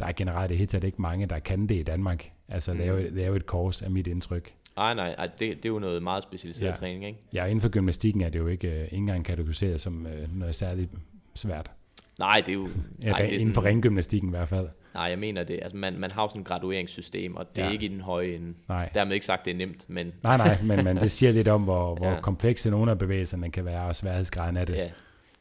der 0.00 0.06
er 0.06 0.12
generelt 0.12 0.50
det 0.50 0.58
helt 0.58 0.84
ikke 0.84 1.02
mange, 1.02 1.26
der 1.26 1.38
kan 1.38 1.66
det 1.66 1.74
i 1.74 1.82
Danmark. 1.82 2.30
Altså 2.48 2.72
mm. 2.72 2.78
lave, 2.78 3.10
lave 3.10 3.36
et 3.36 3.46
kors 3.46 3.82
af 3.82 3.90
mit 3.90 4.06
indtryk. 4.06 4.52
Nej, 4.76 4.94
nej, 4.94 5.28
det, 5.38 5.38
det 5.38 5.64
er 5.64 5.68
jo 5.68 5.78
noget 5.78 6.02
meget 6.02 6.22
specialiseret 6.22 6.70
ja. 6.70 6.74
træning, 6.74 7.06
ikke? 7.06 7.18
Ja, 7.32 7.44
inden 7.44 7.60
for 7.60 7.68
gymnastikken 7.68 8.22
er 8.22 8.28
det 8.28 8.38
jo 8.38 8.46
ikke, 8.46 8.68
uh, 8.68 8.74
ikke 8.74 8.96
engang 8.96 9.24
kategoriseret 9.24 9.80
som 9.80 10.06
uh, 10.06 10.38
noget 10.38 10.54
særligt 10.54 10.90
svært. 11.34 11.70
Nej, 12.18 12.42
det 12.46 12.48
er 12.48 12.52
jo... 12.52 12.68
Ja, 13.02 13.10
nej, 13.10 13.18
det 13.18 13.24
er 13.24 13.28
sådan, 13.28 13.40
inden 13.40 13.54
for 13.54 13.64
ringgymnastikken 13.64 14.28
i 14.28 14.30
hvert 14.30 14.48
fald. 14.48 14.68
Nej, 14.94 15.02
jeg 15.02 15.18
mener 15.18 15.44
det. 15.44 15.58
Altså, 15.62 15.76
man, 15.76 15.98
man 15.98 16.10
har 16.10 16.22
jo 16.22 16.28
sådan 16.28 16.40
et 16.40 16.46
gradueringssystem, 16.46 17.36
og 17.36 17.56
det 17.56 17.62
ja. 17.62 17.66
er 17.66 17.70
ikke 17.70 17.84
i 17.84 17.88
den 17.88 18.00
høje 18.00 18.34
ende. 18.34 18.54
Nej. 18.68 18.90
Dermed 18.94 19.14
ikke 19.14 19.26
sagt, 19.26 19.44
det 19.44 19.50
er 19.50 19.56
nemt, 19.56 19.90
men... 19.90 20.12
Nej, 20.22 20.36
nej, 20.36 20.58
men, 20.62 20.84
men 20.84 20.96
det 20.96 21.10
siger 21.10 21.32
lidt 21.32 21.48
om, 21.48 21.62
hvor, 21.62 21.94
hvor 21.98 22.10
ja. 22.10 22.20
komplekse 22.20 22.70
nogle 22.70 22.90
af 22.90 22.98
bevægelserne 22.98 23.50
kan 23.50 23.64
være, 23.64 23.82
og 23.82 23.96
sværhedsgraden 23.96 24.56
af 24.56 24.66
det. 24.66 24.76
Ja, 24.76 24.88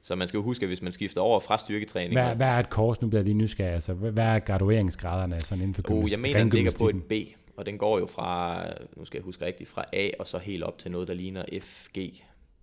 så 0.03 0.15
man 0.15 0.27
skal 0.27 0.37
jo 0.37 0.43
huske, 0.43 0.63
at 0.63 0.69
hvis 0.69 0.81
man 0.81 0.91
skifter 0.91 1.21
over 1.21 1.39
fra 1.39 1.57
styrketræning... 1.57 2.13
Hvad, 2.13 2.35
hvad 2.35 2.47
er 2.47 2.59
et 2.59 2.69
kors? 2.69 3.01
Nu 3.01 3.07
bliver 3.07 3.23
lige 3.23 3.33
nysgerrig. 3.33 3.73
Altså, 3.73 3.93
hvad 3.93 4.25
er 4.25 4.39
gradueringsgraderne 4.39 5.39
sådan 5.39 5.61
inden 5.61 5.73
for 5.73 5.93
uh, 5.93 6.11
Jeg 6.11 6.19
mener, 6.19 6.39
den 6.39 6.49
ligger 6.49 6.71
på 6.79 6.89
et 6.89 7.03
B, 7.03 7.11
og 7.57 7.65
den 7.65 7.77
går 7.77 7.99
jo 7.99 8.05
fra, 8.05 8.63
nu 8.97 9.05
skal 9.05 9.17
jeg 9.17 9.23
huske 9.23 9.45
rigtigt, 9.45 9.69
fra 9.69 9.85
A 9.93 10.09
og 10.19 10.27
så 10.27 10.37
helt 10.37 10.63
op 10.63 10.77
til 10.77 10.91
noget, 10.91 11.07
der 11.07 11.13
ligner 11.13 11.43
FG. 11.61 11.97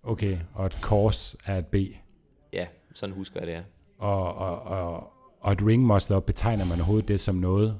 Okay, 0.03 0.37
og 0.53 0.65
et 0.65 0.77
kors 0.81 1.35
er 1.45 1.57
et 1.57 1.65
B? 1.65 1.75
Ja, 2.53 2.65
sådan 2.93 3.15
husker 3.15 3.39
jeg 3.39 3.47
det, 3.47 3.53
ja. 3.53 3.61
Og, 3.97 4.33
og, 4.35 4.61
og, 4.61 5.13
og 5.39 5.51
et 5.51 5.65
ring 5.65 5.83
muscle 5.85 6.21
betegner 6.21 6.65
man 6.65 6.77
overhovedet 6.77 7.07
det 7.07 7.19
som 7.19 7.35
noget, 7.35 7.79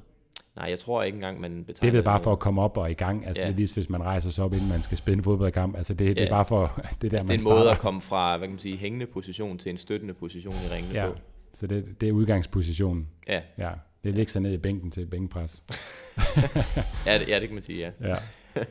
Nej, 0.56 0.66
jeg 0.68 0.78
tror 0.78 1.02
ikke 1.02 1.16
engang, 1.16 1.40
man 1.40 1.64
betegner 1.64 1.92
det. 1.92 1.98
er 1.98 2.02
bare 2.02 2.20
for 2.20 2.32
at 2.32 2.38
komme 2.38 2.62
op 2.62 2.76
og 2.76 2.90
i 2.90 2.94
gang. 2.94 3.26
Altså, 3.26 3.42
ja. 3.42 3.48
det 3.48 3.54
er 3.54 3.56
lige 3.56 3.74
hvis 3.74 3.88
man 3.88 4.02
rejser 4.02 4.30
sig 4.30 4.44
op, 4.44 4.52
inden 4.52 4.68
man 4.68 4.82
skal 4.82 4.98
spille 4.98 5.18
en 5.18 5.24
fodboldkamp. 5.24 5.76
Altså, 5.76 5.94
det, 5.94 6.04
ja. 6.04 6.10
det 6.10 6.22
er 6.22 6.30
bare 6.30 6.44
for, 6.44 6.80
det 7.02 7.10
der, 7.10 7.16
altså, 7.18 7.26
man 7.26 7.38
Det 7.38 7.46
er 7.46 7.50
en 7.50 7.58
måde 7.58 7.70
at 7.70 7.78
komme 7.78 8.00
fra, 8.00 8.36
hvad 8.36 8.48
kan 8.48 8.52
man 8.52 8.60
sige, 8.60 8.76
hængende 8.76 9.06
position 9.06 9.58
til 9.58 9.70
en 9.70 9.78
støttende 9.78 10.14
position 10.14 10.54
i 10.54 10.74
ringene 10.74 10.94
ja. 10.94 11.08
på. 11.08 11.14
Så 11.54 11.66
det, 11.66 12.00
det 12.00 12.08
er 12.08 12.12
udgangspositionen. 12.12 13.08
Ja. 13.28 13.40
ja. 13.58 13.70
Det 14.04 14.10
er 14.10 14.14
ligge 14.14 14.32
sig 14.32 14.42
ned 14.42 14.52
i 14.52 14.56
bænken 14.56 14.90
til 14.90 15.06
bænkpres. 15.06 15.64
ja, 17.06 17.18
det, 17.18 17.28
ja, 17.28 17.40
det 17.40 17.48
kan 17.48 17.54
man 17.54 17.62
sige, 17.62 17.78
ja. 17.78 18.08
ja. 18.08 18.16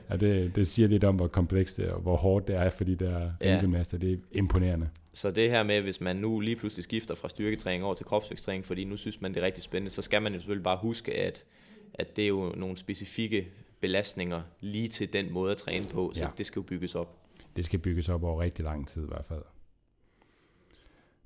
ja 0.09 0.17
det, 0.17 0.55
det 0.55 0.67
siger 0.67 0.87
lidt 0.87 1.03
om, 1.03 1.15
hvor 1.15 1.27
komplekst 1.27 1.77
det 1.77 1.85
er, 1.85 1.91
og 1.91 2.01
hvor 2.01 2.15
hårdt 2.15 2.47
det 2.47 2.55
er 2.55 2.69
for 2.69 2.83
de 2.83 2.95
der 2.95 3.31
ja. 3.41 3.61
Det 3.61 4.13
er 4.13 4.17
imponerende. 4.31 4.89
Så 5.13 5.31
det 5.31 5.49
her 5.49 5.63
med, 5.63 5.81
hvis 5.81 6.01
man 6.01 6.15
nu 6.15 6.39
lige 6.39 6.55
pludselig 6.55 6.83
skifter 6.83 7.15
fra 7.15 7.29
styrketræning 7.29 7.83
over 7.83 7.93
til 7.93 8.05
kropsvæksttræning, 8.05 8.65
fordi 8.65 8.83
nu 8.83 8.97
synes 8.97 9.21
man, 9.21 9.33
det 9.33 9.41
er 9.41 9.45
rigtig 9.45 9.63
spændende, 9.63 9.91
så 9.91 10.01
skal 10.01 10.21
man 10.21 10.33
jo 10.33 10.39
selvfølgelig 10.39 10.63
bare 10.63 10.77
huske, 10.81 11.17
at 11.17 11.43
at 11.93 12.15
det 12.15 12.23
er 12.23 12.27
jo 12.27 12.53
nogle 12.57 12.77
specifikke 12.77 13.47
belastninger 13.81 14.41
lige 14.59 14.87
til 14.87 15.13
den 15.13 15.33
måde 15.33 15.51
at 15.51 15.57
træne 15.57 15.85
på, 15.85 16.11
så 16.13 16.23
ja. 16.23 16.29
det 16.37 16.45
skal 16.45 16.59
jo 16.59 16.63
bygges 16.63 16.95
op. 16.95 17.17
Det 17.55 17.65
skal 17.65 17.79
bygges 17.79 18.09
op 18.09 18.23
over 18.23 18.41
rigtig 18.41 18.65
lang 18.65 18.87
tid 18.87 19.03
i 19.03 19.07
hvert 19.07 19.25
fald. 19.25 19.43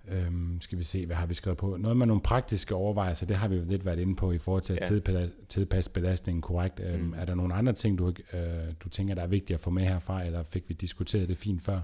Øhm, 0.07 0.61
skal 0.61 0.77
vi 0.77 0.83
se, 0.83 1.05
hvad 1.05 1.15
har 1.15 1.25
vi 1.25 1.33
skrevet 1.33 1.57
på? 1.57 1.77
Noget 1.77 1.97
med 1.97 2.05
nogle 2.05 2.21
praktiske 2.21 2.75
overvejelser, 2.75 3.25
det 3.25 3.35
har 3.35 3.47
vi 3.47 3.55
jo 3.55 3.63
lidt 3.67 3.85
været 3.85 3.99
inde 3.99 4.15
på 4.15 4.31
i 4.31 4.37
forhold 4.37 4.63
til 4.63 4.73
at 4.73 4.91
ja. 5.07 5.27
tilpasse 5.49 5.91
belastningen 5.91 6.41
korrekt. 6.41 6.79
Øhm, 6.79 7.03
mm. 7.03 7.13
Er 7.13 7.25
der 7.25 7.35
nogle 7.35 7.53
andre 7.53 7.73
ting, 7.73 7.97
du, 7.97 8.13
øh, 8.33 8.39
du 8.83 8.89
tænker, 8.89 9.15
der 9.15 9.21
er 9.21 9.27
vigtigt 9.27 9.57
at 9.57 9.61
få 9.61 9.69
med 9.69 9.83
herfra, 9.83 10.23
eller 10.23 10.43
fik 10.43 10.69
vi 10.69 10.73
diskuteret 10.73 11.29
det 11.29 11.37
fint 11.37 11.63
før? 11.63 11.79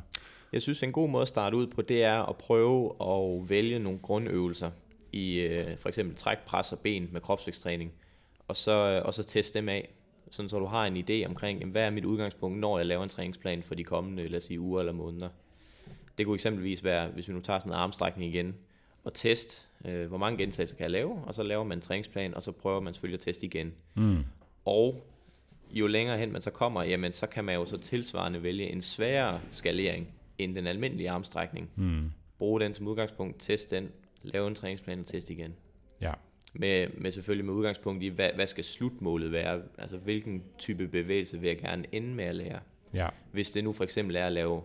Jeg 0.54 0.62
synes, 0.62 0.84
en 0.84 0.92
god 0.92 1.10
måde 1.10 1.22
at 1.22 1.28
starte 1.28 1.58
ud 1.58 1.68
på, 1.68 1.82
det 1.82 2.04
er 2.04 2.30
at 2.30 2.38
prøve 2.38 2.94
at 3.02 3.50
vælge 3.50 3.80
nogle 3.80 4.00
grundøvelser 4.00 4.72
i 5.12 5.40
øh, 5.40 5.78
for 5.78 5.90
eksempel 5.90 6.16
træk, 6.16 6.38
pres 6.46 6.72
og 6.72 6.80
ben 6.80 7.10
med 7.12 7.22
kropsvæksttræning 7.22 7.92
og 8.52 8.58
så, 8.58 9.02
og 9.06 9.14
så 9.14 9.24
teste 9.24 9.60
dem 9.60 9.70
af, 9.70 9.90
sådan 10.32 10.50
så 10.50 10.60
du 10.60 10.66
har 10.66 10.86
en 10.86 10.98
idé 10.98 11.28
omkring, 11.30 11.60
jamen, 11.60 11.72
hvad 11.72 11.86
er 11.86 11.90
mit 11.90 12.06
udgangspunkt, 12.06 12.60
når 12.60 12.78
jeg 12.78 12.86
laver 12.86 13.04
en 13.04 13.10
træningsplan 13.10 13.64
for 13.64 13.76
de 13.76 13.84
kommende, 13.84 14.26
lad 14.26 14.38
os 14.38 14.44
sige, 14.44 14.60
uger 14.60 14.80
eller 14.80 14.94
måneder. 14.94 15.30
Det 16.18 16.26
kunne 16.26 16.36
eksempelvis 16.36 16.84
være, 16.84 17.08
hvis 17.08 17.28
vi 17.28 17.34
nu 17.34 17.40
tager 17.40 17.60
sådan 17.60 17.72
en 17.72 17.76
armstrækning 17.76 18.36
igen, 18.36 18.56
og 19.04 19.14
test 19.14 19.68
øh, 19.86 20.08
hvor 20.08 20.18
mange 20.18 20.38
gentagelser 20.38 20.76
kan 20.76 20.84
jeg 20.84 20.92
lave, 20.92 21.24
og 21.26 21.36
så 21.36 21.44
laver 21.44 21.64
man 21.64 21.78
en 21.78 21.82
træningsplan, 21.82 22.34
og 22.34 22.44
så 22.44 22.52
prøver 22.52 22.80
man 22.80 22.94
selvfølgelig 22.94 23.18
at 23.18 23.22
teste 23.22 23.46
igen. 23.46 23.74
Mm. 23.96 24.24
Og 24.66 25.04
jo 25.72 25.88
længere 25.88 26.18
hen 26.18 26.32
man 26.32 26.42
så 26.42 26.52
kommer, 26.52 26.84
jamen 26.84 27.14
så 27.14 27.28
kan 27.28 27.44
man 27.44 27.56
jo 27.56 27.66
så 27.66 27.78
tilsvarende 27.78 28.44
vælge 28.44 28.72
en 28.72 28.82
sværere 28.82 29.42
skalering 29.52 30.08
end 30.38 30.56
den 30.56 30.68
almindelige 30.68 31.10
armstrækning. 31.10 31.70
Mm. 31.76 32.12
Brug 32.38 32.60
den 32.60 32.74
som 32.74 32.88
udgangspunkt, 32.88 33.42
test 33.42 33.72
den, 33.72 33.90
lave 34.24 34.48
en 34.48 34.56
træningsplan 34.56 35.00
og 35.00 35.06
test 35.06 35.30
igen. 35.30 35.56
Ja. 36.02 36.14
Med, 36.54 36.88
med 36.98 37.12
selvfølgelig 37.12 37.46
med 37.46 37.54
udgangspunkt 37.54 38.04
i, 38.04 38.08
hvad, 38.08 38.30
hvad 38.36 38.48
skal 38.48 38.64
slutmålet 38.64 39.32
være? 39.32 39.62
Altså 39.78 39.98
hvilken 39.98 40.44
type 40.58 40.88
bevægelse 40.88 41.40
vil 41.40 41.48
jeg 41.48 41.58
gerne 41.58 41.86
ende 41.92 42.16
med 42.16 42.26
at 42.26 42.36
lære? 42.36 42.60
Ja. 42.94 43.08
Hvis 43.32 43.52
det 43.52 43.64
nu 43.64 43.72
for 43.72 43.84
eksempel 43.84 44.16
er 44.16 44.26
at 44.26 44.32
lave, 44.32 44.62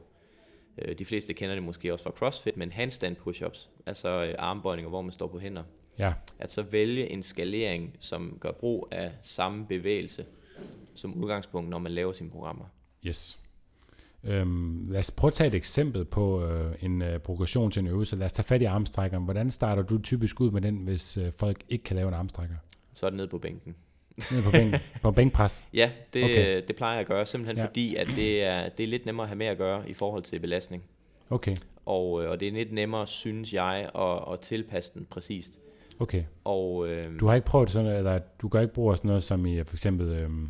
øh, 0.78 0.98
de 0.98 1.04
fleste 1.04 1.32
kender 1.32 1.54
det 1.54 1.64
måske 1.64 1.92
også 1.92 2.02
fra 2.02 2.10
CrossFit, 2.10 2.56
men 2.56 2.72
handstand 2.72 3.16
push-ups, 3.16 3.68
altså 3.86 4.24
øh, 4.24 4.34
armbøjninger, 4.38 4.88
hvor 4.88 5.02
man 5.02 5.12
står 5.12 5.26
på 5.26 5.38
hænder. 5.38 5.62
Ja. 5.98 6.12
At 6.38 6.50
så 6.50 6.62
vælge 6.62 7.12
en 7.12 7.22
skalering, 7.22 7.96
som 8.00 8.38
gør 8.40 8.52
brug 8.52 8.88
af 8.90 9.12
samme 9.22 9.66
bevægelse 9.66 10.26
som 10.94 11.14
udgangspunkt, 11.14 11.70
når 11.70 11.78
man 11.78 11.92
laver 11.92 12.12
sine 12.12 12.30
programmer. 12.30 12.64
Yes. 13.06 13.45
Øhm, 14.24 14.86
lad 14.90 14.98
os 14.98 15.10
prøve 15.10 15.28
at 15.28 15.34
tage 15.34 15.48
et 15.48 15.54
eksempel 15.54 16.04
på 16.04 16.44
øh, 16.44 16.74
en 16.80 17.02
øh, 17.02 17.18
progression 17.18 17.70
til 17.70 17.80
en 17.80 17.86
øvelse. 17.86 18.16
Lad 18.16 18.26
os 18.26 18.32
tage 18.32 18.44
fat 18.46 18.62
i 18.62 18.64
armstrækkeren. 18.64 19.24
Hvordan 19.24 19.50
starter 19.50 19.82
du 19.82 19.98
typisk 20.02 20.40
ud 20.40 20.50
med 20.50 20.60
den, 20.60 20.76
hvis 20.76 21.16
øh, 21.16 21.32
folk 21.38 21.62
ikke 21.68 21.84
kan 21.84 21.96
lave 21.96 22.08
en 22.08 22.14
armstrækker? 22.14 22.54
Så 22.92 23.06
er 23.06 23.10
det 23.10 23.16
nede 23.16 23.28
på 23.28 23.38
bænken. 23.38 23.74
Nede 24.30 24.42
på, 24.42 24.50
bænk, 24.50 24.74
på 25.02 25.10
bænkpres? 25.10 25.68
Ja, 25.74 25.90
det, 26.12 26.24
Okay. 26.24 26.62
det 26.68 26.76
plejer 26.76 26.92
jeg 26.92 27.00
at 27.00 27.06
gøre, 27.06 27.26
simpelthen 27.26 27.56
Ja. 27.58 27.66
fordi, 27.66 27.94
at 27.94 28.06
det 28.16 28.44
er, 28.44 28.68
det 28.68 28.84
er 28.84 28.88
lidt 28.88 29.06
nemmere 29.06 29.24
at 29.24 29.28
have 29.28 29.38
med 29.38 29.46
at 29.46 29.58
gøre 29.58 29.90
i 29.90 29.92
forhold 29.94 30.22
til 30.22 30.38
belastning. 30.40 30.82
Okay, 31.30 31.56
Og, 31.86 32.22
øh, 32.24 32.30
og 32.30 32.40
det 32.40 32.48
er 32.48 32.52
lidt 32.52 32.72
nemmere, 32.72 33.06
synes 33.06 33.52
jeg, 33.54 33.90
at, 33.94 34.32
at 34.32 34.40
tilpasse 34.40 34.92
den 34.94 35.06
præcist. 35.10 35.58
okay. 36.00 36.24
Og, 36.44 36.88
øh, 36.88 37.20
Du 37.20 37.26
har 37.26 37.34
ikke 37.34 37.46
prøvet 37.46 37.70
sådan, 37.70 37.96
eller 37.96 38.18
du 38.42 38.48
kan 38.48 38.60
ikke 38.62 38.74
bruge 38.74 38.96
sådan 38.96 39.08
noget 39.08 39.22
som 39.22 39.46
i 39.46 39.64
for 39.64 39.74
eksempel 39.74 40.08
øhm, 40.08 40.48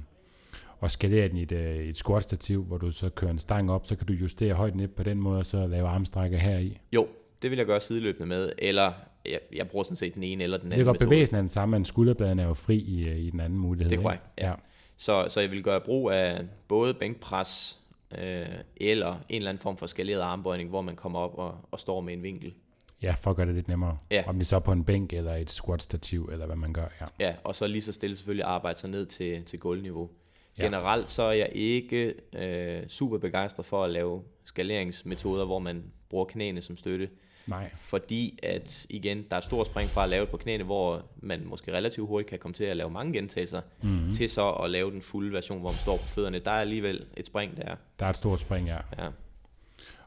at 0.87 0.91
skalere 0.91 1.29
den 1.29 1.37
i 1.37 1.43
et, 1.43 1.53
øh, 1.53 1.77
et 1.77 1.97
squat-stativ, 1.97 2.65
hvor 2.65 2.79
du 2.79 2.91
så 2.91 3.09
kører 3.09 3.31
en 3.31 3.39
stang 3.39 3.71
op, 3.71 3.87
så 3.87 3.97
kan 3.97 4.07
du 4.07 4.13
justere 4.13 4.55
højden 4.55 4.81
lidt 4.81 4.95
på 4.95 5.03
den 5.03 5.19
måde, 5.19 5.39
og 5.39 5.47
så 5.47 5.67
lave 5.67 5.89
armstrækker 5.89 6.39
her 6.39 6.59
i. 6.59 6.79
jo, 6.93 7.09
det 7.43 7.51
vil 7.51 7.57
jeg 7.57 7.67
gøre 7.67 7.81
sideløbende 7.81 8.27
med, 8.27 8.53
eller 8.59 8.93
jeg, 9.27 9.41
jeg 9.55 9.69
bruger 9.69 9.83
sådan 9.83 9.97
set 9.97 10.15
den 10.15 10.23
ene 10.23 10.45
eller 10.45 10.59
den 10.59 10.67
Det 10.67 10.73
anden 10.73 10.89
er 10.89 10.93
godt, 10.93 10.99
bevægelsen 10.99 11.37
er 11.37 11.41
den 11.41 11.49
samme, 11.49 11.71
men 11.71 11.85
skulderbladene 11.85 12.43
er 12.43 12.47
jo 12.47 12.55
fri 12.55 12.77
i, 12.77 13.09
øh, 13.09 13.19
i 13.19 13.31
den 13.31 13.41
anden 13.41 13.59
mulighed. 13.59 13.91
Det 13.91 13.99
er 13.99 14.03
korrekt, 14.03 14.23
ja. 14.39 14.49
ja. 14.49 14.55
Så, 14.97 15.27
så 15.29 15.41
jeg 15.41 15.51
vil 15.51 15.63
gøre 15.63 15.81
brug 15.81 16.11
af 16.11 16.45
både 16.69 16.95
bænkpres 16.95 17.79
øh, 18.19 18.47
eller 18.77 19.13
en 19.29 19.37
eller 19.37 19.49
anden 19.49 19.63
form 19.63 19.77
for 19.77 19.87
skaleret 19.87 20.21
armbøjning, 20.21 20.71
hvor 20.71 20.83
man 20.83 20.97
kommer 20.97 21.19
op 21.19 21.39
og, 21.39 21.55
og 21.71 21.81
står 21.81 22.01
med 22.01 22.13
en 22.13 22.23
vinkel. 22.23 22.55
Ja, 23.03 23.15
for 23.21 23.31
at 23.31 23.37
gøre 23.37 23.47
det 23.47 23.55
lidt 23.55 23.69
nemmere. 23.69 23.99
Ja. 24.11 24.25
Om 24.27 24.39
det 24.39 24.47
så 24.47 24.57
er 24.57 24.61
på 24.61 24.73
en 24.73 24.85
bænk 24.85 25.13
eller 25.13 25.35
et 25.35 25.51
squat-stativ, 25.51 26.29
eller 26.33 26.47
hvad 26.47 26.57
man 26.57 26.73
gør. 26.73 26.87
Ja. 27.01 27.27
Ja, 27.27 27.35
og 27.45 27.55
så 27.55 27.67
lige 27.67 27.83
så 27.83 27.93
stille 27.93 28.17
selvfølgelig 28.17 28.45
arbejde 28.45 28.79
sig 28.79 28.91
ned 28.91 29.07
til, 29.07 29.45
til 29.45 29.59
gulvniveau. 29.59 30.11
Ja. 30.59 30.65
Generelt 30.65 31.11
så 31.11 31.23
er 31.23 31.33
jeg 31.33 31.49
ikke 31.53 32.15
øh, 32.37 32.89
super 32.89 33.19
begejstret 33.19 33.67
for 33.67 33.85
at 33.85 33.91
lave 33.91 34.23
skaleringsmetoder, 34.45 35.45
hvor 35.45 35.59
man 35.59 35.85
bruger 36.11 36.25
knæene 36.25 36.63
som 36.63 36.77
støtte. 36.77 37.09
Nej. 37.49 37.71
Fordi 37.75 38.39
at, 38.43 38.87
igen, 38.91 39.19
der 39.31 39.37
er 39.37 39.39
et 39.39 39.45
stort 39.45 39.67
spring 39.67 39.91
fra 39.91 40.03
at 40.03 40.09
lave 40.09 40.21
det 40.21 40.31
på 40.31 40.37
knæene, 40.37 40.65
hvor 40.65 41.03
man 41.17 41.43
måske 41.45 41.73
relativt 41.73 42.09
hurtigt 42.09 42.31
kan 42.31 42.39
komme 42.39 42.55
til 42.55 42.65
at 42.65 42.77
lave 42.77 42.91
mange 42.91 43.13
gentagelser, 43.13 43.61
Mhm. 43.83 43.91
mm-hmm. 43.93 44.13
til 44.13 44.31
så 44.31 44.51
at 44.51 44.71
lave 44.71 44.91
den 44.91 45.03
fulde 45.03 45.33
version, 45.33 45.61
hvor 45.61 45.71
man 45.71 45.79
står 45.79 45.97
på 45.97 46.07
fødderne. 46.07 46.39
Der 46.39 46.51
er 46.51 46.61
alligevel 46.61 47.07
et 47.17 47.27
spring 47.27 47.57
der. 47.57 47.77
Der 47.99 48.07
er 48.07 48.11
et 48.11 48.17
stort 48.17 48.41
spring, 48.41 48.67
ja. 48.67 48.79
Ja. 48.99 49.09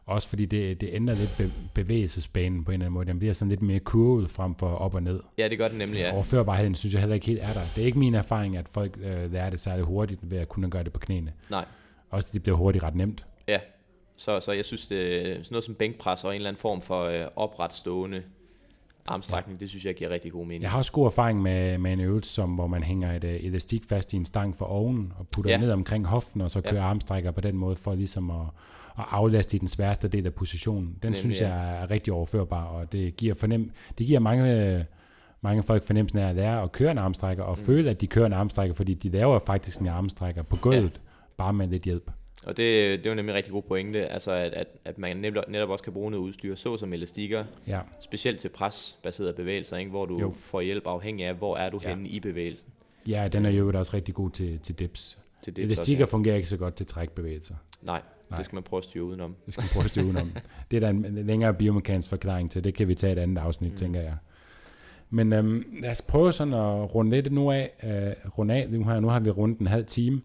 Også 0.10 0.28
fordi 0.30 0.45
det, 0.45 0.82
det 0.82 0.89
ændrer 0.93 1.15
lidt 1.15 1.36
be- 1.38 1.52
bevægelsesbanen 1.74 2.63
på 2.63 2.72
en 2.72 2.74
eller 2.74 2.86
anden 2.86 2.93
måde. 2.93 3.06
Den 3.06 3.19
bliver 3.19 3.34
sådan 3.34 3.50
lidt 3.50 3.62
mere 3.62 3.80
kurvet 3.80 4.30
frem 4.30 4.56
for 4.56 4.69
op 4.69 4.95
og 4.95 5.04
ned. 5.04 5.19
ja, 5.38 5.48
det 5.48 5.58
gør 5.58 5.67
den 5.67 5.78
nemlig, 5.78 5.98
Ja. 6.00 6.08
ja. 6.08 6.13
Overførbarheden 6.13 6.76
synes 6.76 6.93
jeg 6.93 7.02
heller 7.02 7.15
ikke 7.15 7.28
helt 7.28 7.39
er 7.41 7.54
der. 7.54 7.62
Det 7.76 7.82
er 7.82 7.86
ikke 7.86 8.00
min 8.00 8.15
erfaring, 8.15 8.58
at 8.58 8.69
folk 8.69 8.98
øh, 9.04 9.32
lærer 9.34 9.50
det 9.50 9.60
særlig 9.60 9.86
hurtigt 9.86 10.19
ved 10.32 10.38
at 10.38 10.50
kunne 10.50 10.69
gøre 10.69 10.84
det 10.84 10.93
på 10.93 11.00
knæene. 11.00 11.34
Nej. 11.52 11.65
Også 12.10 12.30
det 12.34 12.43
bliver 12.43 12.58
hurtigt 12.58 12.84
ret 12.84 12.95
nemt. 12.95 13.26
Ja, 13.48 13.60
så, 14.17 14.39
så 14.39 14.52
jeg 14.52 14.65
synes, 14.65 14.88
det 14.88 15.24
sådan 15.26 15.45
noget 15.52 15.63
som 15.63 15.76
bænkpres 15.76 16.24
og 16.24 16.30
en 16.30 16.36
eller 16.36 16.50
anden 16.50 16.60
form 16.62 16.82
for 16.82 17.04
øh, 17.04 17.28
opretstående 17.36 18.24
armstrækning, 19.06 19.58
ja. 19.60 19.60
det 19.60 19.69
synes 19.69 19.86
jeg 19.86 19.95
giver 19.95 20.10
rigtig 20.10 20.32
god 20.32 20.45
mening. 20.45 20.62
Jeg 20.63 20.72
har 20.72 20.78
også 20.78 20.91
god 20.91 21.06
erfaring 21.06 21.41
med, 21.41 21.78
med 21.78 21.93
en 21.93 22.00
øvelse, 22.00 22.32
som, 22.34 22.50
hvor 22.50 22.67
man 22.67 22.84
hænger 22.84 23.15
et 23.15 23.24
øh, 23.24 23.36
elastik 23.43 23.84
fast 23.89 24.13
i 24.13 24.15
en 24.15 24.26
stang 24.26 24.56
for 24.58 24.65
oven 24.65 25.13
og 25.19 25.28
putter 25.28 25.52
ja. 25.52 25.58
Ja. 25.58 25.62
ned 25.62 25.72
omkring 25.72 26.06
hoften, 26.08 26.41
og 26.41 26.52
så 26.52 26.62
Ja. 26.65 26.72
kører 26.72 26.84
armstrækker 26.84 27.32
på 27.32 27.41
den 27.41 27.56
måde 27.58 27.76
for 27.76 27.95
ligesom 27.95 28.32
at, 28.32 28.45
at 29.00 29.06
aflaste 29.10 29.56
i 29.56 29.60
den 29.60 29.68
sværeste 29.68 30.08
del 30.08 30.26
af 30.26 30.34
positionen. 30.34 30.88
Den 30.88 30.98
Nemlig, 31.02 31.20
synes 31.20 31.42
jeg 31.42 31.82
er 31.82 31.92
rigtig 31.92 32.14
overførbar, 32.14 32.64
og 32.66 32.92
det 32.92 33.18
giver, 33.18 33.34
fornem, 33.34 33.72
det 33.98 34.06
giver 34.08 34.20
mange, 34.20 34.86
mange 35.42 35.64
folk 35.64 35.84
fornemmelsen 35.84 36.20
af 36.20 36.30
at 36.30 36.36
lære 36.36 36.62
at 36.64 36.72
køre 36.72 36.92
en 36.92 36.98
armstrækker, 36.98 37.44
og 37.44 37.58
mm. 37.60 37.66
føle, 37.66 37.90
at 37.90 38.02
de 38.02 38.08
kører 38.08 38.26
en 38.26 38.34
armstrækker, 38.34 38.76
fordi 38.76 38.94
de 38.94 39.10
laver 39.10 39.40
faktisk 39.40 39.80
en 39.80 39.88
armstrækker 39.88 40.44
på 40.44 40.56
gulvet, 40.56 40.84
ja. 40.94 41.00
bare 41.38 41.54
med 41.54 41.68
lidt 41.68 41.84
hjælp. 41.84 42.12
Og 42.44 42.58
det, 42.58 43.00
det 43.00 43.06
er 43.06 43.10
jo 43.10 43.16
nemlig 43.16 43.32
en 43.32 43.36
rigtig 43.38 43.54
god 43.54 43.62
pointe, 43.64 44.06
altså 44.06 44.32
at, 44.32 44.54
at, 44.54 44.68
at 44.86 44.98
man 44.98 45.18
netop, 45.18 45.44
netop 45.50 45.70
også 45.70 45.84
kan 45.84 45.94
bruge 45.94 46.12
noget 46.12 46.24
udstyr, 46.26 46.56
såsom 46.56 46.94
elastikker, 46.94 47.46
Ja, 47.68 47.80
specielt 48.00 48.40
til 48.40 48.50
presbaserede 48.50 49.34
bevægelser, 49.34 49.78
ikke? 49.78 49.92
hvor 49.92 50.06
du 50.06 50.20
Jo. 50.20 50.30
får 50.30 50.62
hjælp 50.62 50.88
afhængig 50.88 51.26
af, 51.26 51.34
hvor 51.34 51.58
er 51.58 51.70
du 51.70 51.80
ja. 51.84 51.90
henne 51.90 52.10
i 52.10 52.20
bevægelsen. 52.20 52.68
ja 53.08 53.28
den 53.28 53.46
er 53.46 53.50
jo 53.50 53.72
også 53.76 53.94
rigtig 53.94 54.14
god 54.16 54.30
til, 54.30 54.60
til 54.60 54.80
dips. 54.80 55.20
Til 55.43 55.56
det 55.56 55.63
Elastikker 55.63 56.06
fungerer 56.06 56.36
ikke 56.36 56.47
så 56.47 56.58
godt 56.58 56.75
til 56.75 56.86
trækbevægelser. 56.86 57.56
Nej, 57.82 58.02
Nej. 58.30 58.38
Det 58.38 58.45
skal 58.45 58.56
man 58.56 58.63
prøve 58.63 58.78
at 58.78 58.84
styre 58.84 59.04
udenom. 59.04 59.36
Det 59.45 59.54
skal 59.54 59.63
vi 59.63 59.69
prøve 59.73 59.84
at 59.84 59.89
styre 59.89 60.06
udenom. 60.06 60.32
Det 60.71 60.78
er 60.78 60.82
der 60.82 60.89
en 60.89 61.25
længere 61.25 61.54
biomekanisk 61.54 62.10
forklaring 62.10 62.52
til. 62.52 62.63
Det 62.63 62.73
kan 62.73 62.88
vi 62.88 62.95
tage 62.95 63.13
et 63.13 63.19
andet 63.19 63.41
afsnit, 63.41 63.71
mm. 63.71 63.78
tænker 63.78 64.02
jeg. 64.02 64.15
Men 65.10 65.34
øhm, 65.34 65.63
lad 65.82 65.91
os 65.91 66.02
prøve 66.02 66.34
sådan 66.34 66.54
at 66.54 66.95
runde 66.95 67.12
lidt 67.12 67.34
nu 67.34 67.52
af. 67.52 67.71
Øh, 67.84 68.32
runde 68.38 68.54
af. 68.54 68.69
Nu 68.69 68.84
har, 68.84 68.99
nu 68.99 69.08
har 69.08 69.19
vi 69.19 69.30
rundt 69.30 69.60
en 69.60 69.67
halv 69.67 69.86
time. 69.86 70.21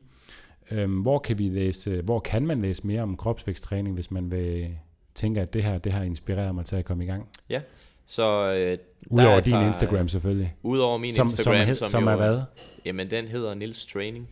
Øhm, 0.71 1.01
hvor 1.01 1.19
kan 1.19 1.39
vi 1.39 1.49
læse, 1.49 2.03
hvor 2.03 2.21
kan 2.21 2.47
man 2.47 2.63
læse 2.63 2.87
mere 2.87 3.03
om 3.03 3.17
kropsvæksttræning, 3.17 3.95
hvis 3.95 4.11
man 4.11 4.31
vil 4.31 4.79
tænke, 5.15 5.41
at 5.41 5.55
det 5.55 5.63
her, 5.63 5.79
det 5.79 5.93
har 5.93 6.03
inspireret 6.03 6.55
mig 6.55 6.65
til 6.65 6.77
at 6.77 6.85
komme 6.85 7.05
i 7.05 7.07
gang? 7.07 7.29
Så 8.07 8.53
øh, 8.55 8.79
Udover 9.11 9.37
er 9.37 9.41
din 9.41 9.53
par- 9.53 9.67
Instagram 9.67 10.09
selvfølgelig. 10.09 10.55
Udover 10.63 10.99
min 10.99 11.13
som, 11.13 11.25
Instagram, 11.27 11.55
som, 11.55 11.71
er, 11.71 11.75
som, 11.75 11.89
som 11.89 12.05
jo, 12.05 12.11
er 12.11 12.17
hvad? 12.17 12.41
Jamen, 12.85 13.11
den 13.11 13.29
hedder 13.29 13.55
Nils 13.55 13.87
Training. 13.87 14.29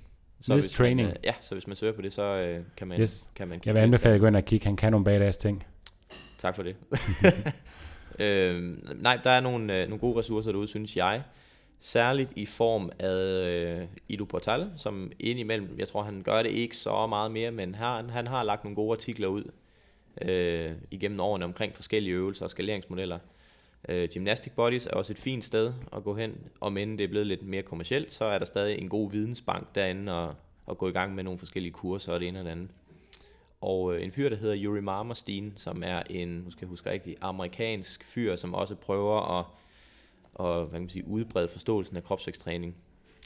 Nils 0.48 0.64
hvis 0.64 0.76
Training. 0.76 1.08
Man, 1.08 1.16
øh, 1.16 1.24
ja, 1.24 1.34
så 1.40 1.54
hvis 1.54 1.66
man 1.66 1.76
søger 1.76 1.92
på 1.92 2.02
det, 2.02 2.12
så 2.12 2.22
øh, 2.22 2.64
kan 2.76 2.88
man, 2.88 3.00
Yes. 3.00 3.30
kan 3.34 3.48
man 3.48 3.58
kigge 3.58 3.68
Jeg 3.68 3.74
vil 3.74 3.80
anbefale 3.80 4.14
at 4.14 4.20
gå 4.20 4.26
ind 4.26 4.36
og 4.36 4.44
kigge. 4.44 4.66
Han 4.66 4.76
kan 4.76 4.92
nogle 4.92 5.04
badass 5.04 5.38
ting. 5.38 5.64
Tak 6.38 6.56
for 6.56 6.62
det. 6.62 6.76
øhm, 8.18 8.86
nej, 9.00 9.18
der 9.24 9.30
er 9.30 9.40
nogle, 9.40 9.82
øh, 9.82 9.88
nogle 9.88 10.00
gode 10.00 10.18
ressourcer 10.18 10.52
derude, 10.52 10.68
synes 10.68 10.96
jeg. 10.96 11.22
Særligt 11.80 12.30
i 12.36 12.46
form 12.46 12.90
af 12.98 13.16
øh, 13.16 13.86
Ido 14.08 14.24
Portal, 14.24 14.70
som 14.76 15.12
indimellem, 15.18 15.74
jeg 15.78 15.88
tror 15.88 16.02
han 16.02 16.22
gør 16.22 16.42
det 16.42 16.50
ikke 16.50 16.76
så 16.76 17.06
meget 17.06 17.30
mere, 17.32 17.50
men 17.50 17.74
han, 17.74 18.10
han 18.10 18.26
har 18.26 18.42
lagt 18.42 18.64
nogle 18.64 18.76
gode 18.76 18.92
artikler 18.92 19.28
ud 19.28 19.44
øh, 20.22 20.72
igennem 20.90 21.20
årene 21.20 21.44
omkring 21.44 21.74
forskellige 21.74 22.14
øvelser 22.14 22.44
og 22.44 22.50
skaleringsmodeller. 22.50 23.18
Øh, 23.88 24.08
Gymnastic 24.08 24.52
Bodies 24.52 24.86
er 24.86 24.90
også 24.90 25.12
et 25.12 25.18
fint 25.18 25.44
sted 25.44 25.72
at 25.92 26.04
gå 26.04 26.14
hen, 26.14 26.36
og 26.60 26.72
men 26.72 26.98
det 26.98 27.04
er 27.04 27.08
blevet 27.08 27.26
lidt 27.26 27.42
mere 27.42 27.62
kommercielt, 27.62 28.12
så 28.12 28.24
er 28.24 28.38
der 28.38 28.46
stadig 28.46 28.78
en 28.78 28.88
god 28.88 29.10
vidensbank 29.10 29.74
derinde 29.74 30.12
og, 30.12 30.34
og 30.66 30.78
gå 30.78 30.88
i 30.88 30.92
gang 30.92 31.14
med 31.14 31.24
nogle 31.24 31.38
forskellige 31.38 31.72
kurser 31.72 32.12
og 32.12 32.20
det 32.20 32.28
ene 32.28 32.38
og 32.38 32.44
det 32.44 32.50
andet. 32.50 32.68
Og 33.60 33.94
øh, 33.94 34.04
en 34.04 34.12
fyr, 34.12 34.28
der 34.28 34.36
hedder 34.36 34.56
Yuri 34.58 34.80
Marmerstein, 34.80 35.52
som 35.56 35.82
er 35.86 36.02
en, 36.10 36.28
nu 36.28 36.50
skal 36.50 36.64
jeg 36.64 36.68
huske 36.68 36.90
rigtigt, 36.90 37.18
amerikansk 37.20 38.04
fyr, 38.04 38.36
som 38.36 38.54
også 38.54 38.74
prøver 38.74 39.38
at 39.38 39.44
og, 40.34 40.60
hvad 40.60 40.72
kan 40.72 40.80
man 40.80 40.88
sige, 40.88 41.06
udbrede 41.06 41.48
forståelsen 41.48 41.96
af 41.96 42.04
kropsvæksttræning. 42.04 42.76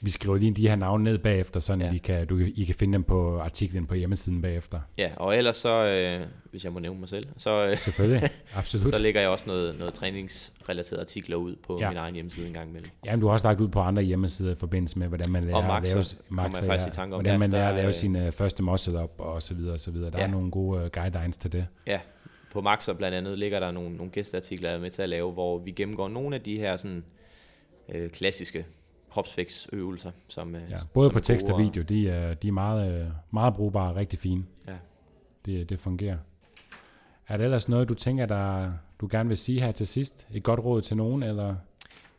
Vi 0.03 0.09
skriver 0.09 0.37
lige 0.37 0.51
de 0.53 0.67
her 0.67 0.75
navne 0.75 1.03
ned 1.03 1.17
bagefter, 1.17 1.59
sådan 1.59 1.79
ja. 1.81 1.85
Ja. 1.85 1.91
vi 1.91 1.97
kan, 1.97 2.27
du, 2.27 2.37
I 2.55 2.63
kan 2.63 2.75
finde 2.75 2.93
dem 2.93 3.03
på 3.03 3.39
artiklen 3.39 3.87
på 3.87 3.95
hjemmesiden 3.95 4.41
bagefter. 4.41 4.79
Ja, 4.97 5.11
og 5.15 5.37
ellers 5.37 5.57
så, 5.57 5.85
øh, 5.85 6.27
hvis 6.51 6.63
jeg 6.63 6.73
må 6.73 6.79
nævne 6.79 6.99
mig 6.99 7.09
selv, 7.09 7.27
så, 7.37 7.65
øh, 7.65 7.77
Selvfølgelig, 7.77 8.29
absolut. 8.55 8.89
så 8.89 8.99
lægger 8.99 9.21
jeg 9.21 9.29
også 9.29 9.43
noget, 9.47 9.79
noget 9.79 9.93
træningsrelaterede 9.93 11.01
artikler 11.01 11.35
ud 11.37 11.55
på 11.67 11.77
Ja. 11.79 11.85
ja. 11.85 11.89
min 11.89 11.97
egen 11.97 12.13
hjemmeside 12.15 12.47
en 12.47 12.53
gang 12.53 12.69
imellem. 12.69 12.89
Jamen, 13.05 13.19
du 13.21 13.27
har 13.27 13.33
også 13.33 13.47
lagt 13.47 13.61
ud 13.61 13.67
på 13.67 13.79
andre 13.79 14.01
hjemmesider 14.03 14.51
i 14.51 14.55
forbindelse 14.55 14.99
med, 14.99 15.07
hvordan 15.07 15.29
man 15.31 15.43
lærer 15.43 15.55
Og 15.55 15.77
at 15.77 15.83
lave, 15.93 16.03
kommer 16.29 16.43
jeg 16.43 16.65
faktisk 16.65 16.97
ja. 16.97 17.01
i 17.01 17.03
om. 17.03 17.09
hvordan 17.09 17.31
Ja, 17.33 17.37
man 17.37 17.49
lærer 17.49 17.69
at 17.69 17.75
lave 17.75 17.87
øh, 17.87 17.93
sin 17.93 18.31
første 18.31 18.63
muscle 18.63 19.03
up 19.03 19.09
og 19.17 19.43
så 19.43 19.53
videre 19.53 19.73
og 19.73 19.79
så 19.79 19.91
videre. 19.91 20.11
Der 20.11 20.17
ja. 20.17 20.23
er 20.23 20.27
Ja. 20.27 20.31
nogle 20.31 20.51
gode 20.51 20.83
uh, 20.83 20.89
guidelines 20.91 21.37
til 21.37 21.51
det. 21.51 21.67
Ja, 21.87 21.99
på 22.51 22.61
Maxer 22.61 22.93
blandt 22.93 23.17
andet 23.17 23.39
ligger 23.39 23.59
der 23.59 23.71
nogle, 23.71 23.95
nogle 23.95 24.11
gæsteartikler, 24.11 24.69
jeg 24.69 24.77
er 24.77 24.81
med 24.81 24.91
til 24.91 25.01
at 25.01 25.09
lave, 25.09 25.31
hvor 25.31 25.57
vi 25.59 25.71
gennemgår 25.71 26.07
nogle 26.07 26.35
af 26.35 26.41
de 26.41 26.57
her 26.59 26.77
sådan, 26.77 27.03
øh, 27.93 28.09
klassiske 28.09 28.65
kropsvækstøvelser. 29.17 30.11
Som, 30.27 30.55
øh, 30.55 30.61
Ja. 30.69 30.77
Både 30.93 31.05
som 31.05 31.13
på 31.13 31.19
tekst 31.19 31.49
og 31.49 31.59
video, 31.59 31.81
de 31.81 32.09
er, 32.09 32.33
de 32.33 32.47
er 32.47 32.51
meget, 32.51 33.01
øh, 33.01 33.07
meget 33.31 33.53
brugbare 33.53 33.91
og 33.91 33.99
rigtig 33.99 34.19
fine. 34.19 34.45
Ja. 34.67 34.75
Det, 35.45 35.69
det 35.69 35.79
fungerer. 35.79 36.17
Er 37.27 37.37
der 37.37 37.43
ellers 37.43 37.69
noget, 37.69 37.89
du 37.89 37.93
tænker, 37.93 38.25
der, 38.25 38.71
du 39.01 39.07
gerne 39.11 39.29
vil 39.29 39.37
sige 39.37 39.61
her 39.61 39.71
til 39.71 39.87
sidst? 39.87 40.27
Et 40.33 40.43
godt 40.43 40.59
råd 40.59 40.81
til 40.81 40.97
nogen, 40.97 41.23
eller? 41.23 41.55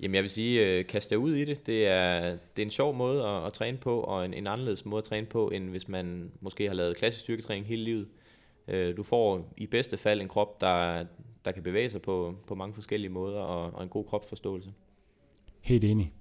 Jamen 0.00 0.14
jeg 0.14 0.22
vil 0.22 0.30
sige, 0.30 0.66
øh, 0.66 0.86
kast 0.86 1.12
jer 1.12 1.18
ud 1.18 1.34
i 1.34 1.44
det. 1.44 1.66
Det 1.66 1.86
er, 1.86 2.20
det 2.30 2.62
er 2.62 2.66
en 2.66 2.70
sjov 2.70 2.94
måde 2.94 3.26
at, 3.26 3.46
at 3.46 3.52
træne 3.52 3.78
på, 3.78 4.00
og 4.00 4.24
en, 4.24 4.34
en 4.34 4.46
anderledes 4.46 4.84
måde 4.84 4.98
at 4.98 5.04
træne 5.04 5.26
på, 5.26 5.48
end 5.48 5.70
hvis 5.70 5.88
man 5.88 6.32
måske 6.40 6.66
har 6.66 6.74
lavet 6.74 6.96
klassisk 6.96 7.22
styrketræning 7.22 7.66
hele 7.66 7.84
livet. 7.84 8.08
Øh, 8.68 8.96
du 8.96 9.02
får 9.02 9.54
i 9.56 9.66
bedste 9.66 9.96
fald 9.96 10.20
en 10.20 10.28
krop, 10.28 10.60
der, 10.60 11.04
der 11.44 11.52
kan 11.52 11.62
bevæge 11.62 11.90
sig 11.90 12.02
på, 12.02 12.34
på 12.46 12.54
mange 12.54 12.74
forskellige 12.74 13.10
måder 13.10 13.40
og, 13.40 13.74
og 13.74 13.82
en 13.82 13.88
god 13.88 14.04
kropsforståelse. 14.04 14.72
Helt 15.60 15.84
enig. 15.84 16.12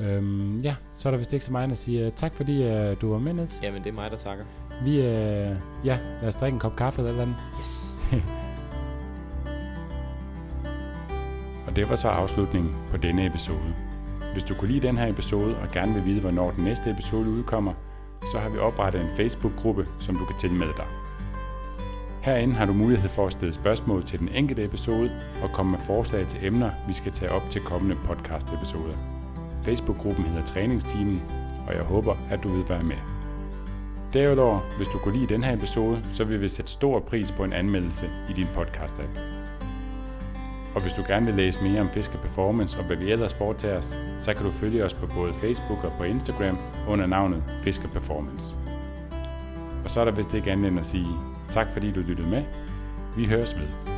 Øhm, 0.00 0.58
ja, 0.58 0.74
så 0.96 1.08
er 1.08 1.10
der 1.10 1.18
vist 1.18 1.32
ikke 1.32 1.44
så 1.44 1.52
meget 1.52 1.72
at 1.72 1.78
sige. 1.78 2.06
Uh, 2.06 2.12
tak 2.12 2.34
fordi 2.34 2.58
uh, 2.58 3.00
du 3.00 3.12
var 3.12 3.18
med, 3.18 3.32
Niels. 3.32 3.60
Jamen, 3.62 3.82
det 3.82 3.88
er 3.88 3.94
mig, 3.94 4.10
der 4.10 4.16
takker. 4.16 4.44
Vi, 4.84 4.98
uh, 4.98 5.56
ja, 5.84 5.98
lad 6.20 6.28
os 6.28 6.36
drikke 6.36 6.54
en 6.54 6.60
kop 6.60 6.76
kaffe 6.76 7.02
eller 7.02 7.22
andet. 7.22 7.36
Yes. 7.60 7.94
og 11.66 11.76
det 11.76 11.90
var 11.90 11.96
så 11.96 12.08
afslutningen 12.08 12.74
på 12.90 12.96
denne 12.96 13.26
episode. 13.26 13.74
Hvis 14.32 14.44
du 14.44 14.54
kunne 14.54 14.68
lide 14.68 14.86
den 14.86 14.96
her 14.96 15.06
episode 15.06 15.56
og 15.56 15.68
gerne 15.72 15.94
vil 15.94 16.04
vide, 16.04 16.20
hvornår 16.20 16.50
den 16.50 16.64
næste 16.64 16.90
episode 16.90 17.30
udkommer, 17.30 17.72
så 18.32 18.38
har 18.38 18.48
vi 18.48 18.58
oprettet 18.58 19.00
en 19.00 19.16
Facebook-gruppe, 19.16 19.86
som 20.00 20.16
du 20.16 20.24
kan 20.24 20.38
tilmelde 20.38 20.72
dig. 20.76 20.86
Herinde 22.22 22.54
har 22.54 22.66
du 22.66 22.72
mulighed 22.72 23.08
for 23.08 23.26
at 23.26 23.32
stille 23.32 23.54
spørgsmål 23.54 24.04
til 24.04 24.18
den 24.18 24.28
enkelte 24.28 24.64
episode 24.64 25.10
og 25.42 25.50
komme 25.50 25.72
med 25.72 25.80
forslag 25.80 26.26
til 26.26 26.46
emner, 26.46 26.70
vi 26.86 26.92
skal 26.92 27.12
tage 27.12 27.30
op 27.32 27.50
til 27.50 27.60
kommende 27.60 27.96
podcast-episoder. 28.04 29.21
Facebook-gruppen 29.64 30.24
hedder 30.24 30.44
Træningsteamen, 30.44 31.22
og 31.66 31.74
jeg 31.74 31.82
håber, 31.82 32.16
at 32.30 32.42
du 32.42 32.48
vil 32.48 32.68
være 32.68 32.82
med. 32.82 32.96
Derudover, 34.12 34.60
hvis 34.76 34.88
du 34.88 34.98
kunne 34.98 35.14
lide 35.14 35.34
den 35.34 35.44
her 35.44 35.52
episode, 35.56 36.04
så 36.12 36.24
vil 36.24 36.40
vi 36.40 36.48
sætte 36.48 36.70
stor 36.70 37.00
pris 37.00 37.32
på 37.32 37.44
en 37.44 37.52
anmeldelse 37.52 38.10
i 38.30 38.32
din 38.32 38.46
podcast-app. 38.56 39.20
Og 40.74 40.82
hvis 40.82 40.92
du 40.92 41.02
gerne 41.06 41.26
vil 41.26 41.34
læse 41.34 41.62
mere 41.62 41.80
om 41.80 41.88
Fiske 41.88 42.18
Performance 42.18 42.78
og 42.78 42.84
hvad 42.84 42.96
vi 42.96 43.12
ellers 43.12 43.34
foretager 43.34 43.78
os, 43.78 43.98
så 44.18 44.34
kan 44.34 44.44
du 44.44 44.50
følge 44.50 44.84
os 44.84 44.94
på 44.94 45.06
både 45.06 45.34
Facebook 45.34 45.84
og 45.84 45.92
på 45.98 46.04
Instagram 46.04 46.58
under 46.88 47.06
navnet 47.06 47.44
Fiske 47.64 47.88
Performance. 47.88 48.54
Og 49.84 49.90
så 49.90 50.00
er 50.00 50.04
der 50.04 50.12
vist 50.12 50.34
ikke 50.34 50.52
andet 50.52 50.68
end 50.68 50.78
at 50.78 50.86
sige 50.86 51.08
tak 51.50 51.66
fordi 51.72 51.90
du 51.90 52.00
lyttede 52.00 52.28
med. 52.28 52.42
Vi 53.16 53.26
høres 53.26 53.56
ved. 53.56 53.91